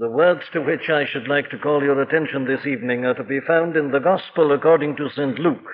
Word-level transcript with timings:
The 0.00 0.08
words 0.08 0.40
to 0.54 0.62
which 0.62 0.88
I 0.88 1.04
should 1.04 1.28
like 1.28 1.50
to 1.50 1.58
call 1.58 1.82
your 1.82 2.00
attention 2.00 2.46
this 2.46 2.64
evening 2.64 3.04
are 3.04 3.12
to 3.12 3.22
be 3.22 3.38
found 3.46 3.76
in 3.76 3.90
the 3.90 3.98
Gospel 3.98 4.50
according 4.50 4.96
to 4.96 5.10
St. 5.10 5.38
Luke, 5.38 5.68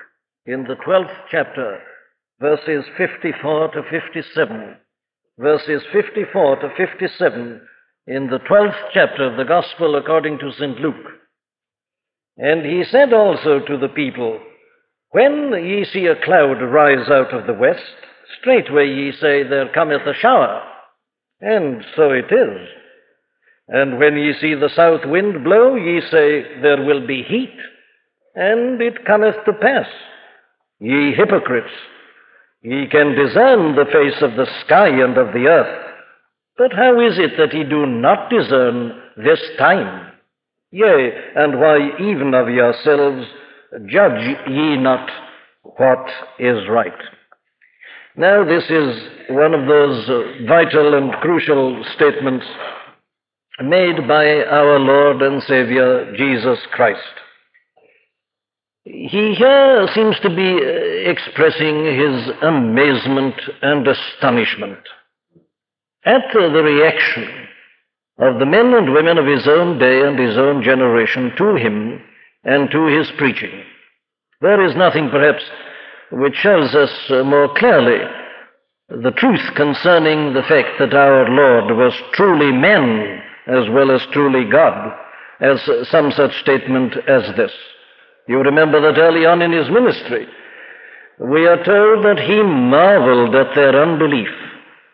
in 0.45 0.63
the 0.63 0.75
12th 0.85 1.15
chapter, 1.31 1.79
verses 2.41 2.83
54 2.97 3.71
to 3.71 3.83
57. 3.89 4.75
Verses 5.39 5.81
54 5.93 6.57
to 6.57 6.69
57 6.75 7.61
in 8.07 8.27
the 8.27 8.39
12th 8.39 8.89
chapter 8.93 9.31
of 9.31 9.37
the 9.37 9.45
Gospel 9.45 9.95
according 9.95 10.39
to 10.39 10.51
St. 10.51 10.77
Luke. 10.81 11.07
And 12.35 12.65
he 12.65 12.83
said 12.83 13.13
also 13.13 13.61
to 13.65 13.77
the 13.77 13.93
people, 13.95 14.41
When 15.11 15.53
ye 15.53 15.85
see 15.85 16.05
a 16.07 16.21
cloud 16.21 16.61
rise 16.61 17.09
out 17.09 17.33
of 17.33 17.47
the 17.47 17.53
west, 17.53 17.95
straightway 18.41 18.89
ye 18.89 19.13
say, 19.13 19.43
There 19.43 19.71
cometh 19.73 20.05
a 20.05 20.13
shower. 20.13 20.63
And 21.39 21.85
so 21.95 22.11
it 22.11 22.29
is. 22.29 22.67
And 23.69 23.99
when 23.99 24.17
ye 24.17 24.33
see 24.39 24.53
the 24.53 24.69
south 24.75 25.01
wind 25.05 25.43
blow, 25.43 25.75
ye 25.75 26.01
say, 26.09 26.61
There 26.61 26.83
will 26.83 27.05
be 27.05 27.23
heat. 27.23 27.55
And 28.35 28.81
it 28.81 29.05
cometh 29.05 29.35
to 29.45 29.53
pass. 29.53 29.87
Ye 30.79 31.13
hypocrites, 31.13 31.73
ye 32.61 32.87
can 32.87 33.15
discern 33.15 33.75
the 33.75 33.85
face 33.85 34.21
of 34.21 34.35
the 34.35 34.47
sky 34.63 34.89
and 34.89 35.17
of 35.17 35.33
the 35.33 35.47
earth. 35.47 35.85
But 36.57 36.71
how 36.73 36.99
is 36.99 37.17
it 37.17 37.31
that 37.37 37.53
ye 37.53 37.63
do 37.63 37.85
not 37.85 38.29
discern 38.29 39.01
this 39.17 39.41
time? 39.57 40.11
Yea, 40.71 41.11
and 41.35 41.59
why 41.59 41.77
even 41.99 42.33
of 42.33 42.49
yourselves 42.49 43.25
judge 43.87 44.37
ye 44.47 44.77
not 44.77 45.09
what 45.63 46.07
is 46.39 46.67
right? 46.69 46.91
Now, 48.15 48.43
this 48.43 48.63
is 48.69 49.29
one 49.29 49.53
of 49.53 49.67
those 49.67 50.05
vital 50.47 50.95
and 50.95 51.11
crucial 51.21 51.83
statements 51.95 52.45
made 53.63 54.07
by 54.07 54.43
our 54.43 54.79
Lord 54.79 55.21
and 55.21 55.41
Savior 55.43 56.15
Jesus 56.15 56.59
Christ. 56.71 57.01
He 58.83 59.35
here 59.37 59.87
seems 59.93 60.17
to 60.21 60.29
be 60.29 60.59
uh, 60.61 61.11
expressing 61.11 61.85
his 61.85 62.33
amazement 62.41 63.35
and 63.61 63.87
astonishment 63.87 64.79
at 66.05 66.21
the 66.33 66.63
reaction 66.63 67.47
of 68.19 68.39
the 68.39 68.45
men 68.45 68.73
and 68.73 68.93
women 68.93 69.17
of 69.17 69.25
his 69.25 69.47
own 69.47 69.77
day 69.77 70.01
and 70.01 70.17
his 70.17 70.37
own 70.37 70.63
generation 70.63 71.33
to 71.37 71.55
him 71.55 72.01
and 72.43 72.71
to 72.71 72.85
his 72.85 73.11
preaching. 73.17 73.63
There 74.39 74.63
is 74.65 74.75
nothing, 74.75 75.09
perhaps, 75.09 75.43
which 76.11 76.35
shows 76.35 76.73
us 76.73 76.91
uh, 77.09 77.23
more 77.23 77.53
clearly 77.57 77.97
the 78.89 79.11
truth 79.17 79.41
concerning 79.55 80.33
the 80.33 80.43
fact 80.43 80.79
that 80.79 80.93
our 80.93 81.27
Lord 81.27 81.75
was 81.75 81.93
truly 82.13 82.53
man 82.53 83.21
as 83.47 83.69
well 83.69 83.91
as 83.91 84.01
truly 84.11 84.49
God, 84.49 84.93
as 85.39 85.61
some 85.89 86.11
such 86.11 86.37
statement 86.39 86.95
as 87.07 87.23
this. 87.35 87.51
You 88.27 88.39
remember 88.39 88.81
that 88.81 88.99
early 88.99 89.25
on 89.25 89.41
in 89.41 89.53
his 89.53 89.69
ministry, 89.69 90.27
we 91.19 91.47
are 91.47 91.63
told 91.63 92.05
that 92.05 92.19
he 92.19 92.43
marveled 92.43 93.33
at 93.35 93.55
their 93.55 93.81
unbelief, 93.81 94.27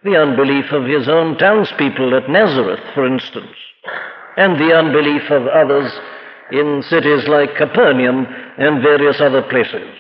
the 0.03 0.15
unbelief 0.15 0.71
of 0.71 0.85
his 0.85 1.09
own 1.09 1.37
townspeople 1.37 2.15
at 2.15 2.29
Nazareth, 2.29 2.79
for 2.93 3.07
instance, 3.07 3.55
and 4.37 4.59
the 4.59 4.73
unbelief 4.73 5.23
of 5.31 5.47
others 5.47 5.91
in 6.51 6.83
cities 6.87 7.27
like 7.27 7.55
Capernaum 7.55 8.27
and 8.57 8.83
various 8.83 9.19
other 9.19 9.41
places. 9.41 9.97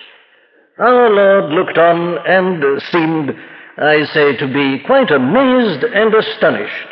Our 0.77 1.09
Lord 1.09 1.51
looked 1.51 1.77
on 1.77 2.17
and 2.27 2.81
seemed, 2.91 3.31
I 3.77 4.05
say, 4.13 4.37
to 4.37 4.47
be 4.47 4.83
quite 4.85 5.09
amazed 5.09 5.83
and 5.83 6.13
astonished 6.13 6.87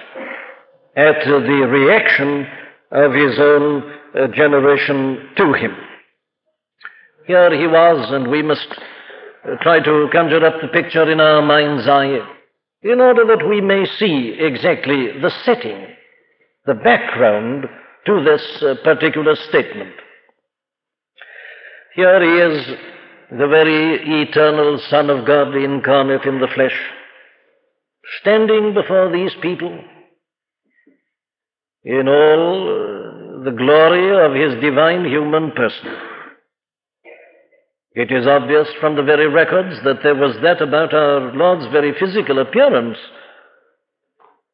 at 1.02 1.26
the 1.26 1.68
reaction 1.68 2.46
of 2.92 3.14
his 3.14 3.40
own 3.40 3.84
uh, 4.14 4.28
generation 4.28 5.30
to 5.36 5.54
him. 5.54 5.76
Here 7.26 7.50
he 7.60 7.66
was, 7.66 8.12
and 8.12 8.30
we 8.30 8.44
must 8.44 8.68
uh, 8.70 9.56
try 9.62 9.80
to 9.80 10.10
conjure 10.12 10.46
up 10.46 10.62
the 10.62 10.68
picture 10.68 11.10
in 11.12 11.20
our 11.20 11.42
mind's 11.42 11.88
eye 11.88 12.20
in 12.84 13.00
order 13.00 13.26
that 13.26 13.48
we 13.48 13.62
may 13.62 13.86
see 13.98 14.36
exactly 14.40 15.20
the 15.20 15.32
setting, 15.44 15.88
the 16.66 16.76
background 16.76 17.66
to 18.06 18.24
this 18.24 18.44
uh, 18.62 18.76
particular 18.84 19.36
statement. 19.50 19.94
Here 21.96 22.22
he 22.22 22.58
is, 22.58 22.68
the 23.32 23.48
very 23.48 24.22
eternal 24.22 24.80
Son 24.90 25.10
of 25.10 25.26
God 25.26 25.56
incarnate 25.56 26.26
in 26.26 26.40
the 26.40 26.48
flesh, 26.54 26.78
standing 28.20 28.74
before 28.74 29.12
these 29.12 29.34
people 29.42 29.84
in 31.84 32.08
all 32.08 32.70
uh, 32.70 33.44
the 33.44 33.52
glory 33.52 34.26
of 34.26 34.36
his 34.36 34.62
divine 34.62 35.06
human 35.06 35.52
person. 35.52 35.90
It 37.94 38.12
is 38.12 38.28
obvious 38.28 38.68
from 38.80 38.96
the 38.96 39.04
very 39.04 39.28
records 39.28 39.84
that 39.84 40.02
there 40.04 40.16
was 40.16 40.36
that 40.42 40.62
about 40.62 40.94
our 40.94 41.34
Lord's 41.34 41.66
very 41.72 41.94
physical 42.00 42.40
appearance 42.40 42.98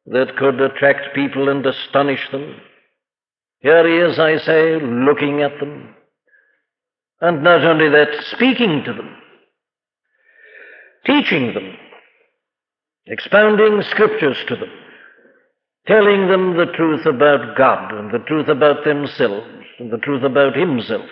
that 0.06 0.36
could 0.36 0.60
attract 0.60 1.14
people 1.14 1.48
and 1.48 1.64
astonish 1.64 2.26
them. 2.32 2.56
Here 3.60 3.86
he 3.86 4.10
is, 4.10 4.18
I 4.18 4.38
say, 4.38 4.78
looking 4.80 5.42
at 5.42 5.58
them. 5.60 5.94
And 7.20 7.42
not 7.42 7.64
only 7.64 7.88
that, 7.90 8.24
speaking 8.32 8.82
to 8.86 8.92
them, 8.92 9.16
teaching 11.04 11.52
them, 11.52 11.74
expounding 13.06 13.82
scriptures 13.82 14.36
to 14.48 14.56
them 14.56 14.70
telling 15.88 16.28
them 16.28 16.56
the 16.56 16.70
truth 16.76 17.06
about 17.06 17.56
God 17.56 17.92
and 17.92 18.12
the 18.12 18.24
truth 18.26 18.48
about 18.48 18.84
themselves 18.84 19.46
and 19.78 19.90
the 19.90 19.96
truth 19.96 20.22
about 20.22 20.54
Himself. 20.54 21.08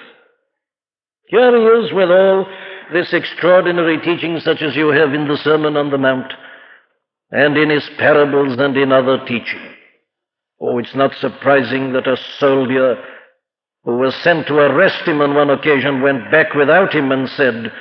Here 1.29 1.57
he 1.57 1.85
is 1.85 1.93
with 1.93 2.11
all 2.11 2.47
this 2.93 3.13
extraordinary 3.13 3.99
teaching, 3.99 4.39
such 4.39 4.63
as 4.63 4.77
you 4.77 4.89
have 4.89 5.13
in 5.13 5.27
the 5.27 5.39
Sermon 5.39 5.77
on 5.77 5.91
the 5.91 5.99
Mount 5.99 6.33
and 7.31 7.57
in 7.57 7.71
his 7.71 7.89
parables 7.99 8.57
and 8.59 8.77
in 8.77 8.93
other 8.93 9.19
teaching. 9.27 9.75
Oh, 10.61 10.79
it's 10.79 10.95
not 10.95 11.13
surprising 11.21 11.93
that 11.93 12.07
a 12.07 12.17
soldier 12.39 13.03
who 13.83 13.99
was 13.99 14.15
sent 14.23 14.47
to 14.47 14.55
arrest 14.55 15.07
him 15.07 15.21
on 15.21 15.35
one 15.35 15.51
occasion 15.51 16.03
went 16.03 16.31
back 16.31 16.55
without 16.55 16.95
him 16.95 17.11
and 17.11 17.29
said, 17.31 17.73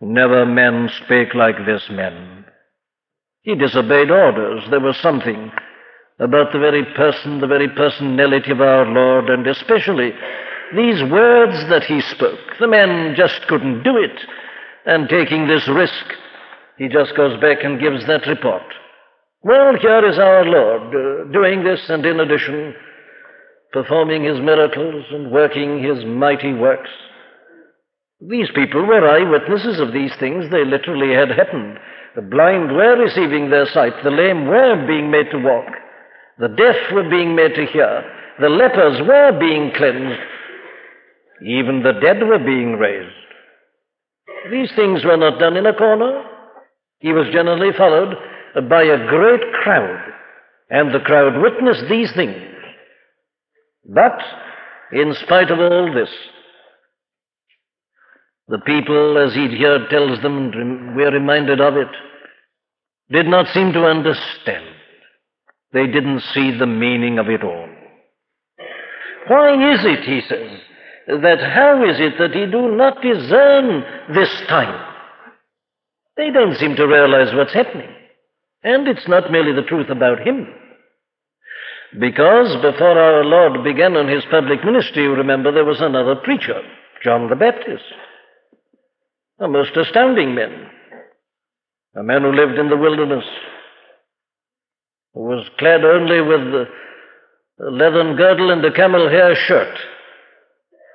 Never 0.00 0.44
man 0.44 0.90
spake 1.04 1.34
like 1.34 1.64
this 1.64 1.84
man. 1.90 2.44
He 3.42 3.54
disobeyed 3.54 4.10
orders. 4.10 4.64
There 4.68 4.80
was 4.80 4.96
something 4.96 5.52
about 6.20 6.52
the 6.52 6.58
very 6.58 6.84
person, 6.96 7.40
the 7.40 7.46
very 7.46 7.68
personality 7.68 8.50
of 8.50 8.60
our 8.60 8.86
Lord, 8.86 9.28
and 9.30 9.46
especially 9.46 10.12
these 10.74 11.02
words 11.10 11.68
that 11.68 11.84
he 11.84 12.00
spoke. 12.02 12.38
The 12.60 12.68
men 12.68 13.14
just 13.16 13.46
couldn't 13.48 13.82
do 13.82 13.96
it, 13.96 14.18
and 14.86 15.08
taking 15.08 15.46
this 15.46 15.66
risk, 15.68 16.04
he 16.78 16.88
just 16.88 17.16
goes 17.16 17.40
back 17.40 17.58
and 17.62 17.80
gives 17.80 18.06
that 18.06 18.26
report. 18.26 18.62
Well, 19.42 19.76
here 19.80 20.08
is 20.08 20.18
our 20.18 20.44
Lord 20.44 20.94
uh, 20.94 21.32
doing 21.32 21.64
this, 21.64 21.80
and 21.88 22.04
in 22.06 22.20
addition, 22.20 22.74
performing 23.72 24.24
his 24.24 24.40
miracles 24.40 25.04
and 25.10 25.30
working 25.30 25.82
his 25.82 26.04
mighty 26.04 26.52
works. 26.52 26.90
These 28.20 28.48
people 28.54 28.86
were 28.86 29.06
eyewitnesses 29.06 29.80
of 29.80 29.92
these 29.92 30.12
things. 30.18 30.46
They 30.50 30.64
literally 30.64 31.14
had 31.14 31.30
happened. 31.30 31.78
The 32.14 32.22
blind 32.22 32.72
were 32.72 32.96
receiving 32.96 33.50
their 33.50 33.66
sight, 33.66 33.92
the 34.02 34.10
lame 34.10 34.46
were 34.46 34.86
being 34.86 35.10
made 35.10 35.30
to 35.32 35.38
walk. 35.38 35.66
The 36.38 36.48
deaf 36.48 36.76
were 36.92 37.08
being 37.08 37.34
made 37.36 37.54
to 37.54 37.66
hear. 37.66 38.04
The 38.40 38.48
lepers 38.48 39.00
were 39.06 39.38
being 39.38 39.72
cleansed. 39.76 40.20
Even 41.42 41.82
the 41.82 41.92
dead 42.00 42.26
were 42.26 42.38
being 42.38 42.72
raised. 42.72 43.14
These 44.50 44.70
things 44.74 45.04
were 45.04 45.16
not 45.16 45.38
done 45.38 45.56
in 45.56 45.66
a 45.66 45.74
corner. 45.74 46.24
He 46.98 47.12
was 47.12 47.32
generally 47.32 47.72
followed 47.76 48.16
by 48.68 48.82
a 48.82 49.06
great 49.06 49.52
crowd, 49.62 50.12
and 50.70 50.92
the 50.92 51.00
crowd 51.00 51.40
witnessed 51.40 51.84
these 51.88 52.12
things. 52.14 52.36
But, 53.86 54.18
in 54.92 55.14
spite 55.22 55.50
of 55.50 55.58
all 55.60 55.92
this, 55.92 56.10
the 58.48 58.58
people, 58.58 59.18
as 59.18 59.34
he 59.34 59.48
here 59.48 59.86
tells 59.88 60.20
them, 60.22 60.94
we 60.96 61.04
are 61.04 61.10
reminded 61.10 61.60
of 61.60 61.76
it, 61.76 61.88
did 63.10 63.26
not 63.26 63.46
seem 63.54 63.72
to 63.72 63.86
understand. 63.86 64.73
They 65.74 65.88
didn't 65.88 66.20
see 66.32 66.56
the 66.56 66.66
meaning 66.66 67.18
of 67.18 67.28
it 67.28 67.42
all. 67.42 67.68
Why 69.26 69.74
is 69.74 69.80
it, 69.84 70.04
he 70.04 70.20
says, 70.28 70.60
that 71.08 71.40
how 71.40 71.82
is 71.84 71.96
it 71.98 72.14
that 72.18 72.34
ye 72.34 72.46
do 72.46 72.76
not 72.76 73.02
discern 73.02 73.82
this 74.14 74.30
time? 74.48 74.92
They 76.16 76.30
don't 76.30 76.56
seem 76.56 76.76
to 76.76 76.86
realize 76.86 77.34
what's 77.34 77.52
happening. 77.52 77.90
And 78.62 78.86
it's 78.86 79.08
not 79.08 79.32
merely 79.32 79.52
the 79.52 79.66
truth 79.66 79.90
about 79.90 80.20
him. 80.20 80.46
Because 81.98 82.54
before 82.62 82.96
our 82.96 83.24
Lord 83.24 83.64
began 83.64 83.96
on 83.96 84.08
his 84.08 84.24
public 84.30 84.64
ministry, 84.64 85.02
you 85.02 85.14
remember, 85.14 85.50
there 85.50 85.64
was 85.64 85.80
another 85.80 86.14
preacher, 86.14 86.62
John 87.02 87.28
the 87.28 87.36
Baptist. 87.36 87.84
A 89.40 89.48
most 89.48 89.76
astounding 89.76 90.36
man. 90.36 90.70
A 91.96 92.02
man 92.04 92.22
who 92.22 92.32
lived 92.32 92.58
in 92.58 92.68
the 92.68 92.76
wilderness, 92.76 93.24
who 95.14 95.20
was 95.20 95.48
clad 95.58 95.84
only 95.84 96.20
with 96.20 96.40
a 96.40 96.66
leathern 97.70 98.16
girdle 98.16 98.50
and 98.50 98.64
a 98.64 98.72
camel 98.72 99.08
hair 99.08 99.34
shirt. 99.34 99.78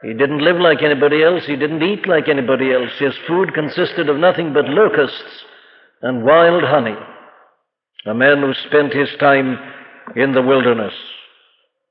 He 0.04 0.14
didn't 0.14 0.44
live 0.44 0.58
like 0.58 0.82
anybody 0.82 1.24
else. 1.24 1.46
He 1.46 1.56
didn't 1.56 1.84
eat 1.84 2.08
like 2.08 2.28
anybody 2.28 2.72
else. 2.74 2.92
His 3.00 3.16
food 3.28 3.54
consisted 3.54 4.10
of 4.10 4.18
nothing 4.18 4.54
but 4.54 4.68
locusts 4.68 5.44
and 6.02 6.24
wild 6.24 6.64
honey. 6.64 6.96
A 8.06 8.14
man 8.14 8.40
who 8.40 8.54
spent 8.54 8.94
his 8.94 9.10
time 9.20 9.58
in 10.16 10.34
the 10.34 10.42
wilderness 10.42 10.94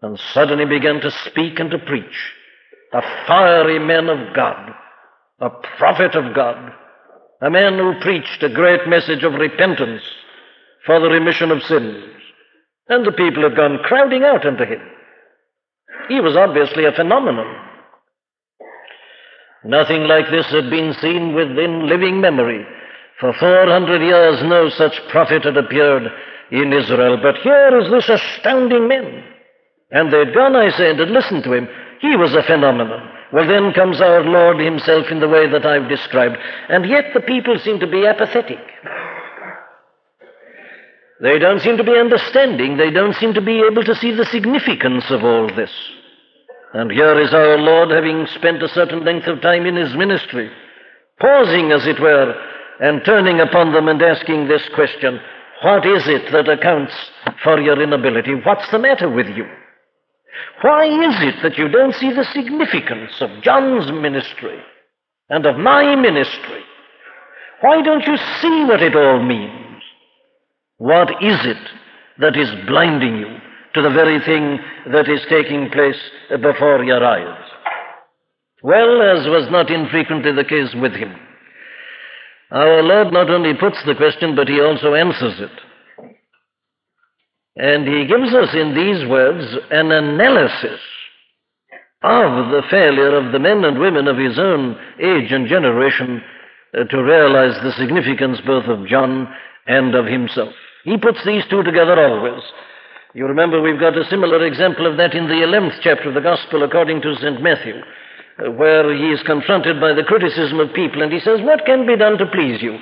and 0.00 0.18
suddenly 0.32 0.64
began 0.64 1.00
to 1.00 1.10
speak 1.26 1.58
and 1.58 1.70
to 1.70 1.78
preach. 1.78 2.32
A 2.92 3.02
fiery 3.26 3.78
man 3.78 4.08
of 4.08 4.34
God, 4.34 4.70
a 5.40 5.50
prophet 5.76 6.14
of 6.14 6.34
God, 6.34 6.72
a 7.42 7.50
man 7.50 7.76
who 7.76 8.00
preached 8.00 8.42
a 8.42 8.48
great 8.48 8.88
message 8.88 9.22
of 9.22 9.34
repentance 9.34 10.02
for 10.88 10.98
the 11.00 11.10
remission 11.10 11.50
of 11.50 11.62
sins. 11.64 12.02
And 12.88 13.04
the 13.04 13.12
people 13.12 13.42
had 13.42 13.54
gone 13.54 13.78
crowding 13.84 14.24
out 14.24 14.46
unto 14.46 14.64
him. 14.64 14.80
He 16.08 16.18
was 16.18 16.34
obviously 16.34 16.86
a 16.86 16.92
phenomenon. 16.92 17.44
Nothing 19.64 20.04
like 20.04 20.30
this 20.30 20.46
had 20.46 20.70
been 20.70 20.94
seen 20.94 21.34
within 21.34 21.88
living 21.88 22.22
memory. 22.22 22.64
For 23.20 23.34
400 23.34 24.00
years, 24.00 24.42
no 24.44 24.70
such 24.70 24.96
prophet 25.10 25.44
had 25.44 25.58
appeared 25.58 26.04
in 26.50 26.72
Israel. 26.72 27.18
But 27.20 27.36
here 27.42 27.78
is 27.78 27.90
this 27.90 28.08
astounding 28.08 28.88
man. 28.88 29.24
And 29.90 30.10
they'd 30.10 30.34
gone, 30.34 30.56
I 30.56 30.70
say, 30.70 30.90
and 30.90 30.98
listened 31.10 31.44
to 31.44 31.52
him. 31.52 31.68
He 32.00 32.16
was 32.16 32.34
a 32.34 32.42
phenomenon. 32.44 33.10
Well, 33.34 33.46
then 33.46 33.74
comes 33.74 34.00
our 34.00 34.24
Lord 34.24 34.58
himself 34.58 35.10
in 35.10 35.20
the 35.20 35.28
way 35.28 35.50
that 35.50 35.66
I've 35.66 35.90
described. 35.90 36.38
And 36.70 36.88
yet 36.88 37.12
the 37.12 37.20
people 37.20 37.58
seem 37.58 37.78
to 37.80 37.86
be 37.86 38.06
apathetic. 38.06 38.64
They 41.20 41.38
don't 41.38 41.60
seem 41.60 41.76
to 41.76 41.84
be 41.84 41.98
understanding. 41.98 42.76
They 42.76 42.90
don't 42.90 43.14
seem 43.16 43.34
to 43.34 43.40
be 43.40 43.60
able 43.60 43.82
to 43.84 43.94
see 43.96 44.12
the 44.12 44.26
significance 44.26 45.04
of 45.10 45.24
all 45.24 45.48
this. 45.54 45.70
And 46.74 46.90
here 46.90 47.18
is 47.18 47.34
our 47.34 47.58
Lord, 47.58 47.90
having 47.90 48.26
spent 48.34 48.62
a 48.62 48.68
certain 48.68 49.04
length 49.04 49.26
of 49.26 49.40
time 49.40 49.66
in 49.66 49.74
his 49.74 49.94
ministry, 49.96 50.50
pausing, 51.18 51.72
as 51.72 51.86
it 51.86 51.98
were, 51.98 52.34
and 52.80 53.04
turning 53.04 53.40
upon 53.40 53.72
them 53.72 53.88
and 53.88 54.00
asking 54.00 54.46
this 54.46 54.62
question 54.74 55.18
What 55.62 55.84
is 55.86 56.06
it 56.06 56.30
that 56.30 56.48
accounts 56.48 56.94
for 57.42 57.60
your 57.60 57.82
inability? 57.82 58.34
What's 58.44 58.70
the 58.70 58.78
matter 58.78 59.08
with 59.08 59.28
you? 59.28 59.46
Why 60.60 60.84
is 60.84 61.14
it 61.22 61.42
that 61.42 61.58
you 61.58 61.68
don't 61.68 61.94
see 61.94 62.12
the 62.12 62.24
significance 62.32 63.12
of 63.20 63.42
John's 63.42 63.90
ministry 63.90 64.60
and 65.30 65.46
of 65.46 65.56
my 65.56 65.96
ministry? 65.96 66.62
Why 67.60 67.82
don't 67.82 68.06
you 68.06 68.16
see 68.40 68.64
what 68.64 68.82
it 68.82 68.94
all 68.94 69.20
means? 69.20 69.67
What 70.78 71.10
is 71.22 71.38
it 71.44 71.70
that 72.18 72.36
is 72.36 72.48
blinding 72.66 73.18
you 73.18 73.36
to 73.74 73.82
the 73.82 73.90
very 73.90 74.20
thing 74.20 74.58
that 74.92 75.08
is 75.08 75.20
taking 75.28 75.70
place 75.70 76.00
before 76.40 76.84
your 76.84 77.04
eyes? 77.04 77.50
Well, 78.62 79.02
as 79.02 79.26
was 79.26 79.48
not 79.50 79.70
infrequently 79.70 80.32
the 80.32 80.44
case 80.44 80.74
with 80.80 80.92
him, 80.92 81.14
our 82.50 82.82
Lord 82.82 83.12
not 83.12 83.28
only 83.28 83.54
puts 83.54 83.76
the 83.84 83.94
question, 83.94 84.34
but 84.34 84.48
he 84.48 84.60
also 84.60 84.94
answers 84.94 85.40
it. 85.40 85.50
And 87.56 87.86
he 87.86 88.06
gives 88.06 88.32
us 88.32 88.54
in 88.54 88.74
these 88.74 89.08
words 89.08 89.44
an 89.70 89.90
analysis 89.90 90.80
of 92.02 92.50
the 92.50 92.62
failure 92.70 93.16
of 93.16 93.32
the 93.32 93.40
men 93.40 93.64
and 93.64 93.80
women 93.80 94.06
of 94.06 94.16
his 94.16 94.38
own 94.38 94.76
age 95.02 95.32
and 95.32 95.48
generation 95.48 96.22
uh, 96.72 96.84
to 96.84 97.02
realize 97.02 97.60
the 97.62 97.72
significance 97.76 98.38
both 98.46 98.66
of 98.66 98.86
John 98.86 99.28
and 99.66 99.94
of 99.96 100.06
himself. 100.06 100.54
He 100.84 100.96
puts 100.96 101.18
these 101.24 101.44
two 101.50 101.62
together 101.62 101.98
always. 101.98 102.42
You 103.14 103.26
remember 103.26 103.60
we've 103.60 103.80
got 103.80 103.96
a 103.96 104.08
similar 104.08 104.44
example 104.44 104.86
of 104.86 104.96
that 104.98 105.14
in 105.14 105.28
the 105.28 105.42
11th 105.42 105.80
chapter 105.82 106.08
of 106.08 106.14
the 106.14 106.20
Gospel 106.20 106.62
according 106.62 107.02
to 107.02 107.16
St. 107.16 107.42
Matthew, 107.42 107.80
uh, 108.38 108.50
where 108.52 108.94
he 108.94 109.10
is 109.10 109.22
confronted 109.22 109.80
by 109.80 109.94
the 109.94 110.04
criticism 110.04 110.60
of 110.60 110.74
people 110.74 111.02
and 111.02 111.12
he 111.12 111.20
says, 111.20 111.40
What 111.42 111.64
can 111.66 111.86
be 111.86 111.96
done 111.96 112.18
to 112.18 112.26
please 112.26 112.62
you? 112.62 112.78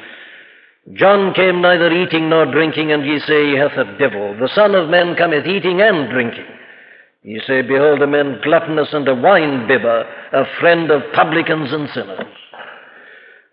John 0.95 1.35
came 1.35 1.61
neither 1.61 1.91
eating 1.91 2.29
nor 2.31 2.47
drinking, 2.47 2.93
and 2.93 3.05
ye 3.05 3.19
say 3.21 3.51
he 3.51 3.57
hath 3.57 3.77
a 3.77 3.99
devil. 3.99 4.37
The 4.39 4.51
Son 4.55 4.75
of 4.77 4.89
Man 4.89 5.17
cometh 5.17 5.47
eating 5.47 5.81
and 5.81 6.09
drinking. 6.11 6.47
Ye 7.23 7.41
say, 7.45 7.63
Behold, 7.63 8.03
a 8.03 8.07
man 8.07 8.39
gluttonous 8.45 8.93
and 8.93 9.09
a 9.09 9.15
wine 9.15 9.67
bibber, 9.67 10.07
a 10.33 10.45
friend 10.61 10.93
of 10.93 11.03
publicans 11.13 11.73
and 11.73 11.89
sinners. 11.91 12.33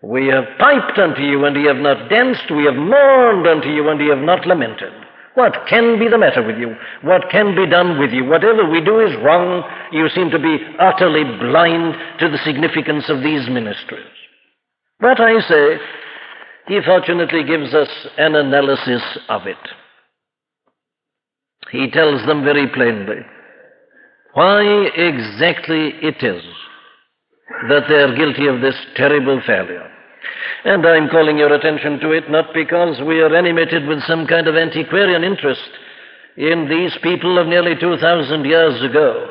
We 0.06 0.26
have 0.28 0.44
piped 0.58 0.98
unto 0.98 1.22
you, 1.22 1.44
and 1.44 1.56
ye 1.56 1.66
have 1.66 1.76
not 1.76 2.10
danced. 2.10 2.50
We 2.50 2.64
have 2.64 2.74
mourned 2.74 3.46
unto 3.46 3.68
you, 3.68 3.88
and 3.88 4.00
ye 4.00 4.08
have 4.08 4.18
not 4.18 4.46
lamented. 4.46 4.92
What 5.34 5.66
can 5.68 5.98
be 5.98 6.08
the 6.08 6.18
matter 6.18 6.42
with 6.42 6.58
you? 6.58 6.76
What 7.02 7.22
can 7.30 7.56
be 7.56 7.68
done 7.68 7.98
with 7.98 8.12
you? 8.12 8.24
Whatever 8.24 8.68
we 8.68 8.80
do 8.80 9.00
is 9.00 9.16
wrong. 9.24 9.64
You 9.92 10.08
seem 10.10 10.30
to 10.30 10.38
be 10.38 10.58
utterly 10.78 11.24
blind 11.24 11.94
to 12.20 12.28
the 12.28 12.38
significance 12.44 13.08
of 13.08 13.22
these 13.22 13.48
ministries. 13.48 14.06
But 15.00 15.20
I 15.20 15.40
say, 15.40 15.78
he 16.68 16.80
fortunately 16.84 17.42
gives 17.44 17.74
us 17.74 17.88
an 18.16 18.36
analysis 18.36 19.02
of 19.28 19.46
it. 19.46 19.56
He 21.72 21.90
tells 21.90 22.24
them 22.26 22.44
very 22.44 22.68
plainly 22.68 23.22
why 24.34 24.62
exactly 24.96 25.94
it 26.02 26.22
is 26.22 26.42
that 27.68 27.84
they 27.88 27.94
are 27.94 28.16
guilty 28.16 28.46
of 28.46 28.60
this 28.60 28.76
terrible 28.96 29.40
failure. 29.46 29.90
And 30.64 30.86
I'm 30.86 31.10
calling 31.10 31.36
your 31.36 31.52
attention 31.52 32.00
to 32.00 32.12
it 32.12 32.30
not 32.30 32.54
because 32.54 33.00
we 33.06 33.20
are 33.20 33.34
animated 33.34 33.86
with 33.86 34.02
some 34.04 34.26
kind 34.26 34.48
of 34.48 34.56
antiquarian 34.56 35.22
interest 35.22 35.68
in 36.36 36.68
these 36.68 36.96
people 37.02 37.38
of 37.38 37.46
nearly 37.46 37.74
2,000 37.78 38.44
years 38.44 38.82
ago. 38.82 39.28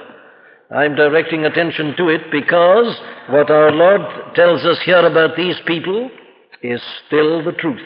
I'm 0.70 0.96
directing 0.96 1.46
attention 1.46 1.96
to 1.98 2.10
it 2.10 2.22
because 2.32 2.96
what 3.30 3.50
our 3.50 3.72
Lord 3.72 4.02
tells 4.36 4.64
us 4.64 4.78
here 4.86 5.06
about 5.06 5.36
these 5.36 5.58
people 5.66 6.10
is 6.62 6.82
still 7.06 7.44
the 7.44 7.52
truth 7.52 7.82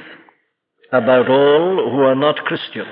about 0.92 1.30
all 1.30 1.90
who 1.92 2.02
are 2.02 2.16
not 2.16 2.38
Christian, 2.46 2.86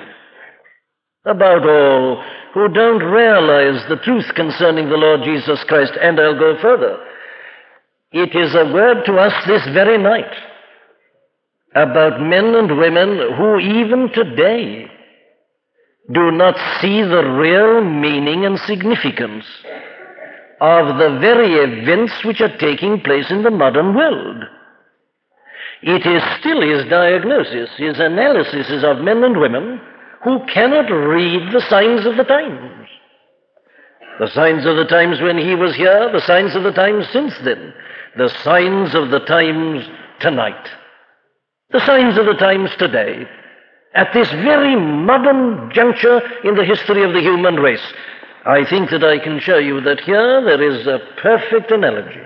about 1.25 1.68
all 1.68 2.24
who 2.54 2.68
don't 2.69 3.04
realize 3.04 3.84
the 3.90 3.98
truth 4.04 4.25
concerning 4.36 4.90
the 4.90 4.98
Lord 4.98 5.22
Jesus 5.24 5.63
Christ. 5.68 5.94
And 6.01 6.19
I'll 6.19 6.40
go 6.40 6.58
further. 6.62 6.98
It 8.18 8.34
is 8.34 8.56
a 8.56 8.72
word 8.74 9.04
to 9.08 9.18
us 9.18 9.34
this 9.46 9.66
very 9.74 9.98
night 9.98 10.34
about 11.76 12.22
men 12.22 12.56
and 12.56 12.78
women 12.78 13.20
who 13.36 13.60
even 13.60 14.10
today 14.14 14.90
do 16.14 16.32
not 16.32 16.56
see 16.80 17.02
the 17.02 17.26
real 17.38 17.84
meaning 17.84 18.46
and 18.46 18.58
significance 18.60 19.44
of 20.62 20.98
the 20.98 21.18
very 21.20 21.56
events 21.56 22.13
which 22.24 22.39
are 22.39 22.58
taking 22.58 23.01
place 23.01 23.30
in 23.30 23.44
the 23.44 23.51
modern 23.51 23.94
world. 23.94 24.46
It 25.82 26.06
is 26.06 26.24
still 26.39 26.62
his 26.62 26.89
diagnosis, 26.89 27.70
his 27.75 28.00
analysis 28.00 28.70
is 28.70 28.86
of 28.86 29.04
men 29.04 29.25
and 29.25 29.38
women 29.38 29.82
who 30.24 30.39
cannot 30.46 30.89
read 30.89 31.51
the 31.51 31.66
signs 31.70 32.06
of 32.06 32.16
the 32.16 32.24
times. 32.24 32.88
The 34.22 34.30
signs 34.30 34.66
of 34.66 34.78
the 34.78 34.86
times 34.86 35.20
when 35.20 35.38
he 35.38 35.54
was 35.54 35.75
here, 35.75 36.10
the 36.13 36.25
signs 36.25 36.56
of 36.56 36.63
the 36.63 36.72
times 36.72 37.06
since 37.12 37.34
then, 37.44 37.74
the 38.17 38.29
signs 38.43 38.95
of 38.95 39.10
the 39.12 39.19
times 39.19 39.86
tonight, 40.19 40.69
the 41.72 41.86
signs 41.86 42.17
of 42.17 42.25
the 42.25 42.34
times 42.34 42.69
today, 42.77 43.25
at 43.93 44.13
this 44.13 44.29
very 44.29 44.75
modern 44.75 45.72
juncture 45.74 46.22
in 46.43 46.55
the 46.55 46.65
history 46.65 47.03
of 47.03 47.13
the 47.13 47.22
human 47.22 47.55
race. 47.55 47.93
I 48.45 48.63
think 48.69 48.89
that 48.91 49.03
I 49.03 49.19
can 49.19 49.39
show 49.39 49.57
you 49.57 49.81
that 49.81 50.01
here 50.01 50.43
there 50.43 50.62
is 50.62 50.86
a 50.86 51.00
perfect 51.22 51.72
analogy 51.72 52.22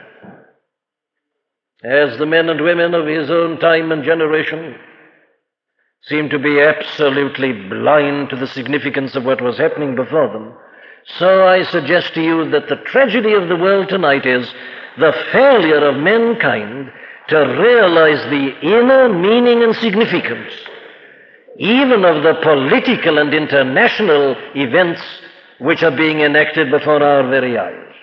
as 1.83 2.17
the 2.17 2.25
men 2.25 2.49
and 2.49 2.61
women 2.61 2.93
of 2.93 3.07
his 3.07 3.29
own 3.29 3.57
time 3.59 3.91
and 3.91 4.03
generation 4.03 4.75
seemed 6.03 6.29
to 6.31 6.39
be 6.39 6.59
absolutely 6.59 7.53
blind 7.53 8.29
to 8.29 8.35
the 8.35 8.47
significance 8.47 9.15
of 9.15 9.23
what 9.23 9.41
was 9.41 9.57
happening 9.57 9.95
before 9.95 10.27
them, 10.27 10.53
so 11.17 11.47
I 11.47 11.63
suggest 11.63 12.13
to 12.13 12.21
you 12.21 12.49
that 12.51 12.67
the 12.67 12.77
tragedy 12.77 13.33
of 13.33 13.47
the 13.47 13.55
world 13.55 13.89
tonight 13.89 14.25
is 14.25 14.53
the 14.99 15.13
failure 15.31 15.89
of 15.89 15.97
mankind 15.97 16.91
to 17.29 17.37
realize 17.37 18.21
the 18.29 18.59
inner 18.61 19.09
meaning 19.09 19.63
and 19.63 19.75
significance, 19.75 20.51
even 21.57 22.03
of 22.05 22.23
the 22.23 22.39
political 22.41 23.19
and 23.19 23.33
international 23.33 24.35
events 24.55 25.01
which 25.59 25.83
are 25.83 25.95
being 25.95 26.21
enacted 26.21 26.71
before 26.71 27.03
our 27.03 27.27
very 27.29 27.57
eyes. 27.57 27.93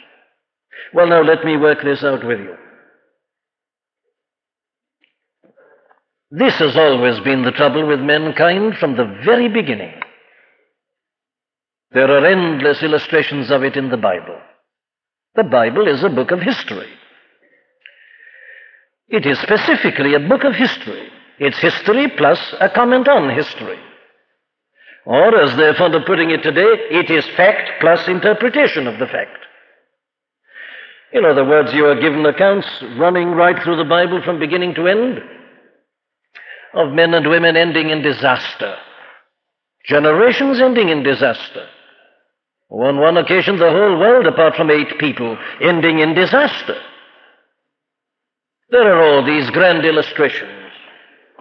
Well, 0.94 1.08
now 1.08 1.22
let 1.22 1.44
me 1.44 1.56
work 1.56 1.82
this 1.82 2.04
out 2.04 2.24
with 2.24 2.38
you. 2.38 2.54
This 6.30 6.54
has 6.54 6.76
always 6.76 7.20
been 7.20 7.42
the 7.42 7.52
trouble 7.52 7.86
with 7.86 8.00
mankind 8.00 8.76
from 8.78 8.96
the 8.96 9.20
very 9.24 9.48
beginning. 9.48 9.94
There 11.92 12.10
are 12.10 12.26
endless 12.26 12.82
illustrations 12.82 13.50
of 13.50 13.62
it 13.62 13.76
in 13.76 13.90
the 13.90 13.96
Bible. 13.96 14.38
The 15.36 15.44
Bible 15.44 15.86
is 15.86 16.02
a 16.02 16.08
book 16.08 16.30
of 16.30 16.40
history. 16.40 16.88
It 19.08 19.26
is 19.26 19.38
specifically 19.38 20.14
a 20.14 20.28
book 20.28 20.44
of 20.44 20.54
history. 20.54 21.08
It's 21.38 21.58
history 21.58 22.10
plus 22.16 22.38
a 22.58 22.70
comment 22.70 23.06
on 23.06 23.34
history. 23.34 23.78
Or, 25.04 25.38
as 25.40 25.54
they're 25.56 25.74
fond 25.74 25.94
of 25.94 26.06
putting 26.06 26.30
it 26.30 26.42
today, 26.42 26.66
it 26.90 27.10
is 27.10 27.24
fact 27.36 27.70
plus 27.80 28.08
interpretation 28.08 28.86
of 28.86 28.98
the 28.98 29.06
fact. 29.06 29.38
In 31.12 31.24
other 31.24 31.44
words, 31.44 31.72
you 31.72 31.86
are 31.86 32.00
given 32.00 32.24
accounts 32.26 32.66
running 32.98 33.28
right 33.28 33.62
through 33.62 33.76
the 33.76 33.84
Bible 33.84 34.22
from 34.24 34.40
beginning 34.40 34.74
to 34.74 34.88
end 34.88 35.20
of 36.74 36.92
men 36.92 37.14
and 37.14 37.28
women 37.28 37.56
ending 37.56 37.90
in 37.90 38.02
disaster, 38.02 38.76
generations 39.84 40.60
ending 40.60 40.88
in 40.88 41.02
disaster. 41.02 41.68
On 42.70 42.98
one 42.98 43.16
occasion, 43.16 43.58
the 43.58 43.70
whole 43.70 43.98
world, 43.98 44.26
apart 44.26 44.56
from 44.56 44.70
eight 44.70 44.98
people, 44.98 45.38
ending 45.60 46.00
in 46.00 46.14
disaster. 46.14 46.76
There 48.70 48.92
are 48.92 49.02
all 49.02 49.24
these 49.24 49.48
grand 49.50 49.84
illustrations 49.84 50.66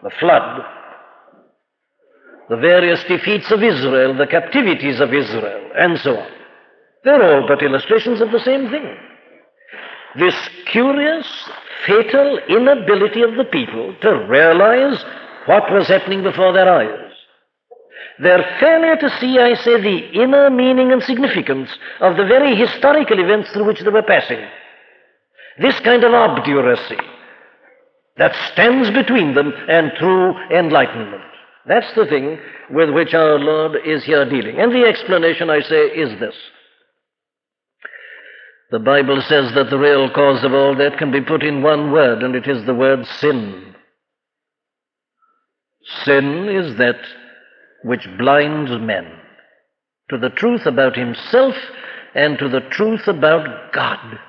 the 0.05 0.11
flood, 0.19 0.61
the 2.49 2.57
various 2.57 3.03
defeats 3.05 3.49
of 3.49 3.63
Israel, 3.63 4.15
the 4.15 4.27
captivities 4.27 4.99
of 4.99 5.11
Israel, 5.13 5.71
and 5.75 5.99
so 5.99 6.15
on. 6.15 6.29
They're 7.03 7.23
all 7.23 7.47
but 7.47 7.63
illustrations 7.63 8.21
of 8.21 8.31
the 8.31 8.39
same 8.39 8.69
thing. 8.69 8.95
This 10.17 10.35
curious, 10.67 11.27
fatal 11.87 12.39
inability 12.49 13.23
of 13.23 13.35
the 13.35 13.45
people 13.45 13.95
to 14.01 14.27
realize 14.27 15.03
what 15.47 15.71
was 15.71 15.87
happening 15.87 16.21
before 16.21 16.53
their 16.53 16.71
eyes. 16.71 17.04
Their 18.19 18.57
failure 18.59 18.95
to 18.95 19.19
see, 19.19 19.39
I 19.39 19.55
say, 19.55 19.81
the 19.81 20.21
inner 20.21 20.49
meaning 20.49 20.91
and 20.91 21.03
significance 21.03 21.69
of 21.99 22.15
the 22.15 22.25
very 22.25 22.55
historical 22.55 23.19
events 23.19 23.51
through 23.51 23.65
which 23.65 23.81
they 23.81 23.89
were 23.89 24.03
passing. 24.03 24.39
This 25.59 25.79
kind 25.81 26.03
of 26.03 26.13
obduracy 26.13 26.97
that 28.17 28.35
stands 28.53 28.89
between 28.91 29.33
them 29.33 29.51
and 29.67 29.91
true 29.99 30.33
enlightenment. 30.49 31.23
That's 31.67 31.91
the 31.95 32.05
thing 32.05 32.39
with 32.69 32.91
which 32.91 33.13
our 33.13 33.37
Lord 33.37 33.77
is 33.85 34.03
here 34.03 34.29
dealing. 34.29 34.59
And 34.59 34.71
the 34.71 34.85
explanation, 34.85 35.49
I 35.49 35.61
say, 35.61 35.87
is 35.87 36.19
this. 36.19 36.35
The 38.71 38.79
Bible 38.79 39.21
says 39.27 39.53
that 39.53 39.69
the 39.69 39.77
real 39.77 40.09
cause 40.09 40.43
of 40.43 40.53
all 40.53 40.75
that 40.75 40.97
can 40.97 41.11
be 41.11 41.21
put 41.21 41.43
in 41.43 41.61
one 41.61 41.91
word, 41.91 42.23
and 42.23 42.35
it 42.35 42.47
is 42.47 42.65
the 42.65 42.73
word 42.73 43.05
sin. 43.19 43.75
Sin 46.03 46.49
is 46.49 46.77
that 46.77 46.97
which 47.83 48.07
blinds 48.17 48.71
men 48.81 49.05
to 50.09 50.17
the 50.17 50.29
truth 50.29 50.65
about 50.65 50.95
himself 50.95 51.55
and 52.13 52.37
to 52.39 52.49
the 52.49 52.61
truth 52.61 53.07
about 53.07 53.73
God. 53.73 54.19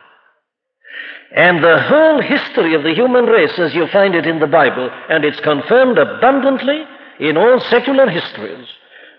And 1.34 1.62
the 1.62 1.80
whole 1.82 2.22
history 2.22 2.74
of 2.74 2.82
the 2.82 2.94
human 2.94 3.26
race, 3.26 3.58
as 3.58 3.74
you 3.74 3.86
find 3.88 4.14
it 4.14 4.26
in 4.26 4.40
the 4.40 4.46
Bible, 4.46 4.90
and 5.08 5.24
it's 5.24 5.40
confirmed 5.40 5.98
abundantly 5.98 6.82
in 7.20 7.36
all 7.36 7.60
secular 7.60 8.08
histories, 8.08 8.66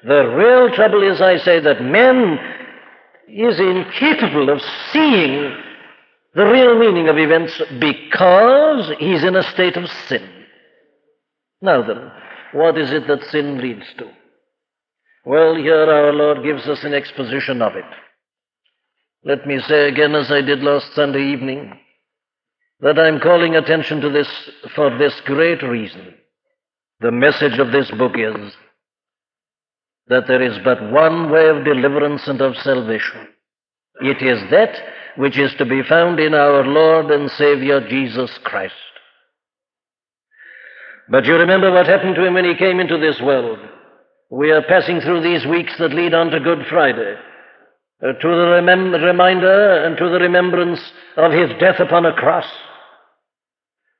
the 0.03 0.23
real 0.35 0.73
trouble 0.73 1.03
is, 1.03 1.21
I 1.21 1.37
say, 1.37 1.59
that 1.59 1.81
man 1.83 2.39
is 3.27 3.59
incapable 3.59 4.49
of 4.49 4.61
seeing 4.91 5.55
the 6.33 6.45
real 6.45 6.77
meaning 6.77 7.09
of 7.09 7.17
events 7.17 7.61
because 7.79 8.91
he's 8.99 9.23
in 9.23 9.35
a 9.35 9.43
state 9.51 9.75
of 9.75 9.89
sin. 10.07 10.27
Now 11.61 11.85
then, 11.85 12.11
what 12.53 12.77
is 12.77 12.91
it 12.91 13.07
that 13.07 13.23
sin 13.25 13.59
leads 13.59 13.85
to? 13.97 14.09
Well, 15.27 15.55
here 15.55 15.91
our 15.91 16.13
Lord 16.13 16.41
gives 16.41 16.65
us 16.69 16.85
an 16.85 16.93
exposition 16.93 17.61
of 17.61 17.75
it. 17.75 17.83
Let 19.25 19.45
me 19.45 19.59
say 19.59 19.89
again, 19.89 20.15
as 20.15 20.31
I 20.31 20.39
did 20.39 20.63
last 20.63 20.93
Sunday 20.95 21.33
evening, 21.33 21.77
that 22.79 22.97
I'm 22.97 23.19
calling 23.19 23.53
attention 23.53 23.99
to 23.99 24.09
this 24.09 24.29
for 24.73 24.97
this 24.97 25.13
great 25.25 25.61
reason. 25.63 26.13
The 27.01 27.11
message 27.11 27.59
of 27.59 27.73
this 27.73 27.91
book 27.91 28.13
is 28.15 28.53
that 30.07 30.27
there 30.29 30.41
is 30.41 30.59
but 30.63 30.93
one 30.93 31.29
way 31.29 31.49
of 31.49 31.65
deliverance 31.65 32.25
and 32.27 32.39
of 32.39 32.55
salvation. 32.59 33.27
It 33.99 34.21
is 34.21 34.49
that 34.49 34.81
which 35.17 35.37
is 35.37 35.53
to 35.55 35.65
be 35.65 35.83
found 35.83 36.21
in 36.21 36.35
our 36.35 36.63
Lord 36.65 37.11
and 37.11 37.29
Savior 37.31 37.85
Jesus 37.89 38.31
Christ. 38.45 38.75
But 41.09 41.25
you 41.25 41.35
remember 41.35 41.69
what 41.69 41.85
happened 41.85 42.15
to 42.15 42.25
him 42.25 42.35
when 42.35 42.45
he 42.45 42.55
came 42.55 42.79
into 42.79 42.97
this 42.97 43.19
world. 43.19 43.59
We 44.29 44.51
are 44.51 44.61
passing 44.61 44.99
through 44.99 45.23
these 45.23 45.45
weeks 45.45 45.73
that 45.79 45.93
lead 45.93 46.13
on 46.13 46.31
to 46.31 46.39
Good 46.39 46.65
Friday, 46.69 47.15
uh, 48.03 48.13
to 48.13 48.27
the 48.27 48.59
remem- 48.59 49.03
reminder 49.03 49.85
and 49.85 49.97
to 49.97 50.09
the 50.09 50.19
remembrance 50.19 50.79
of 51.15 51.31
his 51.31 51.49
death 51.59 51.79
upon 51.79 52.05
a 52.05 52.13
cross. 52.13 52.45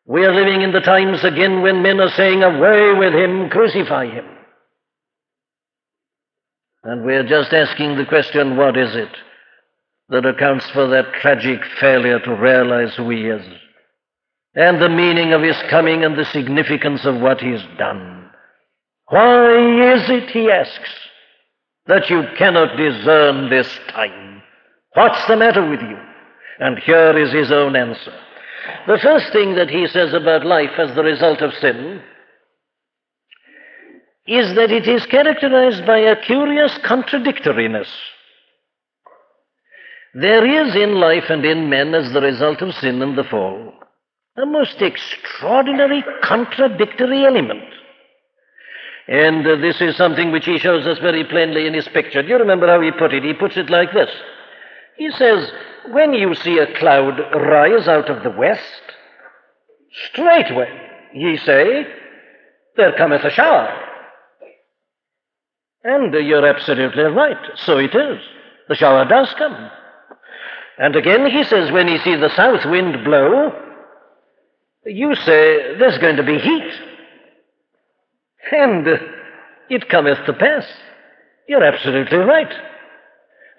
We 0.05 0.25
are 0.25 0.34
living 0.34 0.62
in 0.62 0.72
the 0.72 0.81
times 0.81 1.24
again 1.24 1.62
when 1.62 1.81
men 1.81 2.00
are 2.00 2.10
saying, 2.10 2.43
Away 2.43 2.93
with 2.93 3.13
him, 3.13 3.50
crucify 3.50 4.07
him. 4.07 4.25
And 6.84 7.05
we 7.05 7.13
are 7.15 7.27
just 7.27 7.51
asking 7.51 7.98
the 7.98 8.05
question, 8.05 8.55
what 8.55 8.77
is 8.77 8.96
it 8.96 9.10
that 10.10 10.25
accounts 10.25 10.69
for 10.72 10.88
that 10.88 11.12
tragic 11.22 11.60
failure 11.81 12.19
to 12.19 12.36
realize 12.36 12.96
who 12.96 13.10
he 13.10 13.24
is? 13.27 13.46
And 14.55 14.81
the 14.81 14.89
meaning 14.89 15.34
of 15.34 15.41
his 15.41 15.57
coming 15.69 16.05
and 16.05 16.17
the 16.17 16.25
significance 16.25 17.05
of 17.05 17.19
what 17.19 17.41
he's 17.41 17.62
done. 17.77 18.16
Why 19.09 19.93
is 19.93 20.09
it, 20.09 20.29
he 20.31 20.51
asks, 20.51 20.89
that 21.85 22.09
you 22.09 22.23
cannot 22.37 22.75
discern 22.75 23.49
this 23.49 23.79
time? 23.89 24.41
What's 24.93 25.25
the 25.27 25.37
matter 25.37 25.67
with 25.67 25.81
you? 25.81 25.97
And 26.59 26.77
here 26.79 27.17
is 27.17 27.31
his 27.31 27.51
own 27.51 27.75
answer. 27.75 28.13
The 28.87 28.99
first 29.01 29.31
thing 29.31 29.55
that 29.55 29.69
he 29.69 29.87
says 29.87 30.13
about 30.13 30.45
life 30.45 30.77
as 30.77 30.93
the 30.95 31.03
result 31.03 31.41
of 31.41 31.53
sin 31.53 32.01
is 34.25 34.55
that 34.55 34.71
it 34.71 34.87
is 34.87 35.05
characterized 35.05 35.85
by 35.85 35.99
a 35.99 36.21
curious 36.21 36.77
contradictoriness. 36.83 37.87
There 40.13 40.45
is 40.45 40.75
in 40.75 40.95
life 40.95 41.29
and 41.29 41.45
in 41.45 41.69
men, 41.69 41.93
as 41.93 42.11
the 42.11 42.21
result 42.21 42.61
of 42.61 42.73
sin 42.75 43.01
and 43.01 43.17
the 43.17 43.23
fall, 43.23 43.73
a 44.35 44.45
most 44.45 44.81
extraordinary 44.81 46.03
contradictory 46.23 47.23
element. 47.25 47.63
And 49.07 49.47
uh, 49.47 49.55
this 49.57 49.79
is 49.79 49.95
something 49.95 50.31
which 50.31 50.45
he 50.45 50.57
shows 50.57 50.85
us 50.85 50.99
very 50.99 51.23
plainly 51.23 51.65
in 51.65 51.73
his 51.73 51.87
picture. 51.87 52.21
Do 52.21 52.27
you 52.27 52.37
remember 52.37 52.67
how 52.67 52.81
he 52.81 52.91
put 52.91 53.13
it? 53.13 53.23
He 53.23 53.33
puts 53.33 53.55
it 53.55 53.69
like 53.69 53.93
this 53.93 54.09
He 54.97 55.09
says, 55.11 55.49
When 55.91 56.13
you 56.13 56.35
see 56.35 56.57
a 56.57 56.77
cloud 56.77 57.17
rise 57.33 57.87
out 57.87 58.09
of 58.09 58.23
the 58.23 58.31
west, 58.31 58.61
straightway 60.11 60.69
ye 61.13 61.37
say, 61.37 61.87
There 62.75 62.97
cometh 62.97 63.23
a 63.23 63.31
shower. 63.31 63.83
And 65.83 66.13
you're 66.13 66.45
absolutely 66.45 67.03
right. 67.03 67.37
So 67.55 67.77
it 67.77 67.95
is. 67.95 68.19
The 68.67 68.75
shower 68.75 69.05
does 69.05 69.33
come. 69.37 69.71
And 70.77 70.95
again, 70.95 71.25
he 71.31 71.43
says, 71.45 71.71
when 71.71 71.87
you 71.87 71.97
see 71.99 72.15
the 72.15 72.35
south 72.35 72.65
wind 72.65 73.03
blow, 73.03 73.51
you 74.85 75.15
say, 75.15 75.77
there's 75.77 75.97
going 75.97 76.17
to 76.17 76.23
be 76.23 76.37
heat. 76.37 76.71
And 78.51 78.87
it 79.69 79.89
cometh 79.89 80.25
to 80.25 80.33
pass. 80.33 80.65
You're 81.47 81.63
absolutely 81.63 82.17
right. 82.17 82.53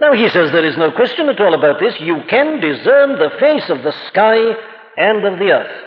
Now, 0.00 0.12
he 0.12 0.28
says 0.28 0.52
there 0.52 0.64
is 0.64 0.76
no 0.76 0.92
question 0.92 1.28
at 1.28 1.40
all 1.40 1.54
about 1.54 1.80
this. 1.80 1.94
You 2.00 2.22
can 2.28 2.60
discern 2.60 3.18
the 3.18 3.30
face 3.40 3.68
of 3.68 3.82
the 3.82 3.94
sky 4.08 4.38
and 4.96 5.24
of 5.24 5.38
the 5.38 5.50
earth. 5.50 5.84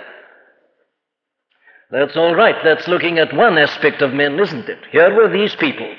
That's 1.91 2.15
all 2.15 2.35
right. 2.35 2.55
That's 2.63 2.87
looking 2.87 3.19
at 3.19 3.33
one 3.35 3.57
aspect 3.57 4.01
of 4.01 4.13
men, 4.13 4.39
isn't 4.39 4.69
it? 4.69 4.79
Here 4.91 5.13
were 5.13 5.29
these 5.29 5.55
people 5.55 5.93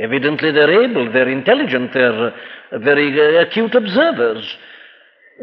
Evidently, 0.00 0.50
they're 0.52 0.82
able, 0.82 1.12
they're 1.12 1.28
intelligent, 1.28 1.92
they're 1.92 2.32
very 2.78 3.38
uh, 3.38 3.42
acute 3.42 3.74
observers. 3.74 4.56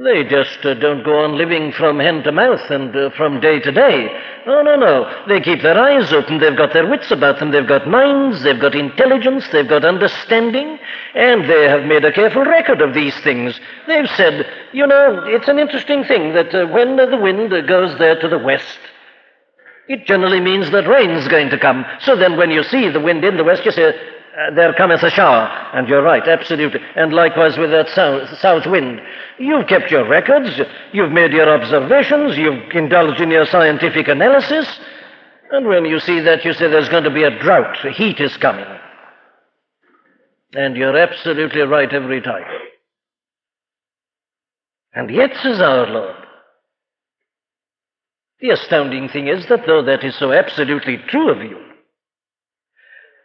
They 0.03 0.23
just 0.25 0.63
uh, 0.63 0.75
don't 0.75 1.03
go 1.03 1.23
on 1.23 1.39
living 1.39 1.71
from 1.71 1.99
hand 1.99 2.23
to 2.25 2.31
mouth 2.31 2.69
and 2.69 2.95
uh, 2.95 3.09
from 3.17 3.39
day 3.39 3.59
to 3.59 3.71
day. 3.71 4.07
No, 4.45 4.61
no, 4.61 4.75
no. 4.75 5.25
They 5.27 5.41
keep 5.41 5.63
their 5.63 5.77
eyes 5.77 6.13
open. 6.13 6.37
They've 6.37 6.55
got 6.55 6.71
their 6.71 6.87
wits 6.87 7.09
about 7.09 7.39
them. 7.39 7.49
They've 7.49 7.67
got 7.67 7.87
minds. 7.87 8.43
They've 8.43 8.59
got 8.59 8.75
intelligence. 8.75 9.45
They've 9.51 9.67
got 9.67 9.83
understanding. 9.83 10.77
And 11.15 11.49
they 11.49 11.63
have 11.63 11.85
made 11.85 12.05
a 12.05 12.11
careful 12.11 12.43
record 12.43 12.79
of 12.79 12.93
these 12.93 13.17
things. 13.21 13.59
They've 13.87 14.09
said, 14.11 14.45
you 14.71 14.85
know, 14.85 15.23
it's 15.25 15.47
an 15.47 15.57
interesting 15.57 16.03
thing 16.03 16.33
that 16.33 16.53
uh, 16.53 16.67
when 16.67 16.95
the 16.97 17.17
wind 17.17 17.49
goes 17.67 17.97
there 17.97 18.19
to 18.19 18.27
the 18.27 18.37
west, 18.37 18.77
it 19.87 20.05
generally 20.05 20.41
means 20.41 20.69
that 20.71 20.87
rain's 20.87 21.27
going 21.27 21.49
to 21.49 21.57
come. 21.57 21.85
So 22.01 22.15
then 22.15 22.37
when 22.37 22.51
you 22.51 22.61
see 22.63 22.89
the 22.89 22.99
wind 22.99 23.23
in 23.23 23.37
the 23.37 23.43
west, 23.43 23.65
you 23.65 23.71
say, 23.71 23.95
uh, 24.37 24.53
there 24.53 24.73
cometh 24.73 25.03
a 25.03 25.09
shower. 25.09 25.47
And 25.73 25.87
you're 25.87 26.03
right, 26.03 26.27
absolutely. 26.27 26.79
And 26.95 27.13
likewise 27.13 27.57
with 27.57 27.71
that 27.71 27.89
south, 27.89 28.29
south 28.39 28.67
wind. 28.67 29.01
You've 29.39 29.67
kept 29.67 29.89
your 29.89 30.07
records, 30.07 30.59
you've 30.93 31.11
made 31.11 31.31
your 31.31 31.49
observations, 31.49 32.37
you've 32.37 32.71
indulged 32.71 33.21
in 33.21 33.31
your 33.31 33.45
scientific 33.45 34.07
analysis, 34.07 34.67
and 35.51 35.67
when 35.67 35.85
you 35.85 35.99
see 35.99 36.19
that, 36.21 36.43
you 36.43 36.53
say 36.53 36.67
there's 36.67 36.89
going 36.89 37.05
to 37.05 37.13
be 37.13 37.23
a 37.23 37.39
drought, 37.39 37.77
the 37.83 37.91
heat 37.91 38.19
is 38.19 38.35
coming. 38.37 38.65
And 40.53 40.75
you're 40.75 40.97
absolutely 40.97 41.61
right 41.61 41.91
every 41.91 42.21
time. 42.21 42.45
And 44.93 45.09
yet, 45.09 45.35
says 45.41 45.61
our 45.61 45.87
Lord, 45.87 46.15
the 48.39 48.49
astounding 48.49 49.09
thing 49.09 49.27
is 49.27 49.47
that 49.47 49.65
though 49.65 49.83
that 49.83 50.03
is 50.03 50.15
so 50.15 50.31
absolutely 50.31 50.97
true 51.07 51.31
of 51.31 51.41
you, 51.41 51.66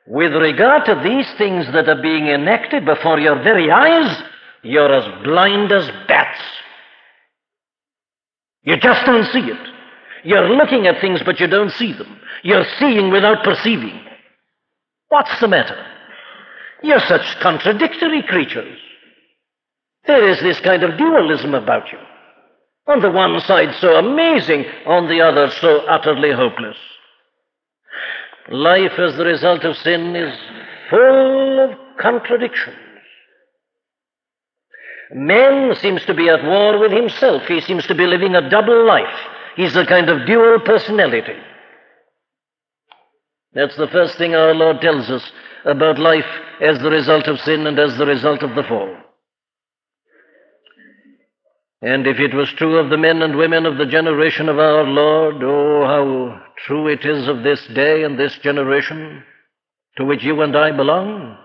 with 0.06 0.32
regard 0.32 0.84
to 0.86 1.00
these 1.02 1.26
things 1.38 1.66
that 1.72 1.88
are 1.88 2.02
being 2.02 2.26
enacted 2.28 2.84
before 2.84 3.20
your 3.20 3.42
very 3.42 3.70
eyes, 3.70 4.22
you're 4.62 4.92
as 4.92 5.24
blind 5.24 5.70
as 5.72 5.88
bats. 6.08 6.40
You 8.62 8.76
just 8.76 9.04
don't 9.06 9.26
see 9.32 9.50
it. 9.50 9.68
You're 10.24 10.56
looking 10.56 10.86
at 10.86 11.00
things, 11.00 11.20
but 11.24 11.40
you 11.40 11.46
don't 11.46 11.72
see 11.72 11.92
them. 11.92 12.20
You're 12.42 12.66
seeing 12.78 13.10
without 13.10 13.44
perceiving. 13.44 14.00
What's 15.08 15.40
the 15.40 15.48
matter? 15.48 15.84
You're 16.82 17.00
such 17.00 17.38
contradictory 17.40 18.22
creatures. 18.22 18.78
There 20.06 20.28
is 20.28 20.40
this 20.40 20.58
kind 20.60 20.82
of 20.82 20.98
dualism 20.98 21.54
about 21.54 21.92
you. 21.92 21.98
On 22.88 23.00
the 23.00 23.10
one 23.10 23.40
side, 23.40 23.74
so 23.80 23.96
amazing, 23.96 24.64
on 24.86 25.08
the 25.08 25.20
other, 25.20 25.50
so 25.60 25.78
utterly 25.86 26.32
hopeless. 26.32 26.76
Life 28.50 28.98
as 28.98 29.16
the 29.16 29.24
result 29.24 29.64
of 29.64 29.76
sin 29.76 30.16
is 30.16 30.36
full 30.90 31.60
of 31.60 31.78
contradictions. 31.98 32.76
Man 35.14 35.74
seems 35.76 36.04
to 36.06 36.14
be 36.14 36.28
at 36.28 36.44
war 36.44 36.78
with 36.78 36.90
himself. 36.90 37.42
He 37.46 37.60
seems 37.60 37.86
to 37.86 37.94
be 37.94 38.06
living 38.06 38.34
a 38.34 38.48
double 38.48 38.86
life. 38.86 39.14
He's 39.56 39.76
a 39.76 39.86
kind 39.86 40.08
of 40.08 40.26
dual 40.26 40.58
personality. 40.60 41.36
That's 43.52 43.76
the 43.76 43.88
first 43.88 44.16
thing 44.16 44.34
our 44.34 44.54
Lord 44.54 44.80
tells 44.80 45.10
us 45.10 45.30
about 45.64 45.98
life 45.98 46.26
as 46.60 46.78
the 46.78 46.90
result 46.90 47.28
of 47.28 47.38
sin 47.40 47.66
and 47.66 47.78
as 47.78 47.96
the 47.98 48.06
result 48.06 48.42
of 48.42 48.54
the 48.54 48.62
fall. 48.62 48.96
And 51.82 52.06
if 52.06 52.20
it 52.20 52.32
was 52.32 52.48
true 52.56 52.78
of 52.78 52.90
the 52.90 52.96
men 52.96 53.22
and 53.22 53.36
women 53.36 53.66
of 53.66 53.76
the 53.76 53.86
generation 53.86 54.48
of 54.48 54.60
our 54.60 54.84
Lord, 54.84 55.42
oh, 55.42 55.84
how 55.84 56.40
true 56.64 56.86
it 56.86 57.04
is 57.04 57.26
of 57.26 57.42
this 57.42 57.66
day 57.74 58.04
and 58.04 58.16
this 58.16 58.38
generation 58.40 59.24
to 59.96 60.04
which 60.04 60.22
you 60.22 60.40
and 60.42 60.56
I 60.56 60.70
belong. 60.70 61.36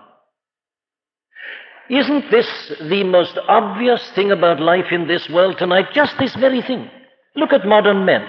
Isn't 1.90 2.30
this 2.30 2.46
the 2.88 3.02
most 3.02 3.36
obvious 3.48 4.12
thing 4.14 4.30
about 4.30 4.60
life 4.60 4.92
in 4.92 5.08
this 5.08 5.28
world 5.28 5.56
tonight? 5.58 5.86
Just 5.92 6.16
this 6.20 6.36
very 6.36 6.62
thing. 6.62 6.88
Look 7.34 7.52
at 7.52 7.66
modern 7.66 8.04
men. 8.04 8.24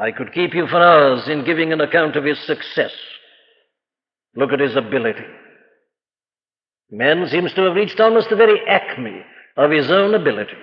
I 0.00 0.12
could 0.12 0.32
keep 0.32 0.54
you 0.54 0.66
for 0.66 0.80
hours 0.80 1.28
in 1.28 1.44
giving 1.44 1.74
an 1.74 1.82
account 1.82 2.16
of 2.16 2.24
his 2.24 2.38
success. 2.46 2.92
Look 4.34 4.52
at 4.52 4.60
his 4.60 4.76
ability. 4.76 5.26
Man 6.90 7.28
seems 7.28 7.52
to 7.52 7.62
have 7.64 7.74
reached 7.74 8.00
almost 8.00 8.30
the 8.30 8.36
very 8.36 8.66
acme 8.66 9.24
of 9.58 9.70
his 9.70 9.90
own 9.90 10.14
ability. 10.14 10.56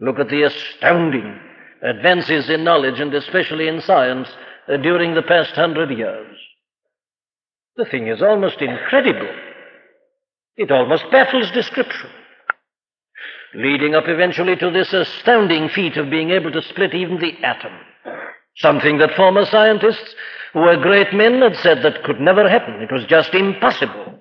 Look 0.00 0.18
at 0.18 0.30
the 0.30 0.42
astounding 0.42 1.38
advances 1.82 2.48
in 2.48 2.64
knowledge 2.64 2.98
and 2.98 3.14
especially 3.14 3.68
in 3.68 3.80
science 3.82 4.28
uh, 4.68 4.78
during 4.78 5.14
the 5.14 5.22
past 5.22 5.50
hundred 5.50 5.90
years. 5.90 6.36
The 7.76 7.84
thing 7.84 8.08
is 8.08 8.22
almost 8.22 8.60
incredible. 8.60 9.28
It 10.56 10.70
almost 10.70 11.04
baffles 11.12 11.50
description. 11.50 12.10
Leading 13.54 13.94
up 13.94 14.04
eventually 14.06 14.56
to 14.56 14.70
this 14.70 14.92
astounding 14.92 15.68
feat 15.68 15.96
of 15.96 16.10
being 16.10 16.30
able 16.30 16.50
to 16.52 16.62
split 16.62 16.94
even 16.94 17.18
the 17.18 17.34
atom. 17.44 17.72
Something 18.56 18.98
that 18.98 19.14
former 19.14 19.44
scientists 19.44 20.14
who 20.52 20.60
were 20.60 20.76
great 20.76 21.12
men 21.12 21.40
had 21.42 21.56
said 21.56 21.82
that 21.82 22.04
could 22.04 22.20
never 22.20 22.48
happen. 22.48 22.80
It 22.82 22.92
was 22.92 23.04
just 23.06 23.34
impossible. 23.34 24.11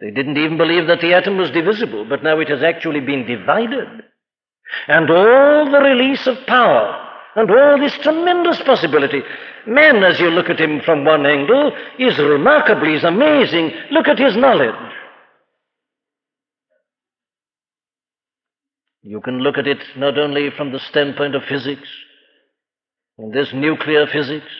They 0.00 0.10
didn't 0.10 0.36
even 0.36 0.56
believe 0.56 0.86
that 0.88 1.00
the 1.00 1.14
atom 1.14 1.38
was 1.38 1.50
divisible, 1.50 2.04
but 2.04 2.22
now 2.22 2.40
it 2.40 2.48
has 2.48 2.62
actually 2.62 3.00
been 3.00 3.26
divided. 3.26 3.88
And 4.88 5.10
all 5.10 5.70
the 5.70 5.78
release 5.78 6.26
of 6.26 6.46
power 6.46 7.00
and 7.36 7.50
all 7.50 7.78
this 7.78 7.96
tremendous 7.98 8.60
possibility. 8.62 9.22
Man, 9.66 10.02
as 10.04 10.20
you 10.20 10.30
look 10.30 10.50
at 10.50 10.60
him 10.60 10.80
from 10.84 11.04
one 11.04 11.26
angle, 11.26 11.72
is 11.98 12.18
remarkable, 12.18 12.94
is 12.94 13.04
amazing. 13.04 13.72
Look 13.90 14.08
at 14.08 14.18
his 14.18 14.36
knowledge. 14.36 14.74
You 19.02 19.20
can 19.20 19.40
look 19.40 19.58
at 19.58 19.66
it 19.66 19.82
not 19.96 20.18
only 20.18 20.50
from 20.50 20.72
the 20.72 20.78
standpoint 20.78 21.34
of 21.34 21.44
physics, 21.44 21.88
and 23.18 23.32
this 23.32 23.52
nuclear 23.52 24.06
physics, 24.06 24.50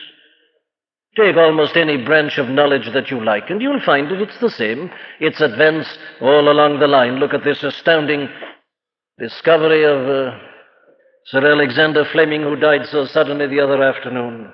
Take 1.15 1.37
almost 1.37 1.77
any 1.77 2.03
branch 2.03 2.37
of 2.37 2.49
knowledge 2.49 2.91
that 2.93 3.09
you 3.09 3.23
like, 3.23 3.49
and 3.49 3.61
you'll 3.61 3.81
find 3.85 4.11
that 4.11 4.21
it's 4.21 4.39
the 4.39 4.49
same. 4.49 4.91
It's 5.21 5.39
advance 5.39 5.87
all 6.19 6.51
along 6.51 6.79
the 6.79 6.87
line. 6.87 7.19
Look 7.19 7.33
at 7.33 7.45
this 7.45 7.63
astounding 7.63 8.27
discovery 9.17 9.85
of 9.85 10.07
uh, 10.09 10.37
Sir 11.27 11.45
Alexander 11.49 12.03
Fleming, 12.11 12.41
who 12.41 12.57
died 12.57 12.85
so 12.87 13.05
suddenly 13.05 13.47
the 13.47 13.61
other 13.61 13.81
afternoon, 13.81 14.51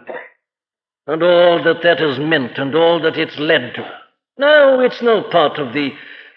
and 1.07 1.23
all 1.23 1.63
that 1.63 1.81
that 1.81 1.99
has 1.99 2.19
meant, 2.19 2.57
and 2.59 2.75
all 2.75 3.01
that 3.01 3.17
it's 3.17 3.39
led 3.39 3.73
to. 3.73 3.91
No, 4.37 4.81
it's 4.81 5.01
no 5.01 5.23
part 5.23 5.57
of 5.57 5.73
the 5.73 5.89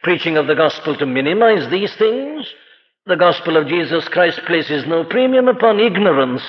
preaching 0.03 0.39
of 0.39 0.47
the 0.47 0.55
gospel 0.55 0.97
to 0.97 1.07
minimize 1.07 1.71
these 1.71 1.95
things. 1.97 2.51
The 3.07 3.17
gospel 3.17 3.59
of 3.59 3.69
Jesus 3.69 4.09
Christ 4.09 4.41
places 4.47 4.87
no 4.87 5.05
premium 5.05 5.49
upon 5.49 5.81
ignorance 5.81 6.43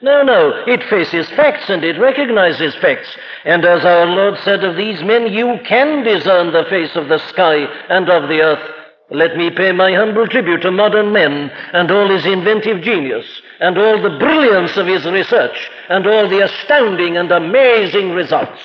no, 0.00 0.22
no, 0.22 0.62
it 0.66 0.82
faces 0.88 1.28
facts 1.30 1.68
and 1.68 1.82
it 1.82 1.98
recognizes 1.98 2.74
facts. 2.76 3.08
And 3.44 3.64
as 3.64 3.84
our 3.84 4.06
Lord 4.06 4.38
said 4.44 4.62
of 4.62 4.76
these 4.76 5.02
men, 5.02 5.32
you 5.32 5.58
can 5.64 6.04
discern 6.04 6.52
the 6.52 6.66
face 6.70 6.94
of 6.94 7.08
the 7.08 7.18
sky 7.28 7.64
and 7.88 8.08
of 8.08 8.28
the 8.28 8.40
earth. 8.40 8.74
Let 9.10 9.36
me 9.36 9.50
pay 9.50 9.72
my 9.72 9.92
humble 9.94 10.28
tribute 10.28 10.60
to 10.62 10.70
modern 10.70 11.12
men 11.12 11.50
and 11.72 11.90
all 11.90 12.08
his 12.08 12.26
inventive 12.26 12.82
genius 12.82 13.26
and 13.58 13.76
all 13.76 14.00
the 14.00 14.18
brilliance 14.18 14.76
of 14.76 14.86
his 14.86 15.04
research 15.06 15.70
and 15.88 16.06
all 16.06 16.28
the 16.28 16.44
astounding 16.44 17.16
and 17.16 17.32
amazing 17.32 18.10
results. 18.10 18.60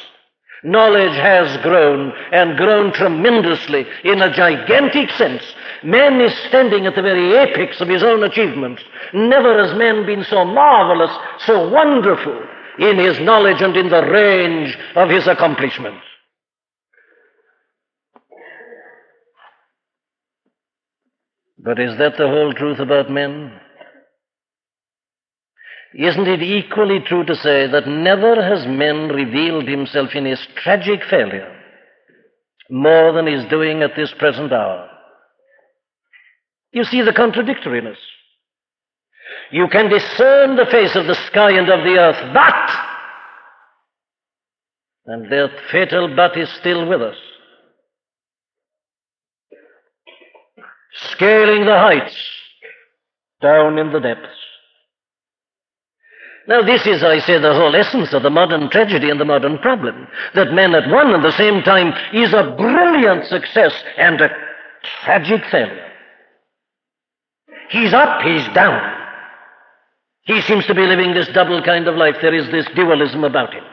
Knowledge 0.64 1.16
has 1.16 1.62
grown 1.64 2.14
and 2.32 2.58
grown 2.58 2.94
tremendously 2.94 3.86
in 4.04 4.22
a 4.22 4.34
gigantic 4.34 5.10
sense 5.12 5.44
Man 5.84 6.22
is 6.22 6.34
standing 6.48 6.86
at 6.86 6.96
the 6.96 7.02
very 7.02 7.36
apex 7.36 7.82
of 7.82 7.90
his 7.90 8.04
own 8.04 8.24
achievements. 8.24 8.82
Never 9.14 9.66
has 9.66 9.78
man 9.78 10.06
been 10.06 10.24
so 10.24 10.46
marvelous, 10.46 11.12
so 11.46 11.70
wonderful 11.70 12.42
in 12.80 12.98
his 12.98 13.20
knowledge 13.20 13.62
and 13.62 13.76
in 13.76 13.90
the 13.90 14.02
range 14.02 14.78
of 14.96 15.10
his 15.10 15.28
accomplishments. 15.28 16.04
But 21.60 21.80
is 21.80 21.98
that 21.98 22.18
the 22.18 22.28
whole 22.28 22.54
truth 22.54 22.80
about 22.80 23.10
men? 23.12 23.60
Isn't 25.94 26.28
it 26.28 26.42
equally 26.42 27.00
true 27.02 27.24
to 27.26 27.36
say 27.36 27.68
that 27.68 27.88
never 27.88 28.42
has 28.42 28.66
man 28.68 29.10
revealed 29.10 29.68
himself 29.68 30.10
in 30.16 30.26
his 30.26 30.40
tragic 30.56 31.02
failure 31.10 31.56
more 32.70 33.14
than 33.14 33.28
he's 33.28 33.48
doing 33.50 33.84
at 33.84 33.96
this 33.96 34.12
present 34.18 34.52
hour? 34.52 34.90
You 36.74 36.84
see 36.84 37.02
the 37.02 37.12
contradictoriness. 37.12 37.98
You 39.52 39.68
can 39.68 39.90
discern 39.90 40.56
the 40.56 40.66
face 40.66 40.96
of 40.96 41.06
the 41.06 41.16
sky 41.28 41.52
and 41.52 41.70
of 41.70 41.84
the 41.84 41.98
earth, 41.98 42.34
but, 42.34 42.72
and 45.06 45.32
that 45.32 45.52
fatal 45.72 46.14
but 46.16 46.36
is 46.36 46.50
still 46.60 46.88
with 46.88 47.02
us. 47.02 47.16
Scaling 51.12 51.66
the 51.66 51.78
heights, 51.78 52.16
down 53.42 53.78
in 53.78 53.92
the 53.92 54.00
depths. 54.00 54.30
Now, 56.48 56.62
this 56.62 56.86
is, 56.86 57.04
I 57.04 57.20
say, 57.20 57.40
the 57.40 57.54
whole 57.54 57.76
essence 57.76 58.14
of 58.14 58.24
the 58.24 58.30
modern 58.30 58.70
tragedy 58.70 59.10
and 59.10 59.20
the 59.20 59.26
modern 59.26 59.60
problem. 59.60 60.08
That 60.36 60.52
man 60.52 60.76
at 60.76 60.90
one 60.90 61.14
and 61.14 61.24
the 61.24 61.32
same 61.38 61.62
time 61.62 61.94
is 62.14 62.34
a 62.34 62.56
brilliant 62.58 63.26
success 63.28 63.74
and 63.98 64.20
a 64.20 64.30
tragic 65.04 65.46
failure. 65.50 65.93
He's 67.70 67.94
up, 67.94 68.22
he's 68.22 68.48
down. 68.54 69.00
He 70.26 70.42
seems 70.42 70.66
to 70.68 70.76
be 70.76 70.86
living 70.86 71.14
this 71.14 71.28
double 71.30 71.62
kind 71.64 71.88
of 71.88 71.96
life. 71.96 72.16
There 72.22 72.34
is 72.34 72.50
this 72.50 72.68
dualism 72.76 73.24
about 73.24 73.54
him. 73.54 73.64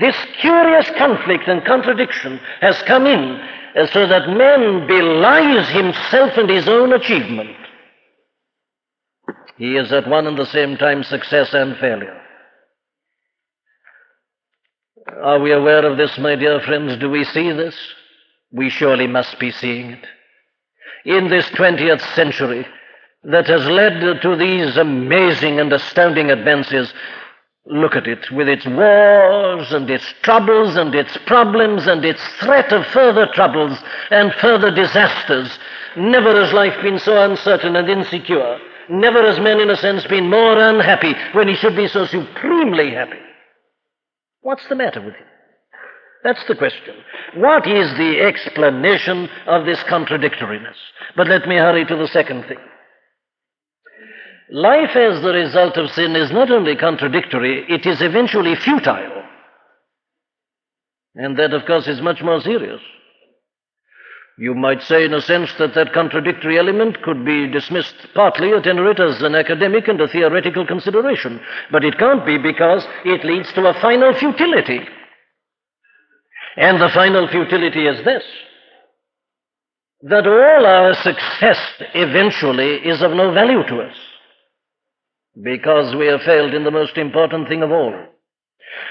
This 0.00 0.16
curious 0.40 0.90
conflict 0.98 1.46
and 1.46 1.64
contradiction 1.64 2.40
has 2.60 2.82
come 2.82 3.06
in 3.06 3.40
uh, 3.76 3.86
so 3.86 4.06
that 4.06 4.28
man 4.28 4.86
belies 4.88 5.68
himself 5.68 6.36
and 6.36 6.50
his 6.50 6.68
own 6.68 6.92
achievement. 6.92 7.56
He 9.56 9.76
is 9.76 9.92
at 9.92 10.08
one 10.08 10.26
and 10.26 10.36
the 10.36 10.46
same 10.46 10.76
time 10.76 11.04
success 11.04 11.54
and 11.54 11.76
failure. 11.76 12.20
Are 15.22 15.38
we 15.38 15.52
aware 15.52 15.84
of 15.84 15.96
this, 15.96 16.18
my 16.18 16.34
dear 16.34 16.60
friends? 16.60 16.96
Do 16.98 17.08
we 17.08 17.24
see 17.24 17.52
this? 17.52 17.76
We 18.50 18.70
surely 18.70 19.06
must 19.06 19.38
be 19.38 19.52
seeing 19.52 19.90
it. 19.90 20.04
In 21.04 21.28
this 21.28 21.46
20th 21.50 22.00
century, 22.14 22.66
that 23.24 23.46
has 23.46 23.64
led 23.66 24.20
to 24.22 24.36
these 24.36 24.76
amazing 24.76 25.58
and 25.58 25.72
astounding 25.72 26.30
advances. 26.30 26.92
Look 27.66 27.96
at 27.96 28.06
it, 28.06 28.30
with 28.30 28.48
its 28.48 28.66
wars 28.66 29.72
and 29.72 29.88
its 29.88 30.04
troubles 30.22 30.76
and 30.76 30.94
its 30.94 31.16
problems 31.26 31.86
and 31.86 32.04
its 32.04 32.20
threat 32.40 32.70
of 32.72 32.86
further 32.88 33.26
troubles 33.32 33.78
and 34.10 34.34
further 34.34 34.70
disasters. 34.70 35.58
Never 35.96 36.38
has 36.38 36.52
life 36.52 36.76
been 36.82 36.98
so 36.98 37.22
uncertain 37.22 37.76
and 37.76 37.88
insecure. 37.88 38.58
Never 38.90 39.22
has 39.22 39.40
man, 39.40 39.60
in 39.60 39.70
a 39.70 39.76
sense, 39.76 40.06
been 40.06 40.28
more 40.28 40.58
unhappy 40.58 41.14
when 41.32 41.48
he 41.48 41.54
should 41.54 41.74
be 41.74 41.88
so 41.88 42.04
supremely 42.04 42.90
happy. 42.90 43.20
What's 44.42 44.68
the 44.68 44.74
matter 44.74 45.00
with 45.00 45.14
him? 45.14 45.26
That's 46.22 46.44
the 46.46 46.54
question. 46.54 46.96
What 47.36 47.66
is 47.66 47.90
the 47.96 48.20
explanation 48.20 49.30
of 49.46 49.64
this 49.64 49.82
contradictoriness? 49.84 50.76
But 51.16 51.28
let 51.28 51.48
me 51.48 51.56
hurry 51.56 51.86
to 51.86 51.96
the 51.96 52.08
second 52.08 52.44
thing. 52.44 52.58
Life 54.50 54.94
as 54.94 55.22
the 55.22 55.32
result 55.32 55.76
of 55.78 55.90
sin 55.90 56.14
is 56.14 56.30
not 56.30 56.50
only 56.50 56.76
contradictory, 56.76 57.64
it 57.68 57.86
is 57.86 58.02
eventually 58.02 58.54
futile. 58.56 59.22
And 61.14 61.38
that, 61.38 61.54
of 61.54 61.64
course, 61.64 61.86
is 61.86 62.02
much 62.02 62.22
more 62.22 62.40
serious. 62.40 62.80
You 64.36 64.54
might 64.54 64.82
say, 64.82 65.04
in 65.04 65.14
a 65.14 65.22
sense, 65.22 65.50
that 65.58 65.74
that 65.74 65.92
contradictory 65.94 66.58
element 66.58 67.00
could 67.02 67.24
be 67.24 67.46
dismissed 67.46 67.94
partly, 68.14 68.52
at 68.52 68.66
any 68.66 68.80
rate, 68.80 69.00
as 69.00 69.22
an 69.22 69.34
academic 69.34 69.86
and 69.88 70.00
a 70.00 70.08
theoretical 70.08 70.66
consideration. 70.66 71.40
But 71.70 71.84
it 71.84 71.98
can't 71.98 72.26
be 72.26 72.36
because 72.36 72.84
it 73.04 73.24
leads 73.24 73.52
to 73.52 73.66
a 73.66 73.80
final 73.80 74.12
futility. 74.12 74.80
And 76.56 76.80
the 76.80 76.90
final 76.90 77.28
futility 77.28 77.86
is 77.86 78.04
this 78.04 78.24
that 80.06 80.26
all 80.26 80.66
our 80.66 80.92
success 80.94 81.58
eventually 81.94 82.74
is 82.74 83.00
of 83.00 83.12
no 83.12 83.32
value 83.32 83.66
to 83.66 83.80
us 83.80 83.96
because 85.42 85.94
we 85.96 86.06
have 86.06 86.22
failed 86.22 86.54
in 86.54 86.64
the 86.64 86.70
most 86.70 86.96
important 86.96 87.48
thing 87.48 87.62
of 87.62 87.72
all. 87.72 87.94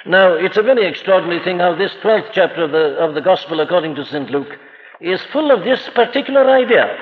Now, 0.06 0.34
it's 0.34 0.58
a 0.58 0.63
very 0.63 0.86
extraordinary 0.86 1.43
thing 1.43 1.60
how 1.60 1.75
this 1.75 1.93
12th 2.03 2.32
chapter 2.34 2.63
of 2.63 2.71
the, 2.71 2.95
of 2.97 3.15
the 3.15 3.21
Gospel 3.21 3.60
according 3.60 3.95
to 3.95 4.06
St. 4.06 4.29
Luke 4.29 4.60
is 4.99 5.21
full 5.32 5.51
of 5.51 5.63
this 5.63 5.89
particular 5.95 6.49
idea. 6.49 6.97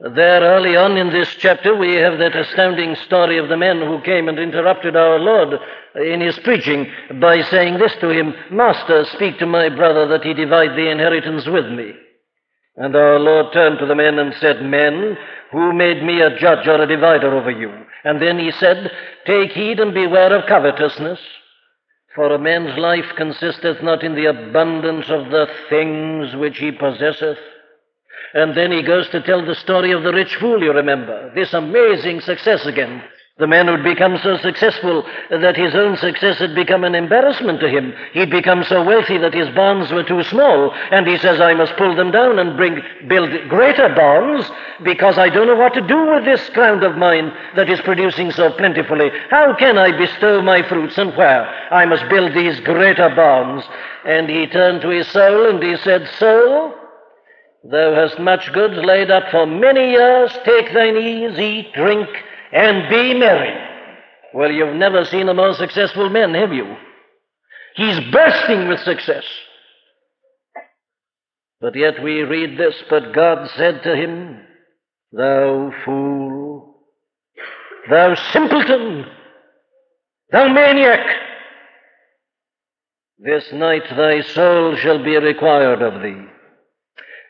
There, 0.00 0.40
early 0.40 0.76
on 0.76 0.96
in 0.96 1.10
this 1.10 1.28
chapter, 1.38 1.76
we 1.76 1.94
have 1.96 2.18
that 2.18 2.34
astounding 2.34 2.96
story 3.04 3.36
of 3.36 3.50
the 3.50 3.56
men 3.56 3.80
who 3.80 4.00
came 4.00 4.28
and 4.28 4.38
interrupted 4.38 4.96
our 4.96 5.18
Lord 5.18 5.60
in 5.94 6.22
his 6.22 6.38
preaching 6.38 6.90
by 7.20 7.42
saying 7.42 7.78
this 7.78 7.92
to 8.00 8.08
him 8.08 8.32
Master, 8.50 9.04
speak 9.12 9.38
to 9.38 9.46
my 9.46 9.68
brother 9.68 10.08
that 10.08 10.24
he 10.24 10.32
divide 10.32 10.70
the 10.70 10.90
inheritance 10.90 11.46
with 11.46 11.66
me. 11.66 11.92
And 12.76 12.94
our 12.94 13.18
Lord 13.18 13.52
turned 13.52 13.78
to 13.78 13.86
the 13.86 13.94
men 13.94 14.18
and 14.18 14.34
said, 14.40 14.62
Men, 14.62 15.16
who 15.52 15.72
made 15.72 16.02
me 16.02 16.20
a 16.20 16.38
judge 16.38 16.66
or 16.66 16.82
a 16.82 16.86
divider 16.86 17.36
over 17.36 17.50
you? 17.50 17.72
And 18.04 18.22
then 18.22 18.38
he 18.38 18.52
said, 18.52 18.90
Take 19.26 19.52
heed 19.52 19.80
and 19.80 19.92
beware 19.92 20.34
of 20.34 20.46
covetousness. 20.46 21.18
For 22.14 22.32
a 22.32 22.38
man's 22.38 22.76
life 22.78 23.06
consisteth 23.16 23.82
not 23.82 24.02
in 24.02 24.14
the 24.14 24.26
abundance 24.26 25.06
of 25.08 25.30
the 25.30 25.46
things 25.68 26.34
which 26.36 26.58
he 26.58 26.72
possesseth. 26.72 27.38
And 28.34 28.56
then 28.56 28.72
he 28.72 28.82
goes 28.82 29.08
to 29.10 29.22
tell 29.22 29.44
the 29.44 29.54
story 29.54 29.92
of 29.92 30.02
the 30.02 30.12
rich 30.12 30.34
fool, 30.36 30.62
you 30.62 30.72
remember. 30.72 31.32
This 31.34 31.52
amazing 31.52 32.20
success 32.20 32.66
again. 32.66 33.02
The 33.40 33.46
man 33.46 33.68
who'd 33.68 33.82
become 33.82 34.18
so 34.22 34.36
successful 34.36 35.02
that 35.30 35.56
his 35.56 35.74
own 35.74 35.96
success 35.96 36.36
had 36.38 36.54
become 36.54 36.84
an 36.84 36.94
embarrassment 36.94 37.60
to 37.60 37.70
him. 37.70 37.94
He'd 38.12 38.30
become 38.30 38.62
so 38.64 38.84
wealthy 38.84 39.16
that 39.16 39.32
his 39.32 39.48
barns 39.54 39.90
were 39.90 40.04
too 40.04 40.22
small, 40.24 40.74
and 40.90 41.06
he 41.06 41.16
says, 41.16 41.40
I 41.40 41.54
must 41.54 41.74
pull 41.78 41.96
them 41.96 42.10
down 42.10 42.38
and 42.38 42.54
bring, 42.54 42.82
build 43.08 43.30
greater 43.48 43.88
barns 43.94 44.44
because 44.82 45.16
I 45.16 45.30
don't 45.30 45.46
know 45.46 45.56
what 45.56 45.72
to 45.72 45.80
do 45.80 46.12
with 46.12 46.26
this 46.26 46.50
ground 46.50 46.84
of 46.84 46.98
mine 46.98 47.32
that 47.56 47.70
is 47.70 47.80
producing 47.80 48.30
so 48.30 48.52
plentifully. 48.52 49.08
How 49.30 49.56
can 49.56 49.78
I 49.78 49.96
bestow 49.96 50.42
my 50.42 50.62
fruits 50.68 50.98
and 50.98 51.16
where? 51.16 51.48
I 51.72 51.86
must 51.86 52.10
build 52.10 52.34
these 52.34 52.60
greater 52.60 53.08
barns. 53.08 53.64
And 54.04 54.28
he 54.28 54.48
turned 54.48 54.82
to 54.82 54.90
his 54.90 55.08
soul 55.08 55.48
and 55.48 55.62
he 55.62 55.78
said, 55.78 56.06
Soul, 56.18 56.74
thou 57.64 57.94
hast 57.94 58.18
much 58.18 58.52
goods 58.52 58.76
laid 58.84 59.10
up 59.10 59.30
for 59.30 59.46
many 59.46 59.92
years. 59.92 60.30
Take 60.44 60.74
thine 60.74 60.98
ease, 60.98 61.38
eat, 61.38 61.72
drink, 61.72 62.08
and 62.52 62.88
be 62.88 63.14
merry. 63.14 63.54
Well, 64.34 64.50
you've 64.50 64.76
never 64.76 65.04
seen 65.04 65.28
a 65.28 65.34
more 65.34 65.54
successful 65.54 66.08
man, 66.08 66.34
have 66.34 66.52
you? 66.52 66.76
He's 67.76 68.00
bursting 68.12 68.68
with 68.68 68.80
success. 68.80 69.24
But 71.60 71.74
yet 71.76 72.02
we 72.02 72.22
read 72.22 72.58
this, 72.58 72.74
but 72.88 73.12
God 73.12 73.48
said 73.56 73.82
to 73.82 73.94
him, 73.94 74.40
Thou 75.12 75.72
fool, 75.84 76.76
thou 77.88 78.14
simpleton, 78.32 79.04
thou 80.30 80.48
maniac, 80.48 81.00
this 83.22 83.52
night 83.52 83.82
thy 83.90 84.22
soul 84.22 84.76
shall 84.76 85.04
be 85.04 85.14
required 85.18 85.82
of 85.82 86.02
thee. 86.02 86.24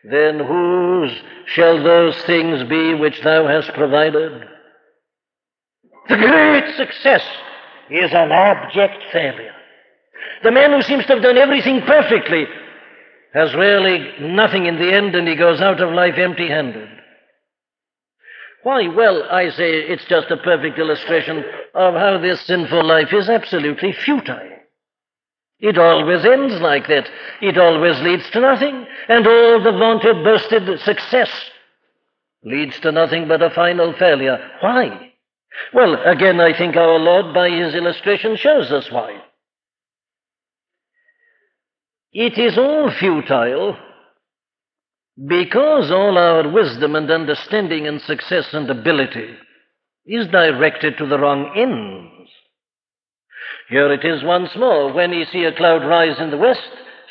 Then 0.04 0.38
whose 0.38 1.10
shall 1.46 1.82
those 1.82 2.16
things 2.22 2.62
be 2.68 2.94
which 2.94 3.20
thou 3.22 3.48
hast 3.48 3.72
provided? 3.74 4.44
The 6.08 6.16
great 6.16 6.76
success 6.76 7.22
is 7.90 8.12
an 8.12 8.32
abject 8.32 9.02
failure. 9.12 9.54
The 10.42 10.50
man 10.50 10.72
who 10.72 10.82
seems 10.82 11.06
to 11.06 11.14
have 11.14 11.22
done 11.22 11.38
everything 11.38 11.82
perfectly 11.82 12.46
has 13.34 13.54
really 13.54 14.12
nothing 14.20 14.66
in 14.66 14.76
the 14.76 14.92
end 14.92 15.14
and 15.14 15.28
he 15.28 15.36
goes 15.36 15.60
out 15.60 15.80
of 15.80 15.92
life 15.92 16.14
empty 16.16 16.48
handed. 16.48 16.88
Why? 18.62 18.88
Well, 18.88 19.24
I 19.30 19.50
say 19.50 19.72
it's 19.72 20.04
just 20.04 20.30
a 20.30 20.36
perfect 20.36 20.78
illustration 20.78 21.44
of 21.74 21.94
how 21.94 22.18
this 22.18 22.40
sinful 22.42 22.84
life 22.84 23.12
is 23.12 23.28
absolutely 23.28 23.92
futile. 23.92 24.50
It 25.60 25.78
always 25.78 26.24
ends 26.24 26.54
like 26.60 26.88
that. 26.88 27.08
It 27.40 27.58
always 27.58 28.00
leads 28.00 28.28
to 28.30 28.40
nothing. 28.40 28.86
And 29.08 29.26
all 29.26 29.62
the 29.62 29.72
vaunted, 29.72 30.24
boasted 30.24 30.80
success 30.80 31.30
leads 32.42 32.80
to 32.80 32.92
nothing 32.92 33.28
but 33.28 33.42
a 33.42 33.50
final 33.50 33.92
failure. 33.94 34.38
Why? 34.60 35.09
Well, 35.72 35.96
again, 36.04 36.40
I 36.40 36.56
think 36.56 36.76
our 36.76 36.98
Lord, 36.98 37.34
by 37.34 37.50
his 37.50 37.74
illustration, 37.74 38.36
shows 38.36 38.70
us 38.70 38.90
why. 38.90 39.20
It 42.12 42.38
is 42.38 42.58
all 42.58 42.90
futile 42.90 43.76
because 45.28 45.90
all 45.90 46.16
our 46.18 46.48
wisdom 46.48 46.96
and 46.96 47.10
understanding 47.10 47.86
and 47.86 48.00
success 48.00 48.48
and 48.52 48.68
ability 48.70 49.36
is 50.06 50.26
directed 50.28 50.96
to 50.98 51.06
the 51.06 51.18
wrong 51.18 51.52
ends. 51.56 52.30
Here 53.68 53.92
it 53.92 54.04
is 54.04 54.24
once 54.24 54.50
more. 54.56 54.92
When 54.92 55.12
ye 55.12 55.24
see 55.26 55.44
a 55.44 55.54
cloud 55.54 55.86
rise 55.86 56.18
in 56.18 56.30
the 56.30 56.38
west, 56.38 56.68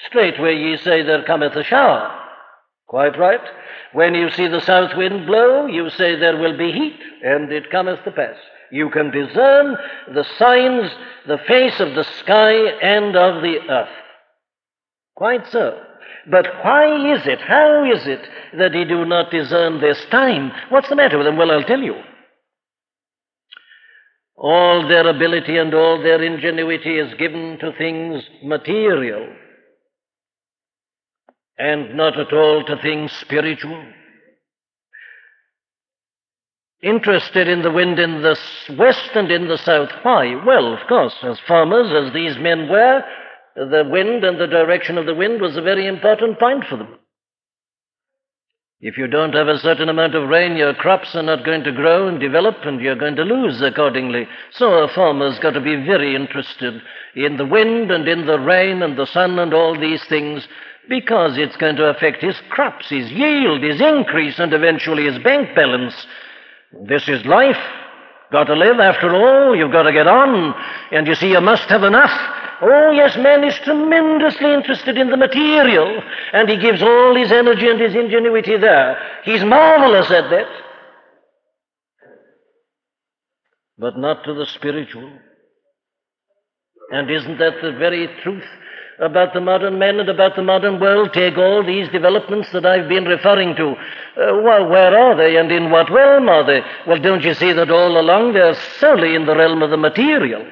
straightway 0.08 0.56
ye 0.56 0.78
say, 0.78 1.04
There 1.04 1.24
cometh 1.24 1.56
a 1.56 1.64
shower. 1.64 2.16
Quite 2.88 3.18
right. 3.18 3.40
When 3.94 4.14
you 4.14 4.30
see 4.32 4.48
the 4.48 4.62
south 4.62 4.96
wind 4.96 5.26
blow, 5.26 5.66
you 5.66 5.90
say 5.90 6.16
there 6.16 6.38
will 6.38 6.58
be 6.58 6.72
heat, 6.72 7.00
and 7.24 7.52
it 7.52 7.72
cometh 7.72 8.04
to 8.04 8.12
pass. 8.12 8.36
You 8.72 8.90
can 8.92 9.10
discern 9.10 9.78
the 10.14 10.26
signs, 10.38 10.92
the 11.28 11.40
face 11.48 11.80
of 11.80 11.96
the 11.96 12.04
sky 12.20 12.54
and 12.54 13.16
of 13.16 13.42
the 13.42 13.58
earth. 13.68 13.90
Quite 15.16 15.48
so. 15.48 15.82
But 16.30 16.46
why 16.64 17.16
is 17.16 17.26
it, 17.26 17.42
how 17.42 17.84
is 17.92 18.06
it 18.06 18.22
that 18.58 18.74
he 18.74 18.86
do 18.86 19.06
not 19.06 19.32
discern 19.32 19.82
this 19.82 19.98
time? 20.12 20.52
What's 20.70 20.90
the 20.90 20.96
matter 20.96 21.18
with 21.18 21.26
them? 21.26 21.38
Well, 21.38 21.52
I'll 21.52 21.64
tell 21.64 21.82
you. 21.82 21.96
All 24.36 24.88
their 24.88 25.08
ability 25.08 25.58
and 25.58 25.74
all 25.74 26.02
their 26.02 26.24
ingenuity 26.24 27.00
is 27.00 27.14
given 27.16 27.58
to 27.60 27.74
things 27.78 28.24
material 28.44 29.28
and 31.60 31.96
not 31.96 32.18
at 32.18 32.32
all 32.32 32.64
to 32.64 32.82
things 32.82 33.12
spiritual. 33.12 33.86
Interested 36.82 37.50
in 37.50 37.62
the 37.62 37.72
wind 37.72 38.00
in 38.00 38.22
the 38.22 38.40
west 38.78 39.10
and 39.14 39.30
in 39.30 39.50
the 39.50 39.58
south. 39.58 39.90
Why? 40.02 40.42
Well, 40.46 40.74
of 40.74 40.88
course, 40.88 41.16
as 41.24 41.38
farmers, 41.46 41.92
as 41.92 42.14
these 42.14 42.38
men 42.38 42.70
were, 42.70 43.04
the 43.58 43.84
wind 43.92 44.24
and 44.24 44.40
the 44.40 44.48
direction 44.48 44.98
of 44.98 45.06
the 45.06 45.14
wind 45.14 45.42
was 45.42 45.58
a 45.58 45.62
very 45.62 45.86
important 45.86 46.40
point 46.40 46.64
for 46.70 46.78
them. 46.78 46.96
If 48.80 48.98
you 48.98 49.08
don't 49.08 49.34
have 49.34 49.50
a 49.50 49.60
certain 49.60 49.90
amount 49.90 50.16
of 50.16 50.30
rain, 50.30 50.56
your 50.56 50.74
crops 50.74 51.14
are 51.14 51.24
not 51.24 51.44
going 51.44 51.66
to 51.66 51.74
grow 51.74 52.08
and 52.08 52.18
develop, 52.18 52.56
and 52.64 52.80
you're 52.80 52.96
going 52.96 53.18
to 53.18 53.24
lose 53.24 53.62
accordingly. 53.62 54.26
So 54.52 54.72
a 54.76 54.88
farmer's 54.88 55.38
got 55.40 55.52
to 55.52 55.60
be 55.60 55.76
very 55.76 56.16
interested 56.16 56.82
in 57.14 57.36
the 57.36 57.46
wind 57.46 57.92
and 57.92 58.08
in 58.08 58.26
the 58.26 58.40
rain 58.40 58.82
and 58.82 58.98
the 58.98 59.08
sun 59.08 59.38
and 59.38 59.54
all 59.54 59.78
these 59.78 60.06
things 60.06 60.48
because 60.88 61.38
it's 61.38 61.58
going 61.58 61.76
to 61.76 61.90
affect 61.90 62.22
his 62.22 62.36
crops, 62.50 62.90
his 62.90 63.12
yield, 63.12 63.62
his 63.62 63.82
increase, 63.82 64.40
and 64.40 64.54
eventually 64.54 65.06
his 65.06 65.20
bank 65.20 65.56
balance. 65.56 65.94
This 66.88 67.08
is 67.08 67.26
life. 67.26 67.58
Got 68.32 68.46
to 68.46 68.56
live 68.56 68.80
after 68.80 69.16
all. 69.16 69.56
You've 69.56 69.72
got 69.72 69.84
to 69.84 69.92
get 69.92 70.08
on. 70.08 70.54
And 70.92 71.08
you 71.08 71.16
see, 71.16 71.32
you 71.32 71.42
must 71.42 71.68
have 71.70 71.84
enough. 71.84 72.12
Oh, 72.62 72.92
yes, 72.92 73.16
man 73.18 73.44
is 73.44 73.58
tremendously 73.64 74.54
interested 74.54 74.98
in 74.98 75.10
the 75.10 75.18
material, 75.18 76.02
and 76.34 76.50
he 76.50 76.58
gives 76.58 76.82
all 76.82 77.16
his 77.16 77.32
energy 77.32 77.70
and 77.70 77.80
his 77.80 77.96
ingenuity 77.96 78.58
there. 78.58 78.98
He's 79.24 79.44
marvelous 79.44 80.12
at 80.12 80.30
that. 80.30 80.48
But 83.78 83.98
not 83.98 84.26
to 84.26 84.34
the 84.34 84.46
spiritual. 84.46 85.10
And 86.92 87.10
isn't 87.10 87.38
that 87.38 87.62
the 87.62 87.72
very 87.72 88.10
truth 88.24 88.44
about 89.00 89.34
the 89.34 89.42
modern 89.42 89.80
man 89.80 90.00
and 90.00 90.10
about 90.10 90.36
the 90.36 90.44
modern 90.44 90.80
world. 90.80 91.14
Take 91.14 91.38
all 91.38 91.66
these 91.66 91.90
developments 91.90 92.52
that 92.52 92.66
I've 92.66 92.90
been 92.90 93.06
referring 93.06 93.56
to. 93.56 93.70
Uh, 93.72 94.42
well, 94.44 94.68
where 94.68 94.98
are 94.98 95.16
they 95.16 95.38
and 95.38 95.52
in 95.52 95.72
what 95.72 95.90
realm 95.90 96.28
are 96.28 96.46
they? 96.46 96.62
Well, 96.86 97.00
don't 97.00 97.24
you 97.24 97.34
see 97.34 97.54
that 97.54 97.72
all 97.72 98.00
along 98.00 98.34
they're 98.34 98.56
solely 98.80 99.16
in 99.16 99.26
the 99.26 99.36
realm 99.36 99.62
of 99.62 99.70
the 99.70 99.78
material? 99.78 100.46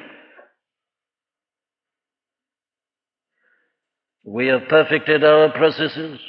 We 4.24 4.48
have 4.48 4.68
perfected 4.70 5.24
our 5.24 5.50
processes. 5.52 6.20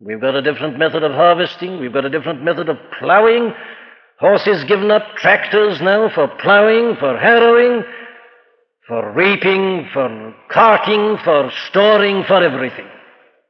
We've 0.00 0.20
got 0.20 0.34
a 0.34 0.42
different 0.42 0.78
method 0.78 1.04
of 1.04 1.12
harvesting. 1.12 1.80
We've 1.80 1.92
got 1.92 2.04
a 2.04 2.10
different 2.10 2.42
method 2.42 2.68
of 2.68 2.76
plowing. 2.98 3.52
Horses 4.18 4.64
given 4.64 4.90
up, 4.90 5.02
tractors 5.16 5.80
now 5.80 6.08
for 6.14 6.28
plowing, 6.28 6.96
for 6.98 7.16
harrowing, 7.18 7.82
for 8.88 9.12
reaping, 9.12 9.88
for 9.92 10.34
carting, 10.50 11.16
for 11.24 11.50
storing, 11.68 12.24
for 12.24 12.42
everything. 12.42 12.86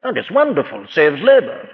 And 0.03 0.16
it's 0.16 0.31
wonderful, 0.31 0.87
saves 0.90 1.21
labor. 1.23 1.68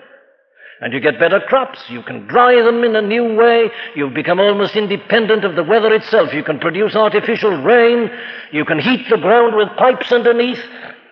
And 0.80 0.92
you 0.92 1.00
get 1.00 1.18
better 1.18 1.40
crops. 1.40 1.80
You 1.88 2.02
can 2.02 2.28
dry 2.28 2.62
them 2.62 2.84
in 2.84 2.94
a 2.94 3.02
new 3.02 3.34
way. 3.34 3.68
You've 3.96 4.14
become 4.14 4.38
almost 4.38 4.76
independent 4.76 5.44
of 5.44 5.56
the 5.56 5.64
weather 5.64 5.92
itself. 5.92 6.32
You 6.32 6.44
can 6.44 6.60
produce 6.60 6.94
artificial 6.94 7.62
rain. 7.62 8.08
You 8.52 8.64
can 8.64 8.78
heat 8.78 9.06
the 9.10 9.16
ground 9.16 9.56
with 9.56 9.68
pipes 9.76 10.12
underneath. 10.12 10.62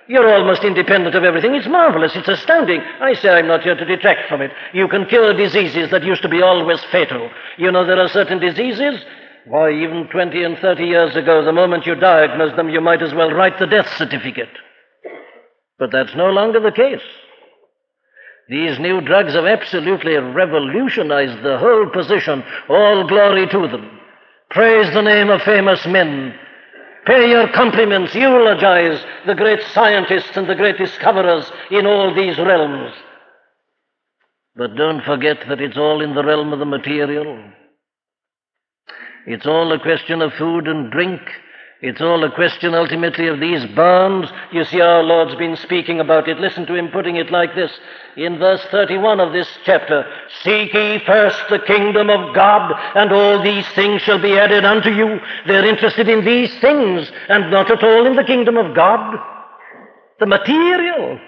You're 0.07 0.33
almost 0.33 0.63
independent 0.63 1.17
of 1.17 1.25
everything. 1.25 1.57
It's 1.57 1.67
marvelous. 1.67 2.15
It's 2.15 2.29
astounding. 2.29 2.81
I 3.01 3.15
say 3.15 3.31
I'm 3.31 3.49
not 3.49 3.63
here 3.63 3.75
to 3.75 3.85
detract 3.85 4.29
from 4.29 4.41
it. 4.41 4.53
You 4.73 4.87
can 4.87 5.05
cure 5.07 5.35
diseases 5.37 5.91
that 5.91 6.05
used 6.05 6.23
to 6.23 6.29
be 6.29 6.43
always 6.43 6.85
fatal. 6.93 7.29
You 7.59 7.73
know, 7.73 7.85
there 7.85 7.99
are 7.99 8.09
certain 8.09 8.39
diseases. 8.39 9.05
Why, 9.49 9.71
even 9.71 10.09
20 10.09 10.43
and 10.43 10.59
30 10.59 10.85
years 10.85 11.15
ago, 11.15 11.45
the 11.45 11.53
moment 11.53 11.87
you 11.87 11.95
diagnosed 11.95 12.57
them, 12.57 12.69
you 12.69 12.81
might 12.81 13.03
as 13.03 13.15
well 13.15 13.31
write 13.31 13.59
the 13.59 13.67
death 13.67 13.89
certificate. 13.97 14.49
But 15.79 15.93
that's 15.93 16.15
no 16.17 16.31
longer 16.31 16.59
the 16.59 16.73
case. 16.73 17.03
These 18.49 18.79
new 18.79 19.01
drugs 19.01 19.35
have 19.35 19.45
absolutely 19.45 20.15
revolutionized 20.15 21.43
the 21.43 21.59
whole 21.59 21.89
position. 21.91 22.45
All 22.69 23.07
glory 23.07 23.47
to 23.49 23.69
them. 23.69 24.01
Praise 24.51 24.93
the 24.93 25.03
name 25.03 25.31
of 25.31 25.43
famous 25.43 25.85
men. 25.87 26.35
Pay 27.07 27.31
your 27.31 27.49
compliments, 27.53 28.15
eulogize 28.15 29.01
the 29.27 29.35
great 29.35 29.61
scientists 29.73 30.37
and 30.37 30.49
the 30.49 30.57
great 30.57 30.77
discoverers 30.77 31.51
in 31.71 31.87
all 31.87 32.13
these 32.15 32.39
realms. 32.39 32.93
But 34.57 34.75
don't 34.75 35.05
forget 35.05 35.39
that 35.49 35.61
it's 35.61 35.77
all 35.77 36.01
in 36.01 36.15
the 36.15 36.25
realm 36.25 36.53
of 36.53 36.59
the 36.59 36.65
material. 36.65 37.39
It's 39.27 39.47
all 39.47 39.73
a 39.73 39.81
question 39.81 40.23
of 40.23 40.33
food 40.35 40.69
and 40.69 40.91
drink. 40.91 41.21
It's 41.83 42.01
all 42.01 42.25
a 42.25 42.31
question 42.31 42.75
ultimately 42.75 43.27
of 43.27 43.39
these 43.39 43.67
bonds. 43.75 44.31
You 44.51 44.65
see, 44.65 44.81
our 44.81 45.03
Lord's 45.03 45.35
been 45.35 45.57
speaking 45.57 46.01
about 46.01 46.29
it. 46.29 46.39
Listen 46.39 46.65
to 46.67 46.75
him 46.75 46.89
putting 46.89 47.17
it 47.17 47.31
like 47.31 47.55
this 47.55 47.71
in 48.17 48.39
verse 48.39 48.65
31 48.71 49.21
of 49.21 49.33
this 49.33 49.49
chapter 49.65 50.07
Seek 50.43 50.73
ye 50.73 51.01
first 51.05 51.39
the 51.51 51.59
kingdom 51.59 52.09
of 52.09 52.35
God, 52.35 52.73
and 52.95 53.12
all 53.12 53.43
these 53.43 53.67
things 53.75 54.01
shall 54.03 54.21
be 54.21 54.39
added 54.39 54.65
unto 54.65 54.91
you. 54.91 55.21
They're 55.47 55.67
interested 55.67 56.09
in 56.09 56.25
these 56.25 56.57
things, 56.61 57.11
and 57.29 57.51
not 57.51 57.71
at 57.71 57.85
all 57.85 58.07
in 58.07 58.17
the 58.17 58.25
kingdom 58.25 58.57
of 58.57 58.75
God. 58.75 59.19
The 60.19 60.27
material 60.27 61.21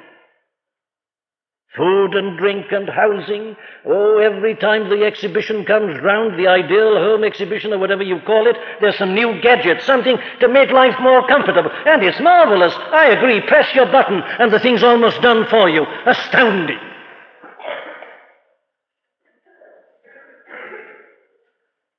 food 1.78 2.14
and 2.14 2.36
drink 2.36 2.66
and 2.72 2.88
housing. 2.88 3.56
Oh, 3.86 4.18
every 4.18 4.54
time 4.56 4.90
the 4.90 5.04
exhibition 5.04 5.64
comes 5.64 5.98
round, 6.02 6.38
the 6.38 6.48
ideal 6.48 6.96
home 6.96 7.24
exhibition 7.24 7.72
or 7.72 7.78
whatever 7.78 8.02
you 8.02 8.20
call 8.26 8.46
it, 8.46 8.56
there's 8.80 8.98
some 8.98 9.14
new 9.14 9.40
gadget, 9.40 9.80
something 9.82 10.18
to 10.40 10.48
make 10.48 10.70
life 10.70 10.96
more 11.00 11.26
comfortable. 11.26 11.70
And 11.86 12.02
it's 12.02 12.20
marvelous. 12.20 12.74
I 12.92 13.06
agree. 13.06 13.40
Press 13.46 13.74
your 13.74 13.86
button 13.86 14.20
and 14.38 14.52
the 14.52 14.60
thing's 14.60 14.82
almost 14.82 15.22
done 15.22 15.46
for 15.48 15.70
you. 15.70 15.86
Astounding. 16.04 16.80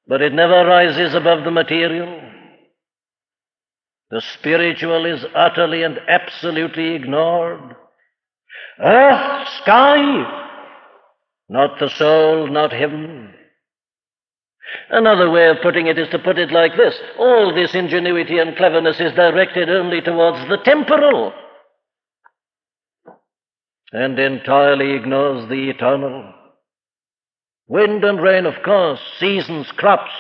But 0.06 0.22
it 0.22 0.34
never 0.34 0.66
rises 0.66 1.14
above 1.14 1.44
the 1.44 1.52
material. 1.52 2.20
The 4.10 4.22
spiritual 4.34 5.06
is 5.06 5.24
utterly 5.36 5.84
and 5.84 6.00
absolutely 6.08 6.96
ignored. 6.96 7.76
Earth, 8.82 9.48
sky, 9.62 10.48
not 11.50 11.80
the 11.80 11.90
soul, 11.90 12.48
not 12.48 12.72
heaven. 12.72 13.34
Another 14.90 15.30
way 15.30 15.50
of 15.50 15.58
putting 15.62 15.88
it 15.88 15.98
is 15.98 16.08
to 16.10 16.20
put 16.20 16.38
it 16.38 16.52
like 16.52 16.78
this 16.78 16.96
all 17.18 17.54
this 17.54 17.74
ingenuity 17.74 18.38
and 18.38 18.56
cleverness 18.56 19.00
is 19.00 19.14
directed 19.14 19.70
only 19.70 20.00
towards 20.02 20.48
the 20.48 20.58
temporal 20.64 21.34
and 23.92 24.20
entirely 24.20 24.94
ignores 24.94 25.48
the 25.50 25.70
eternal. 25.70 26.34
Wind 27.68 28.04
and 28.04 28.22
rain, 28.22 28.46
of 28.46 28.62
course, 28.64 29.00
seasons, 29.20 29.72
crops. 29.74 30.12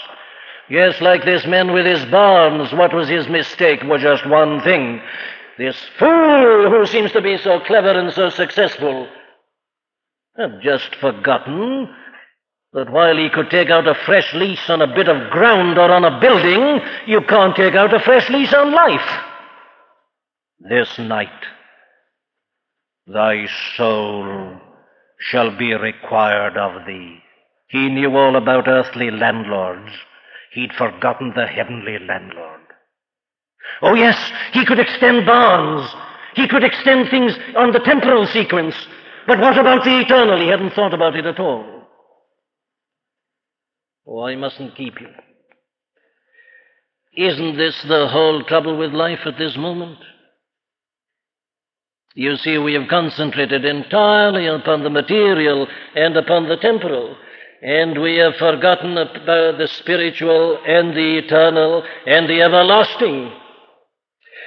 Yes, 0.69 1.01
like 1.01 1.25
this 1.25 1.45
man 1.47 1.73
with 1.73 1.85
his 1.85 2.05
barns, 2.05 2.71
what 2.73 2.93
was 2.93 3.09
his 3.09 3.27
mistake? 3.27 3.81
Was 3.83 4.01
just 4.01 4.27
one 4.27 4.61
thing. 4.61 5.01
This 5.59 5.75
fool 5.99 6.69
who 6.69 6.85
seems 6.85 7.11
to 7.11 7.21
be 7.21 7.37
so 7.37 7.59
clever 7.59 7.91
and 7.91 8.13
so 8.13 8.29
successful 8.29 9.09
had 10.37 10.61
just 10.63 10.95
forgotten 10.95 11.93
that 12.71 12.89
while 12.89 13.17
he 13.17 13.29
could 13.29 13.49
take 13.49 13.69
out 13.69 13.85
a 13.85 13.93
fresh 14.05 14.33
lease 14.33 14.69
on 14.69 14.81
a 14.81 14.95
bit 14.95 15.09
of 15.09 15.29
ground 15.31 15.77
or 15.77 15.91
on 15.91 16.05
a 16.05 16.17
building, 16.21 16.79
you 17.07 17.19
can't 17.27 17.57
take 17.57 17.75
out 17.75 17.93
a 17.93 17.99
fresh 17.99 18.29
lease 18.29 18.53
on 18.53 18.71
life. 18.71 19.21
This 20.61 20.97
night, 20.97 21.27
thy 23.05 23.45
soul 23.75 24.61
shall 25.19 25.57
be 25.57 25.73
required 25.73 26.55
of 26.55 26.85
thee. 26.87 27.17
He 27.67 27.89
knew 27.89 28.15
all 28.15 28.37
about 28.37 28.69
earthly 28.69 29.11
landlords. 29.11 29.91
He'd 30.53 30.71
forgotten 30.71 31.33
the 31.35 31.47
heavenly 31.47 31.99
landlord. 31.99 32.58
Oh, 33.81 33.95
yes, 33.95 34.17
he 34.53 34.65
could 34.65 34.79
extend 34.79 35.25
bonds. 35.25 35.93
He 36.35 36.47
could 36.47 36.63
extend 36.63 37.09
things 37.09 37.33
on 37.55 37.71
the 37.71 37.79
temporal 37.79 38.25
sequence. 38.27 38.75
But 39.27 39.39
what 39.39 39.57
about 39.57 39.83
the 39.83 39.99
eternal? 39.99 40.39
He 40.39 40.47
hadn't 40.47 40.73
thought 40.73 40.93
about 40.93 41.15
it 41.15 41.25
at 41.25 41.39
all. 41.39 41.87
Oh, 44.07 44.23
I 44.23 44.35
mustn't 44.35 44.75
keep 44.75 44.99
you. 44.99 45.09
Isn't 47.15 47.57
this 47.57 47.81
the 47.87 48.07
whole 48.07 48.43
trouble 48.43 48.77
with 48.77 48.91
life 48.91 49.19
at 49.25 49.37
this 49.37 49.55
moment? 49.57 49.99
You 52.15 52.35
see, 52.37 52.57
we 52.57 52.73
have 52.73 52.87
concentrated 52.89 53.65
entirely 53.65 54.47
upon 54.47 54.83
the 54.83 54.89
material 54.89 55.67
and 55.95 56.17
upon 56.17 56.49
the 56.49 56.57
temporal, 56.57 57.15
and 57.61 58.01
we 58.01 58.17
have 58.17 58.35
forgotten 58.35 58.97
about 58.97 59.57
the 59.57 59.69
spiritual 59.79 60.59
and 60.65 60.95
the 60.95 61.17
eternal 61.19 61.83
and 62.07 62.27
the 62.27 62.41
everlasting. 62.41 63.31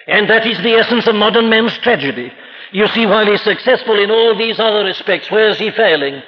And 0.06 0.28
that 0.28 0.46
is 0.46 0.58
the 0.58 0.74
essence 0.74 1.06
of 1.06 1.14
modern 1.14 1.48
man's 1.48 1.76
tragedy. 1.78 2.32
You 2.72 2.86
see, 2.88 3.06
while 3.06 3.26
he's 3.26 3.42
successful 3.42 4.02
in 4.02 4.10
all 4.10 4.36
these 4.36 4.58
other 4.58 4.84
respects, 4.84 5.30
where's 5.30 5.58
he 5.58 5.70
failing? 5.70 6.22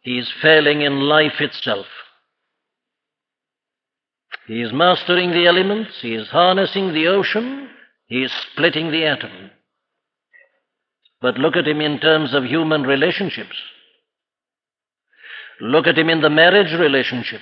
He's 0.00 0.30
failing 0.42 0.82
in 0.82 1.00
life 1.00 1.40
itself. 1.40 1.86
He 4.46 4.60
is 4.60 4.72
mastering 4.72 5.30
the 5.30 5.46
elements, 5.46 6.00
he 6.00 6.14
is 6.14 6.28
harnessing 6.28 6.92
the 6.92 7.06
ocean, 7.06 7.68
he 8.06 8.24
is 8.24 8.32
splitting 8.32 8.90
the 8.90 9.04
atom. 9.06 9.50
But 11.20 11.38
look 11.38 11.56
at 11.56 11.68
him 11.68 11.80
in 11.80 12.00
terms 12.00 12.34
of 12.34 12.44
human 12.44 12.82
relationships. 12.82 13.56
Look 15.60 15.86
at 15.86 15.96
him 15.96 16.08
in 16.08 16.20
the 16.20 16.30
marriage 16.30 16.72
relationship. 16.72 17.40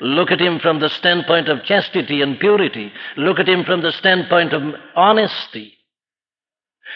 Look 0.00 0.30
at 0.30 0.40
him 0.40 0.58
from 0.58 0.80
the 0.80 0.88
standpoint 0.88 1.48
of 1.48 1.64
chastity 1.64 2.22
and 2.22 2.38
purity. 2.38 2.92
Look 3.16 3.38
at 3.38 3.48
him 3.48 3.64
from 3.64 3.82
the 3.82 3.92
standpoint 3.92 4.52
of 4.52 4.74
honesty. 4.96 5.78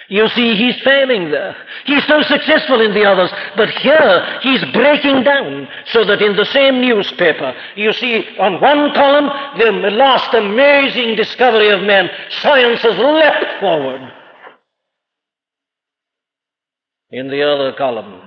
You 0.08 0.28
see, 0.28 0.54
he's 0.54 0.80
failing 0.82 1.30
there. 1.30 1.56
He's 1.84 2.04
so 2.06 2.22
successful 2.22 2.80
in 2.80 2.94
the 2.94 3.04
others, 3.04 3.30
but 3.56 3.70
here 3.70 4.40
he's 4.42 4.64
breaking 4.72 5.24
down 5.24 5.68
so 5.86 6.04
that 6.04 6.22
in 6.22 6.36
the 6.36 6.44
same 6.44 6.80
newspaper, 6.80 7.54
you 7.74 7.92
see 7.92 8.24
on 8.38 8.60
one 8.60 8.92
column 8.94 9.30
the 9.58 9.90
last 9.90 10.32
amazing 10.34 11.16
discovery 11.16 11.70
of 11.70 11.82
man, 11.82 12.08
science 12.40 12.82
has 12.82 12.96
leapt 12.98 13.60
forward. 13.60 14.12
In 17.10 17.28
the 17.28 17.42
other 17.42 17.72
column, 17.72 18.25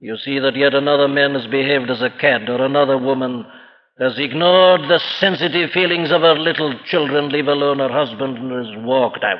you 0.00 0.16
see 0.16 0.38
that 0.38 0.56
yet 0.56 0.74
another 0.74 1.08
man 1.08 1.34
has 1.34 1.46
behaved 1.46 1.90
as 1.90 2.00
a 2.02 2.10
cad, 2.10 2.48
or 2.48 2.64
another 2.64 2.96
woman 2.96 3.44
has 3.98 4.18
ignored 4.18 4.80
the 4.82 4.98
sensitive 5.18 5.70
feelings 5.70 6.10
of 6.10 6.22
her 6.22 6.38
little 6.38 6.74
children, 6.86 7.28
leave 7.28 7.48
alone 7.48 7.80
her 7.80 7.92
husband, 7.92 8.38
and 8.38 8.50
has 8.50 8.84
walked 8.84 9.22
out. 9.22 9.38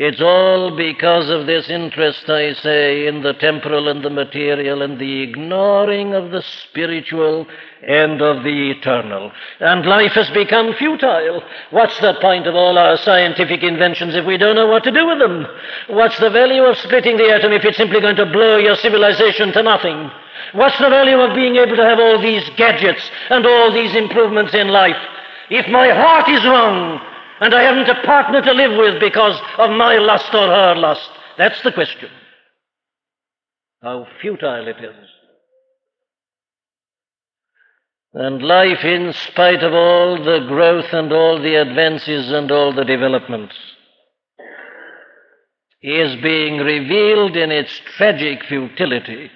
It's 0.00 0.20
all 0.20 0.76
because 0.76 1.28
of 1.28 1.46
this 1.46 1.68
interest, 1.68 2.30
I 2.30 2.52
say, 2.52 3.08
in 3.08 3.24
the 3.24 3.32
temporal 3.32 3.88
and 3.88 4.04
the 4.04 4.10
material 4.10 4.80
and 4.80 4.96
the 4.96 5.22
ignoring 5.22 6.14
of 6.14 6.30
the 6.30 6.40
spiritual 6.40 7.48
and 7.82 8.22
of 8.22 8.44
the 8.44 8.70
eternal. 8.70 9.32
And 9.58 9.84
life 9.84 10.12
has 10.12 10.30
become 10.30 10.72
futile. 10.74 11.42
What's 11.72 11.98
the 11.98 12.14
point 12.20 12.46
of 12.46 12.54
all 12.54 12.78
our 12.78 12.96
scientific 12.98 13.64
inventions 13.64 14.14
if 14.14 14.24
we 14.24 14.36
don't 14.36 14.54
know 14.54 14.68
what 14.68 14.84
to 14.84 14.92
do 14.92 15.04
with 15.04 15.18
them? 15.18 15.44
What's 15.88 16.20
the 16.20 16.30
value 16.30 16.62
of 16.62 16.78
splitting 16.78 17.16
the 17.16 17.32
atom 17.34 17.50
if 17.50 17.64
it's 17.64 17.76
simply 17.76 18.00
going 18.00 18.22
to 18.22 18.26
blow 18.26 18.56
your 18.56 18.76
civilization 18.76 19.50
to 19.50 19.64
nothing? 19.64 20.12
What's 20.52 20.78
the 20.78 20.90
value 20.90 21.18
of 21.18 21.34
being 21.34 21.56
able 21.56 21.74
to 21.74 21.84
have 21.84 21.98
all 21.98 22.22
these 22.22 22.48
gadgets 22.50 23.02
and 23.30 23.44
all 23.44 23.72
these 23.72 23.96
improvements 23.96 24.54
in 24.54 24.68
life 24.68 24.96
if 25.50 25.66
my 25.66 25.88
heart 25.88 26.28
is 26.28 26.44
wrong 26.44 27.00
and 27.40 27.54
I 27.54 27.62
haven't 27.62 27.88
a 27.88 28.02
partner 28.04 28.42
to 28.42 28.52
live 28.52 28.76
with 28.78 29.00
because 29.00 29.40
of 29.58 29.70
my 29.70 29.96
lust 29.96 30.34
or 30.34 30.46
her 30.46 30.74
lust? 30.76 31.10
That's 31.36 31.62
the 31.62 31.72
question. 31.72 32.10
How 33.82 34.06
futile 34.20 34.66
it 34.68 34.82
is. 34.82 35.08
And 38.14 38.42
life, 38.42 38.84
in 38.84 39.12
spite 39.12 39.62
of 39.62 39.72
all 39.72 40.16
the 40.16 40.46
growth 40.48 40.92
and 40.92 41.12
all 41.12 41.40
the 41.40 41.56
advances 41.56 42.32
and 42.32 42.50
all 42.50 42.74
the 42.74 42.84
developments, 42.84 43.54
is 45.82 46.20
being 46.22 46.58
revealed 46.58 47.36
in 47.36 47.52
its 47.52 47.70
tragic 47.96 48.42
futility 48.48 49.30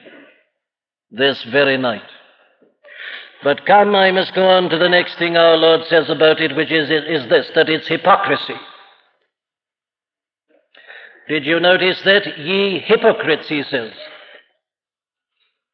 this 1.11 1.45
very 1.45 1.77
night. 1.77 2.03
But 3.43 3.67
come, 3.67 3.95
I 3.97 4.13
must 4.13 4.35
go 4.35 4.47
on 4.47 4.71
to 4.71 4.79
the 4.79 4.89
next 4.89 5.19
thing 5.19 5.37
our 5.37 5.57
Lord 5.57 5.87
says 5.89 6.09
about 6.09 6.41
it, 6.41 6.55
which 6.55 6.71
is, 6.71 6.91
is 6.91 7.29
this 7.29 7.51
that 7.55 7.69
it's 7.69 7.89
hypocrisy. 7.89 8.55
Did 11.29 11.45
you 11.45 11.59
notice 11.59 12.01
that? 12.05 12.39
Ye 12.39 12.79
hypocrites, 12.79 13.49
he 13.49 13.63
says. 13.65 13.93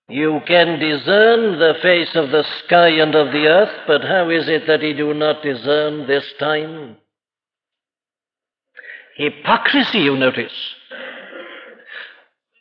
You 0.09 0.41
can 0.47 0.79
discern 0.79 1.59
the 1.59 1.75
face 1.83 2.15
of 2.15 2.31
the 2.31 2.45
sky 2.65 2.89
and 2.89 3.15
of 3.15 3.33
the 3.33 3.47
earth, 3.47 3.81
but 3.87 4.03
how 4.03 4.31
is 4.31 4.49
it 4.49 4.67
that 4.67 4.83
ye 4.83 4.95
do 4.95 5.13
not 5.13 5.43
discern 5.43 6.07
this 6.07 6.25
time? 6.39 6.97
Hypocrisy, 9.17 9.99
you 9.99 10.17
notice. 10.17 10.53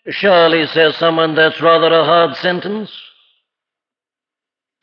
Surely, 0.09 0.65
says 0.67 0.95
someone, 0.97 1.35
that's 1.35 1.61
rather 1.61 1.93
a 1.93 2.03
hard 2.03 2.35
sentence. 2.37 2.91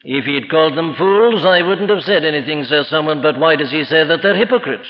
If 0.05 0.27
he'd 0.27 0.51
called 0.51 0.77
them 0.77 0.95
fools, 0.97 1.45
I 1.47 1.63
wouldn't 1.63 1.89
have 1.89 2.03
said 2.03 2.25
anything, 2.25 2.65
says 2.65 2.89
someone, 2.89 3.23
but 3.23 3.39
why 3.39 3.57
does 3.57 3.71
he 3.71 3.85
say 3.85 4.05
that 4.05 4.21
they're 4.23 4.37
hypocrites? 4.37 4.89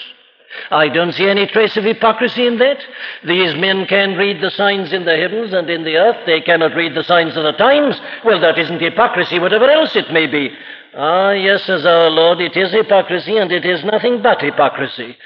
I 0.71 0.89
don't 0.89 1.13
see 1.13 1.29
any 1.29 1.47
trace 1.47 1.77
of 1.77 1.85
hypocrisy 1.85 2.47
in 2.47 2.59
that. 2.59 2.79
These 3.25 3.55
men 3.57 3.87
can 3.87 4.17
read 4.17 4.41
the 4.41 4.51
signs 4.51 4.93
in 4.93 5.05
the 5.05 5.17
heavens 5.17 5.53
and 5.53 5.69
in 5.71 5.85
the 5.85 5.97
earth. 5.97 6.27
They 6.27 6.41
cannot 6.41 6.75
read 6.75 6.95
the 6.95 7.05
signs 7.05 7.37
of 7.37 7.45
the 7.45 7.53
times. 7.53 8.01
Well, 8.25 8.41
that 8.41 8.59
isn't 8.59 8.81
hypocrisy, 8.81 9.39
whatever 9.39 9.69
else 9.69 9.97
it 9.97 10.13
may 10.13 10.27
be. 10.27 10.51
Ah, 10.95 11.33
yes, 11.33 11.65
says 11.65 11.85
our 11.85 12.09
Lord, 12.11 12.41
it 12.41 12.57
is 12.57 12.73
hypocrisy, 12.73 13.37
and 13.37 13.51
it 13.51 13.65
is 13.65 13.85
nothing 13.85 14.23
but 14.23 14.41
hypocrisy. 14.41 15.17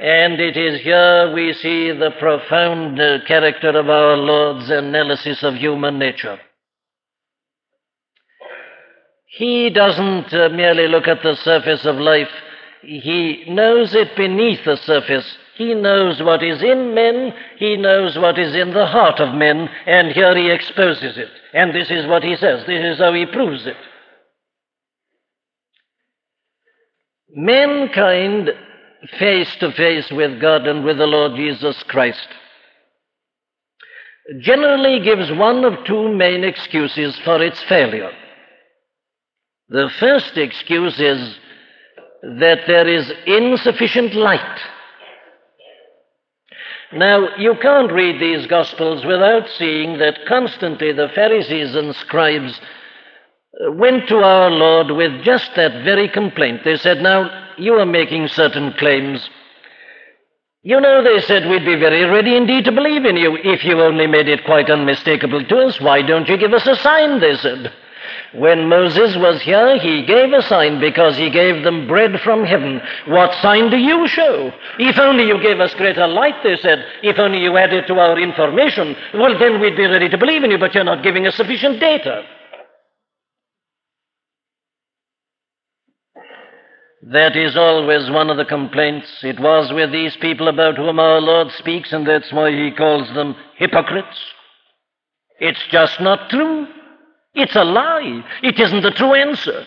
And 0.00 0.40
it 0.40 0.56
is 0.56 0.80
here 0.80 1.32
we 1.32 1.52
see 1.54 1.90
the 1.90 2.12
profound 2.18 2.98
character 3.26 3.70
of 3.70 3.88
our 3.88 4.16
Lord's 4.16 4.70
analysis 4.70 5.42
of 5.42 5.54
human 5.54 5.98
nature. 5.98 6.38
He 9.36 9.70
doesn't 9.70 10.32
uh, 10.32 10.48
merely 10.50 10.88
look 10.88 11.06
at 11.06 11.22
the 11.22 11.36
surface 11.36 11.84
of 11.84 11.96
life 11.96 12.30
he 12.86 13.44
knows 13.48 13.94
it 13.94 14.16
beneath 14.16 14.64
the 14.64 14.76
surface. 14.76 15.26
He 15.56 15.74
knows 15.74 16.22
what 16.22 16.42
is 16.42 16.62
in 16.62 16.94
men, 16.94 17.32
he 17.58 17.76
knows 17.76 18.16
what 18.16 18.38
is 18.38 18.54
in 18.54 18.72
the 18.72 18.86
heart 18.86 19.18
of 19.20 19.34
men, 19.34 19.68
and 19.86 20.12
here 20.12 20.36
he 20.36 20.50
exposes 20.50 21.16
it. 21.16 21.30
And 21.52 21.74
this 21.74 21.90
is 21.90 22.06
what 22.06 22.22
he 22.22 22.36
says, 22.36 22.64
this 22.66 22.84
is 22.84 22.98
how 22.98 23.12
he 23.12 23.26
proves 23.26 23.66
it. 23.66 23.76
Mankind, 27.34 28.50
face 29.18 29.54
to 29.56 29.72
face 29.72 30.10
with 30.10 30.40
God 30.40 30.66
and 30.66 30.84
with 30.84 30.98
the 30.98 31.06
Lord 31.06 31.36
Jesus 31.36 31.82
Christ, 31.84 32.28
generally 34.40 35.00
gives 35.00 35.30
one 35.32 35.64
of 35.64 35.84
two 35.86 36.14
main 36.14 36.44
excuses 36.44 37.18
for 37.24 37.42
its 37.42 37.62
failure. 37.64 38.12
The 39.68 39.90
first 39.98 40.36
excuse 40.36 40.98
is 41.00 41.36
that 42.22 42.60
there 42.66 42.86
is 42.86 43.12
insufficient 43.26 44.14
light. 44.14 44.60
Now, 46.92 47.36
you 47.36 47.54
can't 47.60 47.92
read 47.92 48.20
these 48.20 48.46
Gospels 48.46 49.04
without 49.04 49.48
seeing 49.58 49.98
that 49.98 50.20
constantly 50.28 50.92
the 50.92 51.08
Pharisees 51.14 51.74
and 51.74 51.94
scribes 51.96 52.60
went 53.70 54.08
to 54.08 54.18
our 54.18 54.50
Lord 54.50 54.92
with 54.92 55.24
just 55.24 55.50
that 55.56 55.84
very 55.84 56.08
complaint. 56.08 56.60
They 56.64 56.76
said, 56.76 56.98
Now, 56.98 57.48
you 57.58 57.74
are 57.74 57.86
making 57.86 58.28
certain 58.28 58.72
claims. 58.74 59.28
You 60.62 60.80
know, 60.80 61.02
they 61.02 61.20
said, 61.20 61.48
we'd 61.48 61.64
be 61.64 61.76
very 61.76 62.04
ready 62.04 62.36
indeed 62.36 62.64
to 62.64 62.72
believe 62.72 63.04
in 63.04 63.16
you 63.16 63.36
if 63.36 63.64
you 63.64 63.80
only 63.80 64.06
made 64.06 64.28
it 64.28 64.44
quite 64.44 64.68
unmistakable 64.68 65.44
to 65.44 65.58
us. 65.58 65.80
Why 65.80 66.02
don't 66.02 66.28
you 66.28 66.36
give 66.36 66.52
us 66.52 66.66
a 66.66 66.74
sign? 66.76 67.20
They 67.20 67.36
said. 67.36 67.72
When 68.34 68.68
Moses 68.68 69.16
was 69.16 69.40
here, 69.42 69.78
he 69.78 70.04
gave 70.04 70.32
a 70.32 70.42
sign 70.42 70.80
because 70.80 71.16
he 71.16 71.30
gave 71.30 71.62
them 71.64 71.86
bread 71.86 72.20
from 72.20 72.44
heaven. 72.44 72.80
What 73.06 73.32
sign 73.40 73.70
do 73.70 73.76
you 73.76 74.06
show? 74.08 74.52
If 74.78 74.98
only 74.98 75.26
you 75.26 75.40
gave 75.40 75.60
us 75.60 75.74
greater 75.74 76.06
light, 76.06 76.42
they 76.42 76.56
said. 76.56 76.84
If 77.02 77.18
only 77.18 77.42
you 77.42 77.56
added 77.56 77.86
to 77.86 77.94
our 77.94 78.18
information, 78.18 78.96
well, 79.14 79.38
then 79.38 79.60
we'd 79.60 79.76
be 79.76 79.86
ready 79.86 80.08
to 80.08 80.18
believe 80.18 80.44
in 80.44 80.50
you, 80.50 80.58
but 80.58 80.74
you're 80.74 80.84
not 80.84 81.02
giving 81.02 81.26
us 81.26 81.36
sufficient 81.36 81.80
data. 81.80 82.24
That 87.08 87.36
is 87.36 87.56
always 87.56 88.10
one 88.10 88.30
of 88.30 88.36
the 88.36 88.44
complaints. 88.44 89.06
It 89.22 89.38
was 89.38 89.72
with 89.72 89.92
these 89.92 90.16
people 90.16 90.48
about 90.48 90.76
whom 90.76 90.98
our 90.98 91.20
Lord 91.20 91.52
speaks, 91.52 91.92
and 91.92 92.04
that's 92.06 92.32
why 92.32 92.50
he 92.50 92.72
calls 92.72 93.08
them 93.14 93.36
hypocrites. 93.56 94.18
It's 95.38 95.62
just 95.70 96.00
not 96.00 96.28
true. 96.30 96.66
It's 97.36 97.54
a 97.54 97.64
lie. 97.64 98.24
It 98.42 98.58
isn't 98.58 98.82
the 98.82 98.90
true 98.90 99.14
answer. 99.14 99.66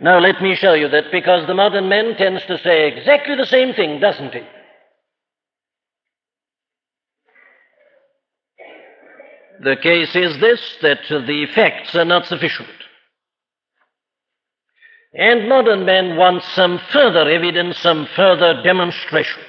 Now, 0.00 0.18
let 0.18 0.40
me 0.40 0.56
show 0.56 0.72
you 0.72 0.88
that 0.88 1.12
because 1.12 1.46
the 1.46 1.54
modern 1.54 1.88
man 1.88 2.16
tends 2.16 2.44
to 2.46 2.58
say 2.58 2.88
exactly 2.88 3.36
the 3.36 3.46
same 3.46 3.74
thing, 3.74 4.00
doesn't 4.00 4.32
he? 4.32 4.42
The 9.60 9.76
case 9.76 10.14
is 10.16 10.40
this 10.40 10.60
that 10.82 11.00
the 11.08 11.46
facts 11.54 11.94
are 11.94 12.04
not 12.04 12.26
sufficient. 12.26 12.68
And 15.14 15.48
modern 15.48 15.84
men 15.84 16.16
want 16.16 16.44
some 16.44 16.80
further 16.92 17.28
evidence, 17.28 17.78
some 17.78 18.06
further 18.14 18.62
demonstration. 18.62 19.42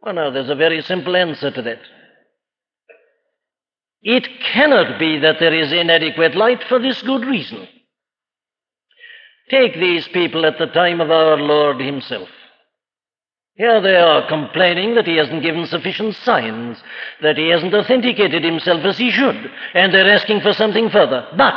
Well, 0.00 0.14
now, 0.14 0.30
there's 0.30 0.50
a 0.50 0.54
very 0.54 0.80
simple 0.82 1.16
answer 1.16 1.50
to 1.50 1.62
that. 1.62 1.80
It 4.02 4.28
cannot 4.52 4.98
be 4.98 5.18
that 5.20 5.36
there 5.38 5.54
is 5.54 5.72
inadequate 5.72 6.34
light 6.34 6.62
for 6.68 6.80
this 6.80 7.00
good 7.02 7.24
reason. 7.24 7.68
Take 9.48 9.74
these 9.74 10.08
people 10.08 10.44
at 10.44 10.58
the 10.58 10.66
time 10.66 11.00
of 11.00 11.10
our 11.10 11.36
Lord 11.36 11.80
Himself. 11.80 12.28
Here 13.54 13.80
they 13.80 13.96
are 13.96 14.26
complaining 14.28 14.94
that 14.94 15.06
He 15.06 15.16
hasn't 15.16 15.42
given 15.42 15.66
sufficient 15.66 16.16
signs, 16.16 16.78
that 17.20 17.36
He 17.36 17.48
hasn't 17.48 17.74
authenticated 17.74 18.42
Himself 18.42 18.84
as 18.84 18.98
He 18.98 19.10
should, 19.10 19.50
and 19.74 19.92
they're 19.92 20.08
asking 20.08 20.40
for 20.40 20.52
something 20.52 20.90
further. 20.90 21.28
But 21.36 21.54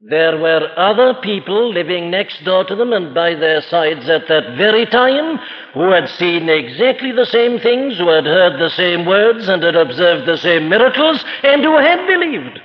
there 0.00 0.38
were 0.38 0.70
other 0.76 1.14
people 1.22 1.72
living 1.72 2.08
next 2.08 2.44
door 2.44 2.62
to 2.64 2.76
them 2.76 2.92
and 2.92 3.12
by 3.12 3.34
their 3.34 3.60
sides 3.62 4.08
at 4.08 4.28
that 4.28 4.56
very 4.56 4.86
time 4.86 5.40
who 5.74 5.90
had 5.90 6.08
seen 6.10 6.48
exactly 6.48 7.10
the 7.10 7.26
same 7.26 7.58
things, 7.58 7.98
who 7.98 8.08
had 8.08 8.24
heard 8.24 8.60
the 8.60 8.70
same 8.70 9.06
words 9.06 9.48
and 9.48 9.60
had 9.60 9.74
observed 9.74 10.28
the 10.28 10.36
same 10.36 10.68
miracles, 10.68 11.24
and 11.42 11.62
who 11.62 11.76
had 11.76 12.06
believed. 12.06 12.60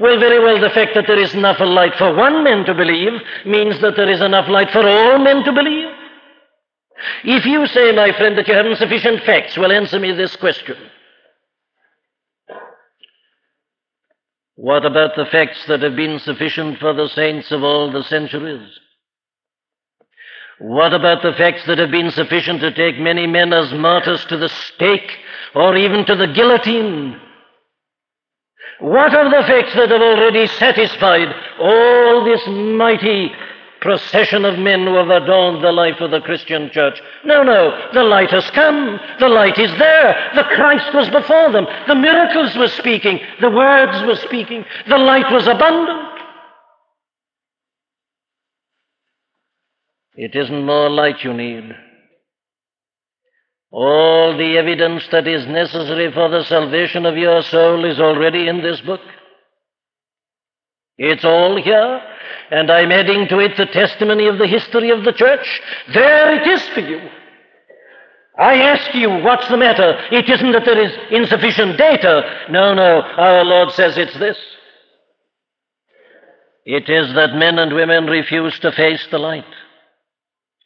Well, 0.00 0.20
very 0.20 0.38
well, 0.38 0.60
the 0.60 0.70
fact 0.70 0.94
that 0.94 1.06
there 1.06 1.18
is 1.18 1.34
enough 1.34 1.60
light 1.60 1.94
for 1.96 2.14
one 2.14 2.44
man 2.44 2.66
to 2.66 2.74
believe 2.74 3.12
means 3.46 3.80
that 3.80 3.96
there 3.96 4.10
is 4.10 4.20
enough 4.20 4.48
light 4.48 4.70
for 4.70 4.86
all 4.86 5.18
men 5.18 5.44
to 5.44 5.52
believe. 5.52 5.88
If 7.24 7.46
you 7.46 7.66
say, 7.66 7.90
my 7.92 8.12
friend, 8.12 8.36
that 8.36 8.48
you 8.48 8.54
haven't 8.54 8.76
sufficient 8.76 9.22
facts, 9.24 9.56
well, 9.56 9.72
answer 9.72 9.98
me 9.98 10.12
this 10.12 10.36
question. 10.36 10.76
What 14.62 14.86
about 14.86 15.16
the 15.16 15.26
facts 15.26 15.58
that 15.66 15.82
have 15.82 15.96
been 15.96 16.20
sufficient 16.20 16.78
for 16.78 16.92
the 16.92 17.08
saints 17.08 17.50
of 17.50 17.64
all 17.64 17.90
the 17.90 18.04
centuries? 18.04 18.68
What 20.60 20.94
about 20.94 21.24
the 21.24 21.32
facts 21.32 21.66
that 21.66 21.78
have 21.78 21.90
been 21.90 22.12
sufficient 22.12 22.60
to 22.60 22.70
take 22.72 22.96
many 22.96 23.26
men 23.26 23.52
as 23.52 23.72
martyrs 23.72 24.24
to 24.26 24.36
the 24.36 24.48
stake 24.48 25.18
or 25.56 25.76
even 25.76 26.06
to 26.06 26.14
the 26.14 26.28
guillotine? 26.28 27.20
What 28.78 29.12
are 29.12 29.28
the 29.28 29.44
facts 29.48 29.74
that 29.74 29.90
have 29.90 30.00
already 30.00 30.46
satisfied 30.46 31.34
all 31.58 32.24
this 32.24 32.46
mighty 32.46 33.32
procession 33.82 34.44
of 34.44 34.58
men 34.58 34.86
who 34.86 34.94
have 34.94 35.10
adorned 35.10 35.62
the 35.62 35.72
life 35.72 36.00
of 36.00 36.12
the 36.12 36.20
Christian 36.20 36.70
church. 36.70 37.02
No, 37.24 37.42
no, 37.42 37.90
the 37.92 38.04
light 38.04 38.30
has 38.30 38.48
come. 38.52 38.98
The 39.18 39.28
light 39.28 39.58
is 39.58 39.70
there. 39.78 40.30
The 40.34 40.44
Christ 40.44 40.94
was 40.94 41.10
before 41.10 41.50
them. 41.52 41.66
The 41.88 41.96
miracles 41.96 42.56
were 42.56 42.68
speaking. 42.68 43.20
The 43.40 43.50
words 43.50 44.06
were 44.06 44.16
speaking. 44.26 44.64
The 44.88 44.98
light 44.98 45.30
was 45.30 45.46
abundant. 45.46 46.08
It 50.14 50.36
isn't 50.36 50.64
more 50.64 50.88
light 50.88 51.24
you 51.24 51.34
need. 51.34 51.74
All 53.72 54.36
the 54.36 54.58
evidence 54.58 55.02
that 55.10 55.26
is 55.26 55.46
necessary 55.46 56.12
for 56.12 56.28
the 56.28 56.44
salvation 56.44 57.06
of 57.06 57.16
your 57.16 57.42
soul 57.42 57.84
is 57.84 57.98
already 57.98 58.46
in 58.46 58.62
this 58.62 58.80
book. 58.82 59.00
It's 60.98 61.24
all 61.24 61.60
here. 61.60 62.02
And 62.52 62.70
I'm 62.70 62.92
adding 62.92 63.28
to 63.28 63.38
it 63.38 63.56
the 63.56 63.64
testimony 63.64 64.26
of 64.26 64.36
the 64.36 64.46
history 64.46 64.90
of 64.90 65.04
the 65.04 65.12
church, 65.12 65.62
there 65.94 66.34
it 66.34 66.46
is 66.46 66.68
for 66.68 66.80
you. 66.80 67.00
I 68.38 68.56
ask 68.56 68.94
you, 68.94 69.08
what's 69.08 69.48
the 69.48 69.56
matter? 69.56 69.98
It 70.10 70.28
isn't 70.28 70.52
that 70.52 70.66
there 70.66 70.78
is 70.78 70.92
insufficient 71.10 71.78
data. 71.78 72.44
No, 72.50 72.74
no, 72.74 73.00
our 73.00 73.42
Lord 73.42 73.72
says 73.72 73.96
it's 73.96 74.18
this. 74.18 74.36
It 76.66 76.90
is 76.90 77.14
that 77.14 77.34
men 77.36 77.58
and 77.58 77.74
women 77.74 78.04
refuse 78.04 78.58
to 78.60 78.70
face 78.72 79.06
the 79.10 79.18
light. 79.18 79.46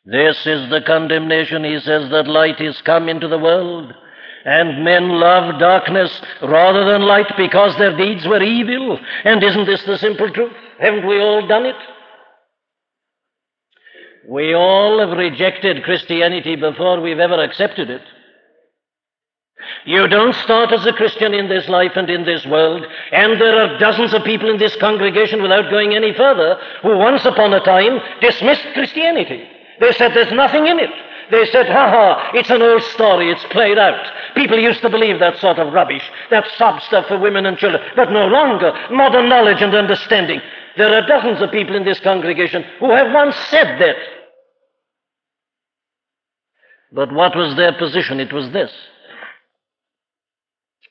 This 0.05 0.45
is 0.45 0.69
the 0.69 0.83
condemnation, 0.85 1.63
he 1.63 1.79
says, 1.79 2.11
that 2.11 2.27
light 2.27 2.61
is 2.61 2.83
come 2.83 3.09
into 3.09 3.29
the 3.29 3.39
world, 3.39 3.93
and 4.45 4.85
men 4.85 5.09
love 5.09 5.61
darkness 5.61 6.21
rather 6.43 6.85
than 6.85 7.03
light 7.03 7.33
because 7.37 7.77
their 7.77 7.97
deeds 7.97 8.27
were 8.27 8.43
evil. 8.43 8.99
And 9.25 9.43
isn't 9.43 9.67
this 9.67 9.85
the 9.85 9.99
simple 9.99 10.33
truth? 10.33 10.53
Haven't 10.81 11.07
we 11.07 11.21
all 11.21 11.47
done 11.47 11.67
it? 11.67 11.77
We 14.29 14.55
all 14.55 14.99
have 14.99 15.17
rejected 15.17 15.85
Christianity 15.85 16.57
before 16.57 17.01
we've 17.01 17.19
ever 17.19 17.43
accepted 17.43 17.91
it. 17.91 18.03
You 19.85 20.07
don't 20.09 20.35
start 20.35 20.73
as 20.73 20.85
a 20.85 20.93
Christian 20.93 21.33
in 21.33 21.49
this 21.49 21.69
life 21.69 21.93
and 21.95 22.11
in 22.11 22.25
this 22.25 22.45
world, 22.47 22.85
and 23.13 23.41
there 23.41 23.57
are 23.57 23.79
dozens 23.79 24.13
of 24.13 24.25
people 24.25 24.51
in 24.51 24.59
this 24.59 24.77
congregation 24.77 25.43
without 25.43 25.71
going 25.71 25.95
any 25.95 26.13
further 26.13 26.59
who 26.83 26.99
once 26.99 27.25
upon 27.25 27.55
a 27.55 27.61
time 27.61 28.01
dismissed 28.21 28.67
Christianity. 28.75 29.49
They 29.81 29.93
said 29.93 30.13
there's 30.13 30.33
nothing 30.33 30.67
in 30.67 30.79
it. 30.79 30.91
They 31.31 31.47
said, 31.47 31.67
ha 31.67 31.91
ha, 31.91 32.31
it's 32.35 32.51
an 32.51 32.63
old 32.63 32.83
story, 32.83 33.31
it's 33.31 33.45
played 33.47 33.79
out. 33.79 34.07
People 34.35 34.59
used 34.59 34.81
to 34.83 34.91
believe 34.91 35.19
that 35.19 35.39
sort 35.39 35.59
of 35.59 35.73
rubbish, 35.73 36.09
that 36.31 36.49
sob 36.57 36.81
stuff 36.83 37.07
for 37.07 37.19
women 37.19 37.47
and 37.47 37.59
children, 37.59 37.83
but 37.97 38.13
no 38.13 38.27
longer. 38.27 38.73
Modern 38.91 39.29
knowledge 39.29 39.63
and 39.63 39.75
understanding. 39.75 40.41
There 40.77 40.93
are 40.93 41.07
dozens 41.07 41.41
of 41.41 41.51
people 41.51 41.75
in 41.75 41.85
this 41.85 42.01
congregation 42.01 42.65
who 42.81 42.91
have 42.91 43.13
once 43.13 43.35
said 43.49 43.81
that. 43.81 43.97
But 46.93 47.13
what 47.13 47.35
was 47.37 47.57
their 47.57 47.73
position? 47.77 48.21
It 48.21 48.33
was 48.33 48.51
this. 48.53 48.71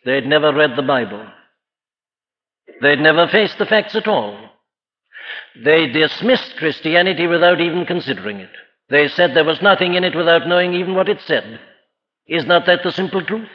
They'd 0.05 0.25
never 0.25 0.53
read 0.53 0.71
the 0.75 0.83
Bible. 0.83 1.25
They'd 2.81 2.99
never 2.99 3.27
faced 3.27 3.57
the 3.57 3.65
facts 3.65 3.95
at 3.95 4.07
all. 4.07 4.37
They 5.63 5.87
dismissed 5.87 6.57
Christianity 6.57 7.27
without 7.27 7.61
even 7.61 7.85
considering 7.85 8.39
it. 8.39 8.49
They 8.89 9.07
said 9.07 9.33
there 9.33 9.43
was 9.43 9.61
nothing 9.61 9.95
in 9.95 10.03
it 10.03 10.15
without 10.15 10.47
knowing 10.47 10.73
even 10.73 10.93
what 10.95 11.09
it 11.09 11.21
said. 11.25 11.59
Is 12.27 12.45
not 12.45 12.65
that 12.65 12.81
the 12.83 12.91
simple 12.91 13.23
truth? 13.23 13.49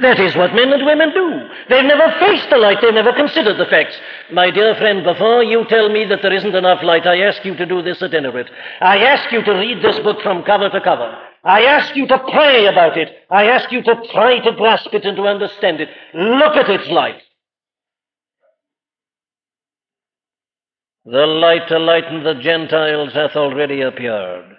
That 0.00 0.18
is 0.18 0.34
what 0.34 0.54
men 0.54 0.72
and 0.72 0.86
women 0.86 1.12
do. 1.12 1.48
They've 1.68 1.84
never 1.84 2.10
faced 2.18 2.48
the 2.50 2.56
light, 2.56 2.78
they've 2.80 2.94
never 2.94 3.12
considered 3.12 3.58
the 3.58 3.66
facts. 3.66 3.96
My 4.32 4.50
dear 4.50 4.74
friend, 4.76 5.04
before 5.04 5.42
you 5.44 5.64
tell 5.68 5.90
me 5.90 6.04
that 6.06 6.22
there 6.22 6.32
isn't 6.32 6.54
enough 6.54 6.82
light, 6.82 7.06
I 7.06 7.20
ask 7.20 7.44
you 7.44 7.54
to 7.56 7.66
do 7.66 7.82
this 7.82 8.02
at 8.02 8.14
any 8.14 8.28
rate. 8.28 8.50
I 8.80 8.98
ask 8.98 9.30
you 9.32 9.42
to 9.44 9.52
read 9.52 9.82
this 9.82 9.98
book 10.00 10.22
from 10.22 10.44
cover 10.44 10.70
to 10.70 10.80
cover. 10.80 11.16
I 11.44 11.62
ask 11.64 11.94
you 11.94 12.06
to 12.08 12.18
pray 12.18 12.66
about 12.66 12.96
it. 12.96 13.10
I 13.30 13.44
ask 13.44 13.70
you 13.70 13.82
to 13.82 14.02
try 14.12 14.38
to 14.40 14.52
grasp 14.52 14.92
it 14.92 15.04
and 15.04 15.16
to 15.16 15.24
understand 15.24 15.80
it. 15.80 15.88
Look 16.14 16.56
at 16.56 16.70
its 16.70 16.88
light. 16.88 17.22
The 21.04 21.26
light 21.26 21.68
to 21.68 21.78
lighten 21.78 22.24
the 22.24 22.34
Gentiles 22.34 23.12
hath 23.12 23.36
already 23.36 23.82
appeared. 23.82 24.56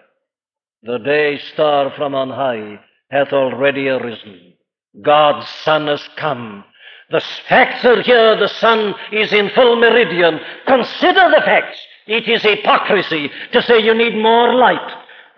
The 0.84 0.99
day 0.99 1.39
star 1.53 1.91
from 1.97 2.15
on 2.15 2.30
high 2.30 2.80
hath 3.09 3.34
already 3.34 3.89
arisen. 3.89 4.53
God's 5.02 5.48
Son 5.64 5.88
has 5.88 6.04
come. 6.16 6.64
The 7.10 7.22
facts 7.48 7.86
are 7.86 8.02
here. 8.02 8.38
The 8.38 8.50
sun 8.50 8.93
is 9.12 9.32
in 9.32 9.50
full 9.52 9.78
meridian. 9.78 10.39
Consider 10.66 11.30
the 11.30 11.41
facts. 11.45 11.80
It 12.06 12.28
is 12.28 12.41
hypocrisy 12.41 13.30
to 13.54 13.62
say 13.62 13.80
you 13.80 13.93
need 13.93 14.16
more 14.16 14.56
light 14.56 14.93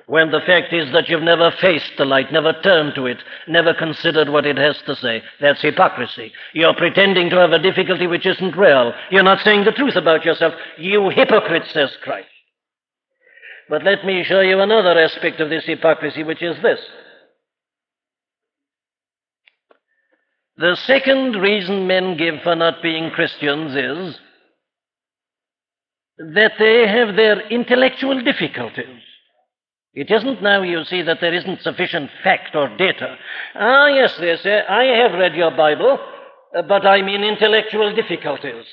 when 0.10 0.32
the 0.32 0.42
fact 0.42 0.74
is 0.74 0.92
that 0.92 1.08
you've 1.08 1.22
never 1.22 1.52
faced 1.62 1.92
the 1.98 2.06
light, 2.06 2.32
never 2.32 2.52
turned 2.64 2.96
to 2.96 3.06
it, 3.06 3.20
never 3.48 3.76
considered 3.76 4.30
what 4.30 4.46
it 4.46 4.58
has 4.58 4.76
to 4.88 4.96
say. 4.96 5.22
That's 5.40 5.62
hypocrisy. 5.62 6.32
You're 6.54 6.74
pretending 6.74 7.30
to 7.30 7.36
have 7.36 7.52
a 7.52 7.60
difficulty 7.60 8.08
which 8.08 8.26
isn't 8.26 8.58
real. 8.58 8.92
You're 9.12 9.22
not 9.22 9.44
saying 9.44 9.66
the 9.66 9.72
truth 9.72 9.96
about 9.96 10.26
yourself. 10.26 10.56
You 10.80 11.10
hypocrite, 11.10 11.68
says 11.72 11.92
Christ. 12.02 12.28
But 13.70 13.84
let 13.84 14.04
me 14.04 14.24
show 14.24 14.42
you 14.42 14.60
another 14.60 14.98
aspect 15.00 15.40
of 15.42 15.52
this 15.52 15.66
hypocrisy, 15.66 16.24
which 16.24 16.42
is 16.42 16.60
this. 16.64 16.80
The 20.60 20.76
second 20.76 21.38
reason 21.38 21.88
men 21.88 22.18
give 22.18 22.42
for 22.44 22.54
not 22.54 22.82
being 22.84 23.12
Christians 23.12 23.72
is 23.78 24.20
that 26.18 26.52
they 26.60 26.86
have 26.86 27.16
their 27.16 27.48
intellectual 27.48 28.22
difficulties. 28.22 29.02
It 29.94 30.12
isn't 30.12 30.44
now, 30.44 30.62
you 30.62 30.84
see, 30.84 31.02
that 31.04 31.20
there 31.22 31.34
isn't 31.34 31.62
sufficient 31.62 32.12
fact 32.26 32.58
or 32.58 32.68
data. 32.76 33.16
Ah, 33.56 33.88
yes, 33.88 34.18
they 34.20 34.36
say, 34.36 34.60
I 34.60 34.84
have 35.02 35.14
read 35.14 35.34
your 35.34 35.52
Bible, 35.52 35.98
but 36.52 36.86
I'm 36.86 37.08
in 37.08 37.24
intellectual 37.24 37.96
difficulties. 37.96 38.66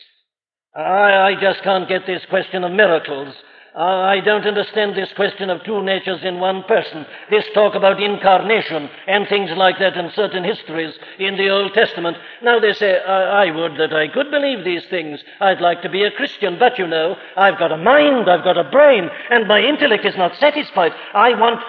I, 0.75 1.31
I 1.31 1.35
just 1.41 1.63
can't 1.63 1.89
get 1.89 2.05
this 2.05 2.27
question 2.29 2.65
of 2.65 2.73
miracles. 2.73 3.33
I 3.77 4.21
don't 4.25 4.47
understand 4.47 4.97
this 4.97 5.13
question 5.15 5.51
of 5.51 5.63
two 5.63 5.83
natures 5.83 6.21
in 6.25 6.41
one 6.41 6.63
person. 6.63 7.05
This 7.31 7.45
talk 7.53 7.75
about 7.75 8.03
incarnation 8.03 8.89
and 9.07 9.29
things 9.29 9.51
like 9.55 9.79
that 9.81 9.99
in 9.99 10.11
certain 10.15 10.45
histories 10.45 10.95
in 11.19 11.37
the 11.37 11.51
Old 11.51 11.75
Testament. 11.75 12.17
Now 12.43 12.59
they 12.59 12.73
say, 12.73 12.99
I, 12.99 13.45
I 13.45 13.51
would 13.55 13.73
that 13.79 13.93
I 13.93 14.09
could 14.09 14.31
believe 14.31 14.65
these 14.65 14.85
things. 14.89 15.21
I'd 15.41 15.61
like 15.61 15.83
to 15.83 15.91
be 15.91 16.05
a 16.05 16.11
Christian, 16.11 16.59
but 16.59 16.79
you 16.79 16.87
know, 16.87 17.17
I've 17.37 17.59
got 17.59 17.71
a 17.71 17.77
mind, 17.77 18.31
I've 18.31 18.45
got 18.45 18.57
a 18.57 18.71
brain, 18.71 19.11
and 19.31 19.47
my 19.47 19.61
intellect 19.61 20.07
is 20.07 20.17
not 20.17 20.39
satisfied. 20.41 20.93
I 21.13 21.39
want 21.39 21.61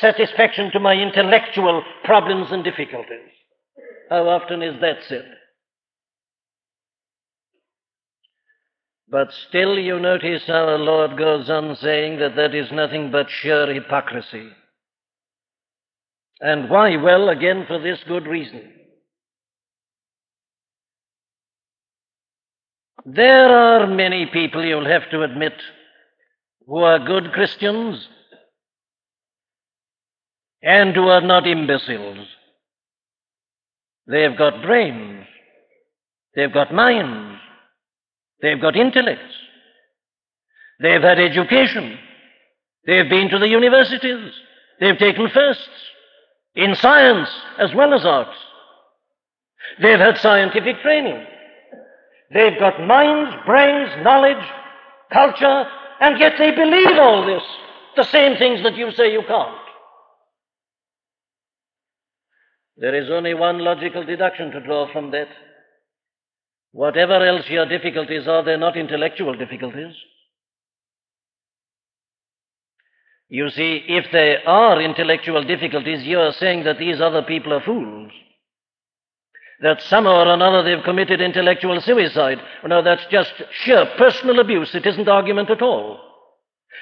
satisfaction 0.00 0.70
to 0.72 0.80
my 0.80 0.94
intellectual 0.94 1.82
problems 2.04 2.48
and 2.50 2.62
difficulties. 2.62 3.30
How 4.10 4.28
often 4.28 4.62
is 4.62 4.78
that 4.82 4.98
said? 5.08 5.33
But 9.14 9.32
still, 9.48 9.78
you 9.78 10.00
notice 10.00 10.42
our 10.48 10.76
Lord 10.76 11.16
goes 11.16 11.48
on 11.48 11.76
saying 11.76 12.18
that 12.18 12.34
that 12.34 12.52
is 12.52 12.72
nothing 12.72 13.12
but 13.12 13.28
sheer 13.30 13.72
hypocrisy. 13.72 14.48
And 16.40 16.68
why? 16.68 16.96
Well, 16.96 17.28
again, 17.28 17.64
for 17.68 17.78
this 17.78 18.00
good 18.08 18.26
reason. 18.26 18.72
There 23.06 23.56
are 23.56 23.86
many 23.86 24.26
people, 24.32 24.64
you'll 24.64 24.90
have 24.90 25.08
to 25.12 25.22
admit, 25.22 25.54
who 26.66 26.78
are 26.78 26.98
good 26.98 27.30
Christians 27.34 28.08
and 30.60 30.92
who 30.92 31.06
are 31.06 31.20
not 31.20 31.46
imbeciles. 31.46 32.26
They've 34.08 34.36
got 34.36 34.60
brains. 34.60 35.24
They've 36.34 36.52
got 36.52 36.74
minds. 36.74 37.33
They've 38.44 38.60
got 38.60 38.76
intellects. 38.76 39.34
They've 40.78 41.00
had 41.00 41.18
education. 41.18 41.98
They've 42.86 43.08
been 43.08 43.30
to 43.30 43.38
the 43.38 43.48
universities. 43.48 44.34
They've 44.78 44.98
taken 44.98 45.30
firsts 45.30 45.66
in 46.54 46.74
science 46.74 47.30
as 47.58 47.74
well 47.74 47.94
as 47.94 48.04
arts. 48.04 48.36
They've 49.80 49.98
had 49.98 50.18
scientific 50.18 50.82
training. 50.82 51.24
They've 52.34 52.58
got 52.58 52.86
minds, 52.86 53.34
brains, 53.46 53.88
knowledge, 54.04 54.44
culture, 55.10 55.64
and 56.02 56.20
yet 56.20 56.34
they 56.36 56.50
believe 56.50 56.98
all 56.98 57.24
this. 57.24 57.42
The 57.96 58.04
same 58.04 58.36
things 58.36 58.62
that 58.62 58.76
you 58.76 58.92
say 58.92 59.10
you 59.10 59.22
can't. 59.26 59.56
There 62.76 62.94
is 62.94 63.08
only 63.08 63.32
one 63.32 63.60
logical 63.60 64.04
deduction 64.04 64.50
to 64.50 64.60
draw 64.60 64.92
from 64.92 65.12
that. 65.12 65.28
Whatever 66.74 67.24
else 67.24 67.48
your 67.48 67.66
difficulties 67.66 68.26
are, 68.26 68.42
they're 68.42 68.58
not 68.58 68.76
intellectual 68.76 69.36
difficulties. 69.36 69.94
You 73.28 73.48
see, 73.50 73.84
if 73.86 74.06
they 74.10 74.38
are 74.44 74.82
intellectual 74.82 75.44
difficulties, 75.44 76.02
you 76.02 76.18
are 76.18 76.32
saying 76.32 76.64
that 76.64 76.80
these 76.80 77.00
other 77.00 77.22
people 77.22 77.52
are 77.52 77.62
fools. 77.62 78.10
That 79.60 79.82
somehow 79.82 80.24
or 80.24 80.34
another 80.34 80.64
they've 80.64 80.84
committed 80.84 81.20
intellectual 81.20 81.80
suicide. 81.80 82.38
No, 82.66 82.82
that's 82.82 83.06
just 83.08 83.32
sheer 83.52 83.86
personal 83.96 84.40
abuse. 84.40 84.74
It 84.74 84.84
isn't 84.84 85.08
argument 85.08 85.50
at 85.50 85.62
all. 85.62 86.00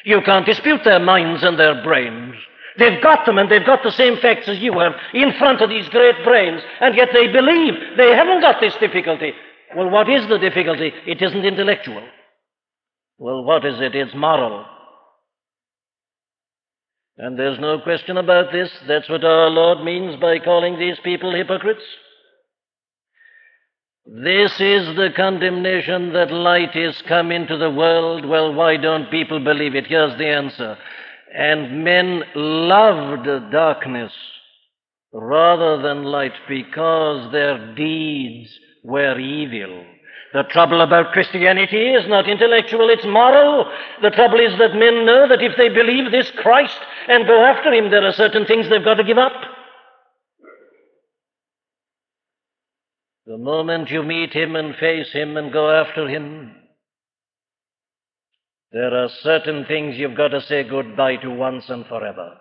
You 0.06 0.22
can't 0.22 0.46
dispute 0.46 0.84
their 0.84 1.00
minds 1.00 1.42
and 1.42 1.58
their 1.58 1.82
brains. 1.82 2.34
They've 2.78 3.02
got 3.02 3.26
them 3.26 3.36
and 3.36 3.50
they've 3.50 3.66
got 3.66 3.82
the 3.82 3.92
same 3.92 4.16
facts 4.16 4.48
as 4.48 4.58
you 4.58 4.72
have 4.78 4.94
in 5.12 5.34
front 5.34 5.60
of 5.60 5.68
these 5.68 5.88
great 5.90 6.16
brains, 6.24 6.62
and 6.80 6.96
yet 6.96 7.10
they 7.12 7.26
believe 7.26 7.74
they 7.98 8.14
haven't 8.16 8.40
got 8.40 8.58
this 8.58 8.74
difficulty. 8.80 9.34
Well, 9.76 9.90
what 9.90 10.08
is 10.08 10.28
the 10.28 10.38
difficulty? 10.38 10.92
It 11.06 11.20
isn't 11.22 11.44
intellectual. 11.44 12.02
Well, 13.18 13.44
what 13.44 13.64
is 13.64 13.80
it? 13.80 13.94
It's 13.94 14.14
moral. 14.14 14.64
And 17.18 17.38
there's 17.38 17.58
no 17.58 17.78
question 17.80 18.16
about 18.16 18.52
this. 18.52 18.70
That's 18.88 19.08
what 19.08 19.24
our 19.24 19.48
Lord 19.48 19.84
means 19.84 20.20
by 20.20 20.38
calling 20.38 20.78
these 20.78 20.98
people 21.04 21.34
hypocrites. 21.34 21.84
This 24.04 24.52
is 24.52 24.96
the 24.96 25.10
condemnation 25.14 26.12
that 26.14 26.32
light 26.32 26.74
is 26.74 27.00
come 27.06 27.30
into 27.30 27.56
the 27.56 27.70
world. 27.70 28.26
Well, 28.26 28.52
why 28.52 28.76
don't 28.76 29.10
people 29.10 29.38
believe 29.38 29.74
it? 29.74 29.86
Here's 29.86 30.18
the 30.18 30.26
answer. 30.26 30.76
And 31.34 31.84
men 31.84 32.24
loved 32.34 33.52
darkness 33.52 34.12
rather 35.12 35.80
than 35.80 36.04
light 36.04 36.32
because 36.48 37.30
their 37.30 37.74
deeds 37.74 38.50
were 38.82 39.18
evil. 39.18 39.84
The 40.32 40.44
trouble 40.44 40.80
about 40.80 41.12
Christianity 41.12 41.88
is 41.88 42.08
not 42.08 42.28
intellectual, 42.28 42.88
it's 42.88 43.04
moral. 43.04 43.70
The 44.00 44.10
trouble 44.10 44.40
is 44.40 44.58
that 44.58 44.74
men 44.74 45.04
know 45.04 45.28
that 45.28 45.42
if 45.42 45.56
they 45.58 45.68
believe 45.68 46.10
this 46.10 46.30
Christ 46.38 46.78
and 47.08 47.26
go 47.26 47.44
after 47.44 47.72
him, 47.72 47.90
there 47.90 48.06
are 48.06 48.12
certain 48.12 48.46
things 48.46 48.68
they've 48.68 48.84
got 48.84 48.94
to 48.94 49.04
give 49.04 49.18
up. 49.18 49.32
The 53.26 53.38
moment 53.38 53.90
you 53.90 54.02
meet 54.02 54.32
him 54.32 54.56
and 54.56 54.74
face 54.76 55.12
him 55.12 55.36
and 55.36 55.52
go 55.52 55.70
after 55.70 56.08
him, 56.08 56.54
there 58.72 58.94
are 58.94 59.10
certain 59.20 59.66
things 59.66 59.96
you've 59.98 60.16
got 60.16 60.28
to 60.28 60.40
say 60.40 60.64
goodbye 60.64 61.16
to 61.16 61.30
once 61.30 61.68
and 61.68 61.86
forever. 61.86 62.38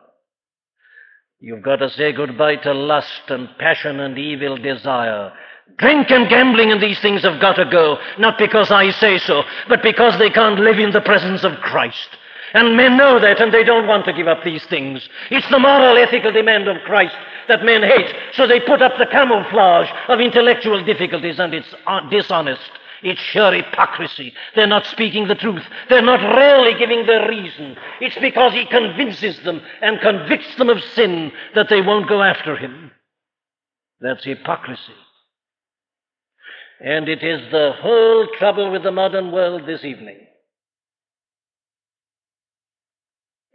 You've 1.41 1.63
got 1.63 1.77
to 1.77 1.89
say 1.89 2.13
goodbye 2.13 2.55
to 2.57 2.73
lust 2.73 3.23
and 3.27 3.49
passion 3.59 3.99
and 3.99 4.17
evil 4.17 4.57
desire. 4.57 5.33
Drink 5.77 6.11
and 6.11 6.29
gambling 6.29 6.71
and 6.71 6.81
these 6.81 6.99
things 6.99 7.23
have 7.23 7.41
got 7.41 7.53
to 7.53 7.65
go, 7.65 7.97
not 8.19 8.37
because 8.37 8.71
I 8.71 8.91
say 8.91 9.17
so, 9.17 9.43
but 9.67 9.81
because 9.81 10.17
they 10.17 10.29
can't 10.29 10.59
live 10.59 10.79
in 10.79 10.91
the 10.91 11.01
presence 11.01 11.43
of 11.43 11.59
Christ. 11.59 12.09
And 12.53 12.75
men 12.75 12.97
know 12.97 13.19
that 13.19 13.39
and 13.39 13.53
they 13.53 13.63
don't 13.63 13.87
want 13.87 14.05
to 14.05 14.13
give 14.13 14.27
up 14.27 14.43
these 14.43 14.65
things. 14.65 15.07
It's 15.29 15.49
the 15.49 15.59
moral, 15.59 15.97
ethical 15.97 16.31
demand 16.31 16.67
of 16.67 16.81
Christ 16.83 17.15
that 17.47 17.63
men 17.63 17.81
hate, 17.83 18.13
so 18.33 18.45
they 18.45 18.59
put 18.59 18.81
up 18.81 18.97
the 18.97 19.05
camouflage 19.05 19.89
of 20.07 20.19
intellectual 20.19 20.83
difficulties 20.83 21.39
and 21.39 21.53
it's 21.53 21.73
uh, 21.87 22.07
dishonest. 22.09 22.71
It's 23.03 23.19
sheer 23.19 23.51
hypocrisy. 23.51 24.33
They're 24.55 24.67
not 24.67 24.85
speaking 24.85 25.27
the 25.27 25.35
truth. 25.35 25.63
They're 25.89 26.03
not 26.03 26.21
really 26.37 26.77
giving 26.77 27.05
their 27.07 27.27
reason. 27.27 27.75
It's 27.99 28.17
because 28.19 28.53
he 28.53 28.65
convinces 28.65 29.39
them 29.39 29.61
and 29.81 29.99
convicts 30.01 30.55
them 30.55 30.69
of 30.69 30.83
sin 30.93 31.31
that 31.55 31.67
they 31.69 31.81
won't 31.81 32.07
go 32.07 32.21
after 32.21 32.55
him. 32.55 32.91
That's 34.01 34.23
hypocrisy. 34.23 34.93
And 36.83 37.07
it 37.07 37.21
is 37.21 37.41
the 37.51 37.73
whole 37.79 38.27
trouble 38.39 38.71
with 38.71 38.81
the 38.81 38.91
modern 38.91 39.31
world 39.31 39.67
this 39.67 39.83
evening. 39.83 40.17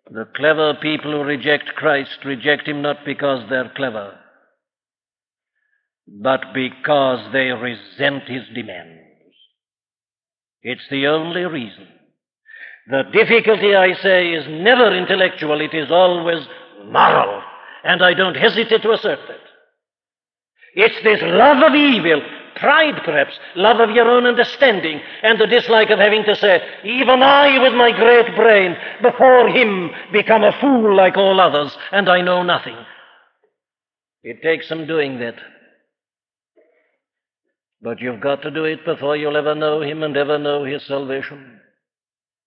The 0.09 0.29
clever 0.37 0.74
people 0.74 1.11
who 1.11 1.22
reject 1.24 1.74
Christ 1.74 2.18
reject 2.24 2.68
him 2.68 2.83
not 2.83 2.99
because 3.05 3.43
they're 3.51 3.72
clever, 3.74 4.16
but 6.07 6.55
because 6.55 7.33
they 7.33 7.51
resent 7.51 8.29
his 8.29 8.45
demands. 8.55 9.03
It's 10.62 10.89
the 10.89 11.09
only 11.09 11.43
reason. 11.43 11.89
The 12.89 13.03
difficulty, 13.12 13.74
I 13.74 13.95
say, 14.01 14.29
is 14.29 14.47
never 14.49 14.97
intellectual, 14.97 15.61
it 15.61 15.74
is 15.74 15.91
always 15.91 16.47
moral, 16.85 17.43
and 17.83 18.05
I 18.05 18.14
don't 18.14 18.37
hesitate 18.37 18.83
to 18.83 18.93
assert 18.93 19.18
that. 19.27 19.41
It's 20.77 21.03
this 21.03 21.20
love 21.22 21.64
of 21.68 21.74
evil 21.74 22.22
pride 22.57 23.00
perhaps, 23.04 23.38
love 23.54 23.80
of 23.80 23.94
your 23.94 24.09
own 24.09 24.26
understanding, 24.26 25.00
and 25.22 25.38
the 25.38 25.46
dislike 25.46 25.90
of 25.90 25.98
having 25.98 26.24
to 26.24 26.34
say, 26.34 26.61
even 26.84 27.22
I 27.22 27.59
with 27.62 27.74
my 27.74 27.92
great 27.92 28.34
brain, 28.34 28.76
before 29.02 29.48
him 29.48 29.90
become 30.12 30.42
a 30.42 30.59
fool 30.61 30.94
like 30.96 31.16
all 31.16 31.40
others, 31.40 31.76
and 31.92 32.09
I 32.09 32.20
know 32.20 32.42
nothing. 32.42 32.76
It 34.22 34.42
takes 34.42 34.68
some 34.68 34.86
doing 34.86 35.20
that. 35.20 35.36
But 37.80 38.00
you've 38.00 38.20
got 38.20 38.42
to 38.42 38.50
do 38.50 38.64
it 38.64 38.84
before 38.84 39.16
you'll 39.16 39.36
ever 39.36 39.54
know 39.54 39.82
him 39.82 40.02
and 40.02 40.16
ever 40.16 40.38
know 40.38 40.64
his 40.64 40.84
salvation. 40.86 41.61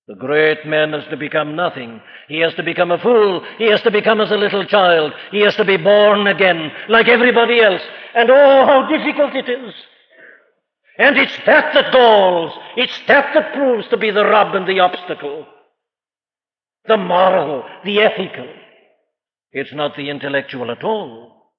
The 0.10 0.16
great 0.16 0.66
man 0.66 0.93
has 0.93 1.05
to 1.12 1.18
become 1.18 1.55
nothing. 1.55 2.01
He 2.28 2.39
has 2.39 2.55
to 2.55 2.64
become 2.64 2.89
a 2.89 2.97
fool. 2.97 3.45
He 3.60 3.70
has 3.70 3.80
to 3.84 3.91
become 3.91 4.20
as 4.20 4.32
a 4.32 4.38
little 4.38 4.66
child. 4.66 5.14
He 5.32 5.41
has 5.41 5.55
to 5.57 5.64
be 5.64 5.78
born 5.78 6.26
again, 6.26 6.72
like 6.89 7.07
everybody 7.07 7.62
else. 7.62 7.82
And 8.16 8.28
oh, 8.32 8.66
how 8.66 8.89
difficult 8.89 9.36
it 9.36 9.47
is. 9.47 9.74
And 11.00 11.18
it's 11.18 11.38
that 11.45 11.74
that 11.74 11.93
galls. 11.93 12.52
It's 12.76 13.00
that 13.08 13.32
that 13.34 13.54
proves 13.54 13.88
to 13.88 13.97
be 13.97 14.12
the 14.12 14.26
rub 14.26 14.54
and 14.54 14.68
the 14.68 14.82
obstacle. 14.82 15.47
The 16.88 16.97
moral, 16.97 17.64
the 17.86 18.02
ethical. 18.02 18.50
It's 19.54 19.74
not 19.74 19.95
the 19.95 20.10
intellectual 20.10 20.70
at 20.72 20.84
all. 20.84 21.54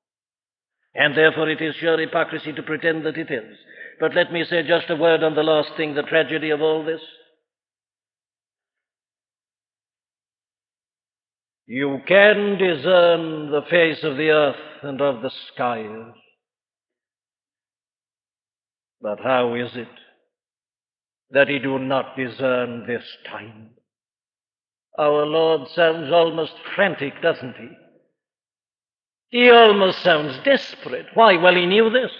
And 0.95 1.17
therefore 1.17 1.49
it 1.49 1.63
is 1.63 1.75
sheer 1.77 1.99
hypocrisy 1.99 2.53
to 2.53 2.63
pretend 2.63 3.07
that 3.07 3.17
it 3.17 3.31
is. 3.31 3.57
But 3.99 4.15
let 4.15 4.31
me 4.31 4.45
say 4.45 4.63
just 4.63 4.91
a 4.91 4.97
word 4.97 5.23
on 5.23 5.35
the 5.35 5.43
last 5.43 5.71
thing, 5.75 5.95
the 5.95 6.03
tragedy 6.03 6.51
of 6.51 6.61
all 6.61 6.85
this. 6.85 7.01
You 11.67 12.01
can 12.07 12.59
discern 12.59 13.51
the 13.51 13.63
face 13.71 14.03
of 14.03 14.19
the 14.19 14.31
earth 14.31 14.57
and 14.83 15.01
of 15.01 15.23
the 15.23 15.31
skies. 15.55 16.13
But 19.03 19.21
how 19.21 19.55
is 19.55 19.77
it 19.77 19.89
that 21.31 21.49
he 21.49 21.59
do 21.59 21.79
not 21.79 22.17
discern 22.17 22.87
this 22.87 23.05
time? 23.27 23.71
Our 24.99 25.25
Lord 25.25 25.69
sounds 25.69 26.13
almost 26.13 26.55
frantic, 26.75 27.23
doesn't 27.23 27.57
he? 27.57 27.69
He 29.31 29.51
almost 29.51 30.03
sounds 30.03 30.39
desperate. 30.45 31.07
Why? 31.15 31.37
Well, 31.37 31.55
he 31.55 31.67
knew 31.67 31.89
this. 31.89 32.11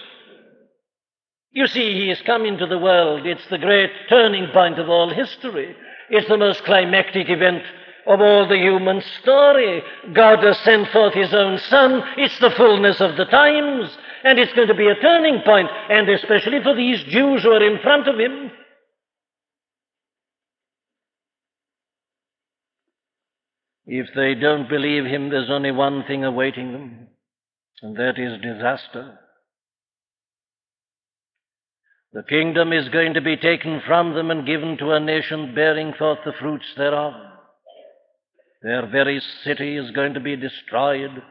You 1.51 1.67
see, 1.67 1.93
he 1.93 2.07
has 2.07 2.21
come 2.21 2.45
into 2.45 2.65
the 2.65 2.77
world. 2.77 3.25
It's 3.25 3.45
the 3.49 3.57
great 3.57 3.91
turning 4.07 4.47
point 4.53 4.79
of 4.79 4.89
all 4.89 5.13
history. 5.13 5.75
It's 6.09 6.29
the 6.29 6.37
most 6.37 6.63
climactic 6.63 7.29
event 7.29 7.63
of 8.07 8.21
all 8.21 8.47
the 8.47 8.57
human 8.57 9.03
story. 9.21 9.83
God 10.13 10.41
has 10.43 10.57
sent 10.59 10.87
forth 10.89 11.13
his 11.13 11.33
own 11.33 11.59
Son. 11.59 12.01
It's 12.17 12.39
the 12.39 12.51
fullness 12.51 13.01
of 13.01 13.17
the 13.17 13.25
times. 13.25 13.95
And 14.23 14.37
it's 14.39 14.53
going 14.53 14.67
to 14.67 14.75
be 14.75 14.87
a 14.87 15.01
turning 15.01 15.41
point, 15.43 15.69
and 15.89 16.07
especially 16.09 16.59
for 16.63 16.75
these 16.75 17.03
Jews 17.09 17.43
who 17.43 17.51
are 17.51 17.65
in 17.65 17.79
front 17.81 18.07
of 18.07 18.19
him. 18.19 18.51
If 23.85 24.07
they 24.15 24.35
don't 24.35 24.69
believe 24.69 25.05
him, 25.05 25.29
there's 25.29 25.49
only 25.49 25.71
one 25.71 26.03
thing 26.07 26.23
awaiting 26.23 26.71
them, 26.71 27.07
and 27.81 27.97
that 27.97 28.17
is 28.17 28.41
disaster. 28.41 29.17
The 32.13 32.23
kingdom 32.23 32.73
is 32.73 32.89
going 32.89 33.13
to 33.13 33.21
be 33.21 33.37
taken 33.37 33.81
from 33.87 34.13
them 34.13 34.31
and 34.31 34.45
given 34.45 34.77
to 34.77 34.91
a 34.91 34.99
nation 34.99 35.55
bearing 35.55 35.93
forth 35.97 36.19
the 36.25 36.33
fruits 36.39 36.65
thereof. 36.77 37.13
Their 38.61 38.85
very 38.87 39.21
city 39.43 39.77
is 39.77 39.91
going 39.91 40.13
to 40.13 40.19
be 40.19 40.35
destroyed. 40.35 41.23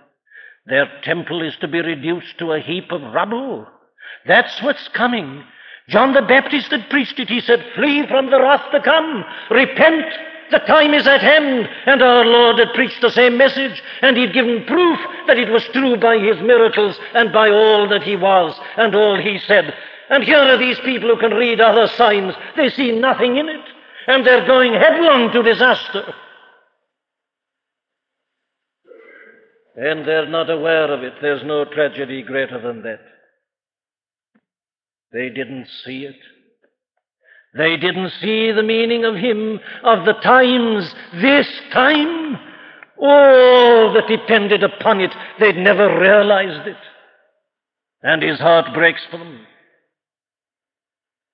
Their 0.66 0.90
temple 1.02 1.42
is 1.42 1.56
to 1.60 1.68
be 1.68 1.80
reduced 1.80 2.38
to 2.38 2.52
a 2.52 2.60
heap 2.60 2.92
of 2.92 3.02
rubble. 3.14 3.66
That's 4.26 4.62
what's 4.62 4.88
coming. 4.88 5.44
John 5.88 6.12
the 6.12 6.22
Baptist 6.22 6.70
had 6.70 6.88
preached 6.90 7.18
it. 7.18 7.28
He 7.28 7.40
said, 7.40 7.64
Flee 7.74 8.06
from 8.06 8.30
the 8.30 8.40
wrath 8.40 8.70
to 8.72 8.80
come. 8.80 9.24
Repent. 9.50 10.06
The 10.50 10.58
time 10.58 10.94
is 10.94 11.06
at 11.06 11.20
hand. 11.20 11.68
And 11.86 12.02
our 12.02 12.24
Lord 12.24 12.58
had 12.58 12.74
preached 12.74 13.00
the 13.00 13.10
same 13.10 13.36
message, 13.36 13.82
and 14.02 14.16
he'd 14.16 14.34
given 14.34 14.64
proof 14.66 14.98
that 15.26 15.38
it 15.38 15.48
was 15.48 15.64
true 15.72 15.96
by 15.96 16.18
his 16.18 16.40
miracles 16.40 16.98
and 17.14 17.32
by 17.32 17.50
all 17.50 17.88
that 17.88 18.02
he 18.02 18.16
was 18.16 18.58
and 18.76 18.94
all 18.94 19.16
he 19.16 19.38
said. 19.46 19.74
And 20.10 20.24
here 20.24 20.38
are 20.38 20.58
these 20.58 20.78
people 20.80 21.08
who 21.08 21.20
can 21.20 21.36
read 21.36 21.60
other 21.60 21.86
signs. 21.88 22.34
They 22.56 22.68
see 22.70 22.92
nothing 22.92 23.36
in 23.36 23.48
it. 23.48 23.64
And 24.06 24.26
they're 24.26 24.46
going 24.46 24.74
headlong 24.74 25.32
to 25.32 25.42
disaster. 25.42 26.14
And 29.80 30.06
they're 30.06 30.28
not 30.28 30.50
aware 30.50 30.92
of 30.92 31.02
it. 31.02 31.14
There's 31.22 31.42
no 31.42 31.64
tragedy 31.64 32.22
greater 32.22 32.60
than 32.60 32.82
that. 32.82 33.00
They 35.10 35.30
didn't 35.30 35.68
see 35.84 36.04
it. 36.04 36.16
They 37.56 37.78
didn't 37.78 38.12
see 38.20 38.52
the 38.52 38.62
meaning 38.62 39.06
of 39.06 39.14
Him, 39.14 39.58
of 39.82 40.04
the 40.04 40.12
times, 40.22 40.94
this 41.14 41.48
time. 41.72 42.36
All 43.00 43.94
that 43.94 44.06
depended 44.06 44.62
upon 44.62 45.00
it, 45.00 45.12
they'd 45.40 45.56
never 45.56 45.98
realized 45.98 46.68
it. 46.68 46.76
And 48.02 48.22
His 48.22 48.38
heart 48.38 48.74
breaks 48.74 49.00
for 49.10 49.16
them. 49.16 49.46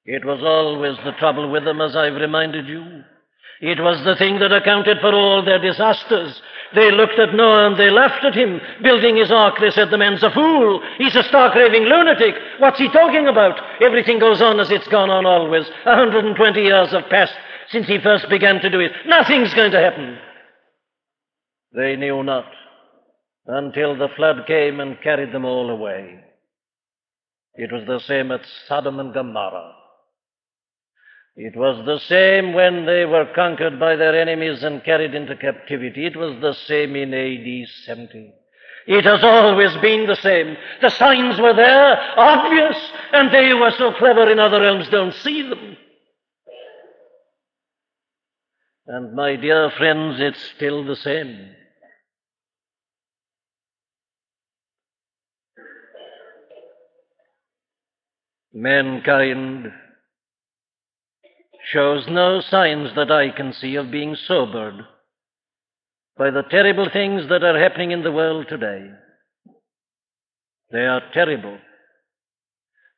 It 0.04 0.24
was 0.24 0.40
always 0.44 0.96
the 1.04 1.18
trouble 1.18 1.50
with 1.50 1.64
them, 1.64 1.80
as 1.80 1.96
I've 1.96 2.14
reminded 2.14 2.68
you. 2.68 3.02
It 3.60 3.80
was 3.80 4.04
the 4.04 4.16
thing 4.16 4.38
that 4.40 4.52
accounted 4.52 4.98
for 5.00 5.14
all 5.14 5.44
their 5.44 5.58
disasters. 5.58 6.40
They 6.74 6.90
looked 6.90 7.18
at 7.18 7.34
Noah 7.34 7.68
and 7.68 7.78
they 7.78 7.90
laughed 7.90 8.24
at 8.24 8.34
him. 8.34 8.60
Building 8.82 9.16
his 9.16 9.30
ark, 9.30 9.54
they 9.60 9.70
said 9.70 9.90
the 9.90 9.98
man's 9.98 10.22
a 10.22 10.30
fool. 10.30 10.82
He's 10.98 11.16
a 11.16 11.22
stark 11.22 11.54
raving 11.54 11.84
lunatic. 11.84 12.34
What's 12.58 12.78
he 12.78 12.88
talking 12.88 13.28
about? 13.28 13.58
Everything 13.80 14.18
goes 14.18 14.42
on 14.42 14.60
as 14.60 14.70
it's 14.70 14.88
gone 14.88 15.08
on 15.08 15.24
always. 15.24 15.66
120 15.84 16.60
years 16.60 16.90
have 16.90 17.08
passed 17.08 17.34
since 17.70 17.86
he 17.86 17.98
first 17.98 18.28
began 18.28 18.60
to 18.60 18.70
do 18.70 18.80
it. 18.80 18.92
Nothing's 19.06 19.54
going 19.54 19.72
to 19.72 19.80
happen. 19.80 20.18
They 21.72 21.96
knew 21.96 22.22
not 22.22 22.46
until 23.46 23.96
the 23.96 24.08
flood 24.16 24.46
came 24.46 24.80
and 24.80 25.00
carried 25.00 25.32
them 25.32 25.44
all 25.44 25.70
away. 25.70 26.20
It 27.54 27.72
was 27.72 27.86
the 27.86 28.00
same 28.00 28.32
at 28.32 28.42
Sodom 28.68 29.00
and 29.00 29.14
Gomorrah. 29.14 29.72
It 31.36 31.54
was 31.54 31.84
the 31.84 31.98
same 31.98 32.54
when 32.54 32.86
they 32.86 33.04
were 33.04 33.30
conquered 33.34 33.78
by 33.78 33.96
their 33.96 34.18
enemies 34.18 34.62
and 34.62 34.82
carried 34.82 35.14
into 35.14 35.36
captivity. 35.36 36.06
It 36.06 36.16
was 36.16 36.40
the 36.40 36.54
same 36.54 36.96
in 36.96 37.12
AD 37.12 37.68
70. 37.84 38.32
It 38.86 39.04
has 39.04 39.22
always 39.22 39.76
been 39.82 40.06
the 40.06 40.16
same. 40.16 40.56
The 40.80 40.88
signs 40.88 41.38
were 41.38 41.52
there, 41.52 41.98
obvious, 42.16 42.76
and 43.12 43.34
they 43.34 43.50
who 43.50 43.58
are 43.58 43.72
so 43.72 43.92
clever 43.92 44.30
in 44.30 44.38
other 44.38 44.62
realms 44.62 44.88
don't 44.88 45.12
see 45.12 45.42
them. 45.42 45.76
And 48.86 49.14
my 49.14 49.36
dear 49.36 49.70
friends, 49.76 50.16
it's 50.20 50.42
still 50.56 50.84
the 50.86 50.96
same. 50.96 51.50
Mankind 58.54 59.70
shows 61.72 62.06
no 62.08 62.40
signs 62.40 62.90
that 62.94 63.10
I 63.10 63.30
can 63.30 63.52
see 63.52 63.74
of 63.74 63.90
being 63.90 64.16
sobered 64.26 64.84
by 66.16 66.30
the 66.30 66.44
terrible 66.50 66.88
things 66.92 67.28
that 67.28 67.42
are 67.42 67.58
happening 67.58 67.90
in 67.90 68.02
the 68.02 68.12
world 68.12 68.46
today. 68.48 68.86
They 70.70 70.86
are 70.86 71.02
terrible. 71.12 71.58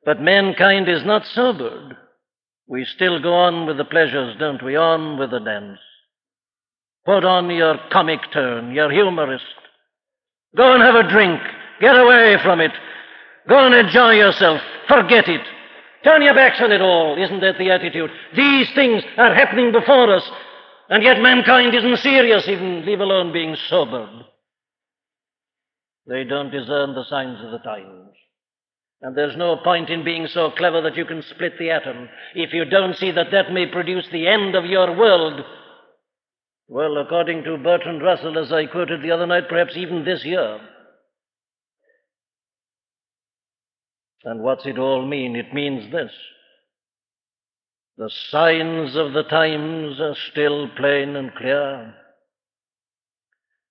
But 0.05 0.21
mankind 0.21 0.89
is 0.89 1.05
not 1.05 1.25
sobered. 1.35 1.97
We 2.67 2.85
still 2.85 3.21
go 3.21 3.33
on 3.33 3.67
with 3.67 3.79
the 3.79 3.85
pleasures, 3.85 4.37
don't 4.39 4.63
we? 4.63 4.77
On 4.77 5.19
with 5.19 5.31
the 5.31 5.41
dance. 5.41 5.79
Put 7.05 7.25
on 7.25 7.51
your 7.51 7.77
comic 7.91 8.21
turn, 8.33 8.73
your 8.73 8.91
humorist. 8.91 9.45
Go 10.57 10.75
and 10.75 10.83
have 10.83 10.95
a 10.95 11.09
drink. 11.09 11.41
Get 11.81 11.99
away 11.99 12.37
from 12.43 12.61
it. 12.61 12.73
Go 13.49 13.65
and 13.65 13.75
enjoy 13.75 14.13
yourself. 14.13 14.61
Forget 14.87 15.29
it. 15.29 15.41
Turn 16.05 16.23
your 16.23 16.35
backs 16.35 16.61
on 16.61 16.73
it 16.73 16.81
all. 16.81 17.21
Isn't 17.23 17.41
that 17.41 17.59
the 17.59 17.71
attitude? 17.71 18.11
These 18.37 18.73
things 18.75 19.03
are 19.17 19.35
happening 19.35 19.73
before 19.73 20.15
us, 20.15 20.29
and 20.89 21.03
yet 21.03 21.21
mankind 21.21 21.75
isn't 21.75 21.99
serious, 21.99 22.49
even 22.49 22.87
leave 22.87 23.01
alone 23.01 23.33
being 23.33 23.57
sobered. 23.69 24.25
They 26.07 26.25
don't 26.25 26.51
discern 26.51 26.95
the 26.95 27.05
signs 27.09 27.39
of 27.45 27.51
the 27.51 27.59
times. 27.59 28.09
And 29.03 29.17
there's 29.17 29.37
no 29.37 29.57
point 29.57 29.91
in 29.91 30.05
being 30.05 30.27
so 30.27 30.51
clever 30.51 30.81
that 30.83 30.97
you 30.97 31.05
can 31.05 31.23
split 31.23 31.59
the 31.59 31.71
atom 31.71 32.09
if 32.35 32.53
you 32.53 32.65
don't 32.65 32.97
see 32.97 33.13
that 33.13 33.31
that 33.31 33.53
may 33.53 33.67
produce 33.67 34.09
the 34.11 34.27
end 34.27 34.57
of 34.57 34.65
your 34.65 34.97
world. 34.97 35.45
Well, 36.67 36.97
according 36.99 37.45
to 37.45 37.59
Bertrand 37.59 38.03
Russell, 38.03 38.39
as 38.39 38.53
I 38.53 38.67
quoted 38.67 39.03
the 39.03 39.13
other 39.13 39.27
night, 39.27 39.49
perhaps 39.49 39.77
even 39.77 40.05
this 40.05 40.25
year. 40.25 40.59
And 44.29 44.43
what's 44.43 44.67
it 44.67 44.79
all 44.79 45.07
mean? 45.07 45.37
It 45.37 45.55
means 45.55 45.91
this. 45.91 46.13
The 47.97 48.11
signs 48.29 48.95
of 48.95 49.15
the 49.15 49.23
times 49.23 49.99
are 50.01 50.17
still 50.31 50.69
plain 50.77 51.17
and 51.17 51.35
clear. 51.35 51.95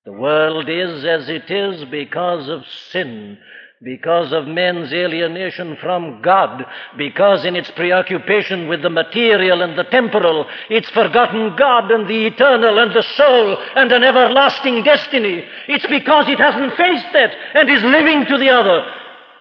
The 0.05 0.13
world 0.13 0.67
is 0.67 1.05
as 1.05 1.29
it 1.29 1.51
is 1.51 1.85
because 1.91 2.49
of 2.49 2.63
sin, 2.91 3.37
because 3.83 4.33
of 4.33 4.47
men's 4.47 4.91
alienation 4.91 5.77
from 5.79 6.23
God, 6.23 6.65
because 6.97 7.45
in 7.45 7.55
its 7.55 7.69
preoccupation 7.69 8.67
with 8.67 8.81
the 8.81 8.89
material 8.89 9.61
and 9.61 9.77
the 9.77 9.83
temporal, 9.83 10.47
it's 10.71 10.89
forgotten 10.89 11.55
God 11.55 11.91
and 11.91 12.09
the 12.09 12.25
eternal 12.25 12.79
and 12.79 12.95
the 12.95 13.05
soul 13.15 13.57
and 13.75 13.91
an 13.91 14.03
everlasting 14.03 14.83
destiny. 14.83 15.45
It's 15.67 15.85
because 15.85 16.27
it 16.27 16.39
hasn't 16.39 16.73
faced 16.73 17.13
that 17.13 17.35
and 17.53 17.69
is 17.69 17.83
living 17.83 18.25
to 18.25 18.39
the 18.39 18.49
other 18.49 18.91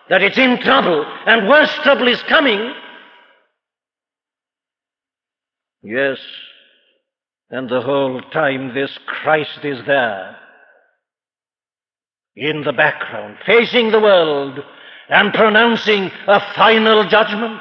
that 0.09 0.22
it's 0.22 0.38
in 0.38 0.59
trouble 0.61 1.04
and 1.26 1.48
worse 1.48 1.72
trouble 1.82 2.09
is 2.09 2.22
coming. 2.24 2.72
Yes, 5.82 6.18
and 7.50 7.68
the 7.68 7.80
whole 7.80 8.20
time 8.32 8.74
this 8.74 8.98
Christ 9.07 9.64
is 9.64 9.78
there 9.86 10.36
in 12.34 12.62
the 12.62 12.72
background, 12.72 13.38
facing 13.46 13.90
the 13.90 14.00
world 14.00 14.59
and 15.09 15.32
pronouncing 15.32 16.11
a 16.26 16.40
final 16.54 17.09
judgment. 17.09 17.61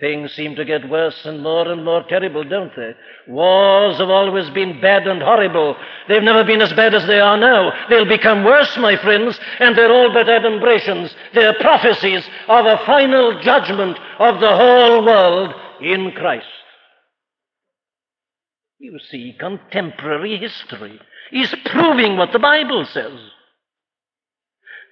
Things 0.00 0.32
seem 0.34 0.54
to 0.54 0.64
get 0.64 0.88
worse 0.88 1.24
and 1.24 1.42
more 1.42 1.66
and 1.66 1.84
more 1.84 2.04
terrible, 2.08 2.44
don't 2.44 2.70
they? 2.76 2.94
Wars 3.26 3.98
have 3.98 4.10
always 4.10 4.48
been 4.50 4.80
bad 4.80 5.08
and 5.08 5.20
horrible. 5.20 5.74
They've 6.08 6.22
never 6.22 6.44
been 6.44 6.62
as 6.62 6.72
bad 6.72 6.94
as 6.94 7.04
they 7.06 7.18
are 7.18 7.36
now. 7.36 7.72
They'll 7.90 8.04
become 8.04 8.44
worse, 8.44 8.76
my 8.76 8.96
friends, 8.96 9.40
and 9.58 9.76
they're 9.76 9.90
all 9.90 10.12
but 10.12 10.28
adumbrations. 10.28 11.12
They're 11.34 11.54
prophecies 11.54 12.24
of 12.46 12.64
a 12.66 12.78
final 12.86 13.40
judgment 13.40 13.98
of 14.20 14.38
the 14.38 14.54
whole 14.54 15.04
world 15.04 15.52
in 15.80 16.12
Christ. 16.12 16.46
You 18.78 19.00
see, 19.10 19.36
contemporary 19.36 20.36
history 20.36 21.00
is 21.32 21.52
proving 21.64 22.16
what 22.16 22.32
the 22.32 22.38
Bible 22.38 22.86
says. 22.86 23.18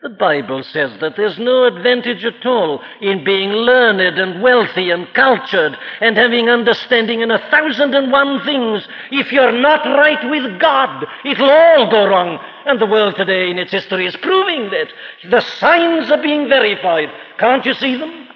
The 0.03 0.11
Bible 0.11 0.63
says 0.63 0.93
that 1.01 1.15
there's 1.17 1.39
no 1.39 1.65
advantage 1.65 2.23
at 2.23 2.45
all 2.45 2.83
in 3.01 3.25
being 3.25 3.49
learned 3.51 4.19
and 4.19 4.43
wealthy 4.43 4.91
and 4.91 5.13
cultured 5.15 5.77
and 6.01 6.17
having 6.17 6.51
understanding 6.51 7.23
in 7.23 7.31
a 7.31 7.51
thousand 7.51 7.95
and 7.95 8.13
one 8.13 8.45
things. 8.45 8.87
If 9.11 9.33
you're 9.33 9.59
not 9.59 9.85
right 9.87 10.31
with 10.31 10.61
God, 10.61 11.07
it'll 11.25 11.51
all 11.51 11.91
go 11.91 12.07
wrong. 12.07 12.39
And 12.67 12.79
the 12.79 12.87
world 12.87 13.17
today 13.17 13.51
in 13.51 13.59
its 13.59 13.73
history 13.73 14.07
is 14.07 14.17
proving 14.17 14.71
that. 14.71 14.89
The 15.31 15.41
signs 15.41 16.11
are 16.11 16.23
being 16.23 16.49
verified. 16.49 17.09
Can't 17.39 17.65
you 17.65 17.75
see 17.75 17.97
them? 17.97 18.29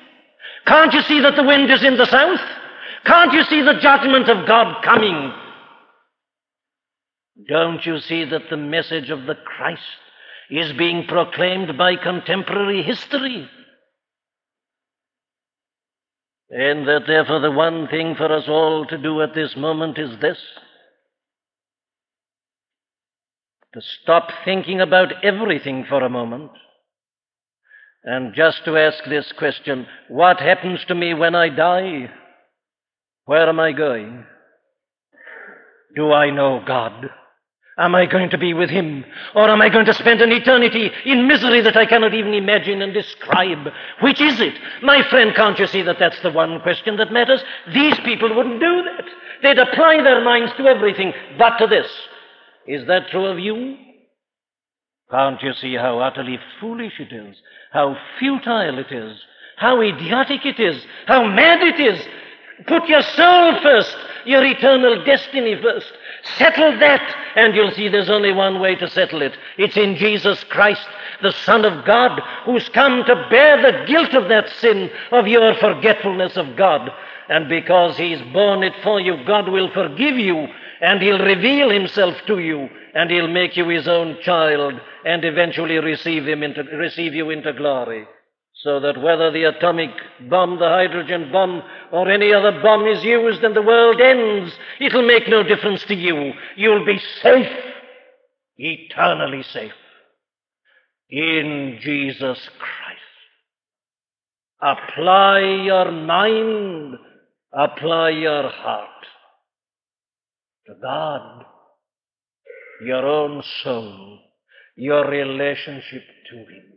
Can't 0.67 0.95
you 0.95 1.03
see 1.03 1.21
that 1.21 1.37
the 1.37 1.45
wind 1.45 1.71
is 1.71 1.85
in 1.85 1.99
the 1.99 2.07
south? 2.07 2.41
Can't 3.05 3.33
you 3.35 3.45
see 3.45 3.61
the 3.61 3.79
judgment 3.81 4.31
of 4.31 4.47
God 4.47 4.83
coming? 4.83 5.33
Don't 7.49 7.85
you 7.85 7.99
see 8.01 8.25
that 8.25 8.49
the 8.49 8.57
message 8.57 9.11
of 9.11 9.27
the 9.27 9.35
Christ 9.35 9.83
is 10.51 10.73
being 10.77 11.07
proclaimed 11.07 11.79
by 11.79 11.97
contemporary 11.97 12.83
history? 12.83 13.49
And 16.51 16.89
that 16.89 17.07
therefore 17.07 17.41
the 17.41 17.51
one 17.53 17.87
thing 17.89 18.17
for 18.17 18.33
us 18.33 18.49
all 18.49 18.85
to 18.87 18.99
do 18.99 19.23
at 19.23 19.35
this 19.35 19.55
moment 19.57 19.99
is 19.99 20.19
this 20.21 20.39
to 23.75 23.81
stop 24.03 24.31
thinking 24.45 24.81
about 24.81 25.25
everything 25.25 25.87
for 25.89 26.03
a 26.03 26.09
moment 26.09 26.51
and 28.03 28.35
just 28.35 28.65
to 28.65 28.77
ask 28.77 29.05
this 29.05 29.31
question 29.39 29.87
what 30.09 30.41
happens 30.41 30.81
to 30.89 30.95
me 30.95 31.15
when 31.15 31.35
I 31.35 31.51
die? 31.51 32.11
Where 33.27 33.49
am 33.49 33.61
I 33.61 33.73
going? 33.73 34.25
Do 35.95 36.13
I 36.13 36.31
know 36.31 36.63
God? 36.67 37.11
Am 37.81 37.95
I 37.95 38.05
going 38.05 38.29
to 38.29 38.37
be 38.37 38.53
with 38.53 38.69
Him? 38.69 39.07
Or 39.35 39.49
am 39.49 39.63
I 39.63 39.71
going 39.71 39.87
to 39.87 39.95
spend 39.95 40.21
an 40.21 40.31
eternity 40.33 40.91
in 41.07 41.27
misery 41.27 41.63
that 41.63 41.79
I 41.79 41.87
cannot 41.87 42.13
even 42.13 42.35
imagine 42.35 42.83
and 42.83 42.93
describe? 42.93 43.69
Which 44.03 44.21
is 44.21 44.39
it? 44.39 44.53
My 44.83 45.03
friend, 45.09 45.35
can't 45.35 45.59
you 45.59 45.67
see 45.67 45.81
that 45.83 45.99
that's 45.99 46.21
the 46.21 46.31
one 46.31 46.61
question 46.61 46.99
that 46.99 47.11
matters? 47.11 47.43
These 47.73 47.99
people 48.01 48.37
wouldn't 48.37 48.61
do 48.61 48.83
that. 48.83 49.05
They'd 49.43 49.59
apply 49.59 50.03
their 50.03 50.23
minds 50.23 50.53
to 50.59 50.67
everything 50.67 51.15
but 51.39 51.57
to 51.57 51.67
this. 51.67 51.91
Is 52.67 52.87
that 52.87 53.09
true 53.09 53.25
of 53.25 53.39
you? 53.39 53.79
Can't 55.11 55.43
you 55.43 55.55
see 55.55 55.75
how 55.75 56.01
utterly 56.01 56.39
foolish 56.61 57.01
it 57.01 57.15
is? 57.15 57.35
How 57.73 57.97
futile 58.19 58.79
it 58.79 58.93
is? 58.93 59.17
How 59.57 59.81
idiotic 59.81 60.45
it 60.45 60.61
is? 60.61 60.85
How 61.07 61.27
mad 61.27 61.63
it 61.63 61.81
is? 61.81 61.99
Put 62.67 62.89
your 62.89 63.03
soul 63.03 63.61
first, 63.63 63.97
your 64.25 64.45
eternal 64.45 65.05
destiny 65.05 65.61
first. 65.63 65.93
Settle 66.37 66.79
that, 66.79 67.17
and 67.37 67.55
you'll 67.55 67.73
see 67.73 67.89
there's 67.89 68.11
only 68.11 68.33
one 68.33 68.61
way 68.61 68.75
to 68.77 68.91
settle 68.91 69.23
it. 69.23 69.37
It's 69.57 69.77
in 69.77 69.97
Jesus 69.97 70.45
Christ, 70.45 70.87
the 71.23 71.33
Son 71.33 71.65
of 71.65 71.85
God, 71.87 72.21
who's 72.45 72.69
come 72.71 73.05
to 73.05 73.27
bear 73.31 73.63
the 73.63 73.87
guilt 73.87 74.15
of 74.15 74.29
that 74.29 74.49
sin, 74.61 74.91
of 75.13 75.27
your 75.27 75.55
forgetfulness 75.55 76.37
of 76.37 76.57
God. 76.57 76.91
And 77.29 77.49
because 77.49 77.97
He's 77.97 78.21
borne 78.33 78.63
it 78.63 78.75
for 78.83 79.01
you, 79.01 79.25
God 79.25 79.49
will 79.49 79.73
forgive 79.73 80.19
you, 80.19 80.47
and 80.81 81.01
He'll 81.01 81.25
reveal 81.25 81.71
Himself 81.71 82.17
to 82.27 82.41
you, 82.41 82.69
and 82.95 83.11
He'll 83.11 83.29
make 83.29 83.57
you 83.57 83.69
His 83.69 83.89
own 83.89 84.19
child, 84.21 84.75
and 85.05 85.25
eventually 85.25 85.79
receive, 85.79 86.27
him 86.27 86.43
into, 86.43 86.63
receive 86.65 87.15
you 87.15 87.31
into 87.31 87.53
glory 87.53 88.07
so 88.63 88.79
that 88.81 89.01
whether 89.01 89.31
the 89.31 89.45
atomic 89.45 89.91
bomb, 90.29 90.59
the 90.59 90.69
hydrogen 90.69 91.31
bomb, 91.33 91.63
or 91.93 92.11
any 92.11 92.33
other 92.33 92.61
bomb 92.61 92.87
is 92.87 93.03
used 93.03 93.43
and 93.43 93.57
the 93.57 93.63
world 93.63 94.01
ends, 94.01 94.53
it'll 94.81 95.07
make 95.07 95.29
no 95.29 95.43
difference 95.43 95.83
to 95.85 95.95
you. 95.95 96.33
You'll 96.57 96.85
be 96.85 97.01
safe, 97.23 97.49
eternally 98.59 99.43
safe, 99.45 99.73
in 101.09 101.79
Jesus 101.81 102.39
Christ. 102.59 103.01
Apply 104.61 105.41
your 105.41 105.91
mind, 105.91 106.99
apply 107.53 108.11
your 108.11 108.51
heart 108.51 109.07
to 110.67 110.75
God, 110.83 111.47
your 112.85 113.07
own 113.07 113.43
soul, 113.63 114.19
your 114.77 115.09
relationship 115.09 116.03
to 116.31 116.37
Him. 116.37 116.70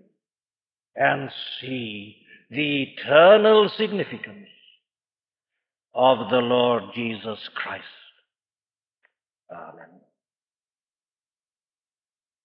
And 0.96 1.30
see 1.60 2.18
the 2.50 2.84
eternal 2.84 3.70
significance 3.78 4.48
of 5.96 6.30
the 6.30 6.38
Lord 6.38 6.84
Jesus 6.94 7.40
Christ. 7.56 7.84
Amen. 9.52 10.03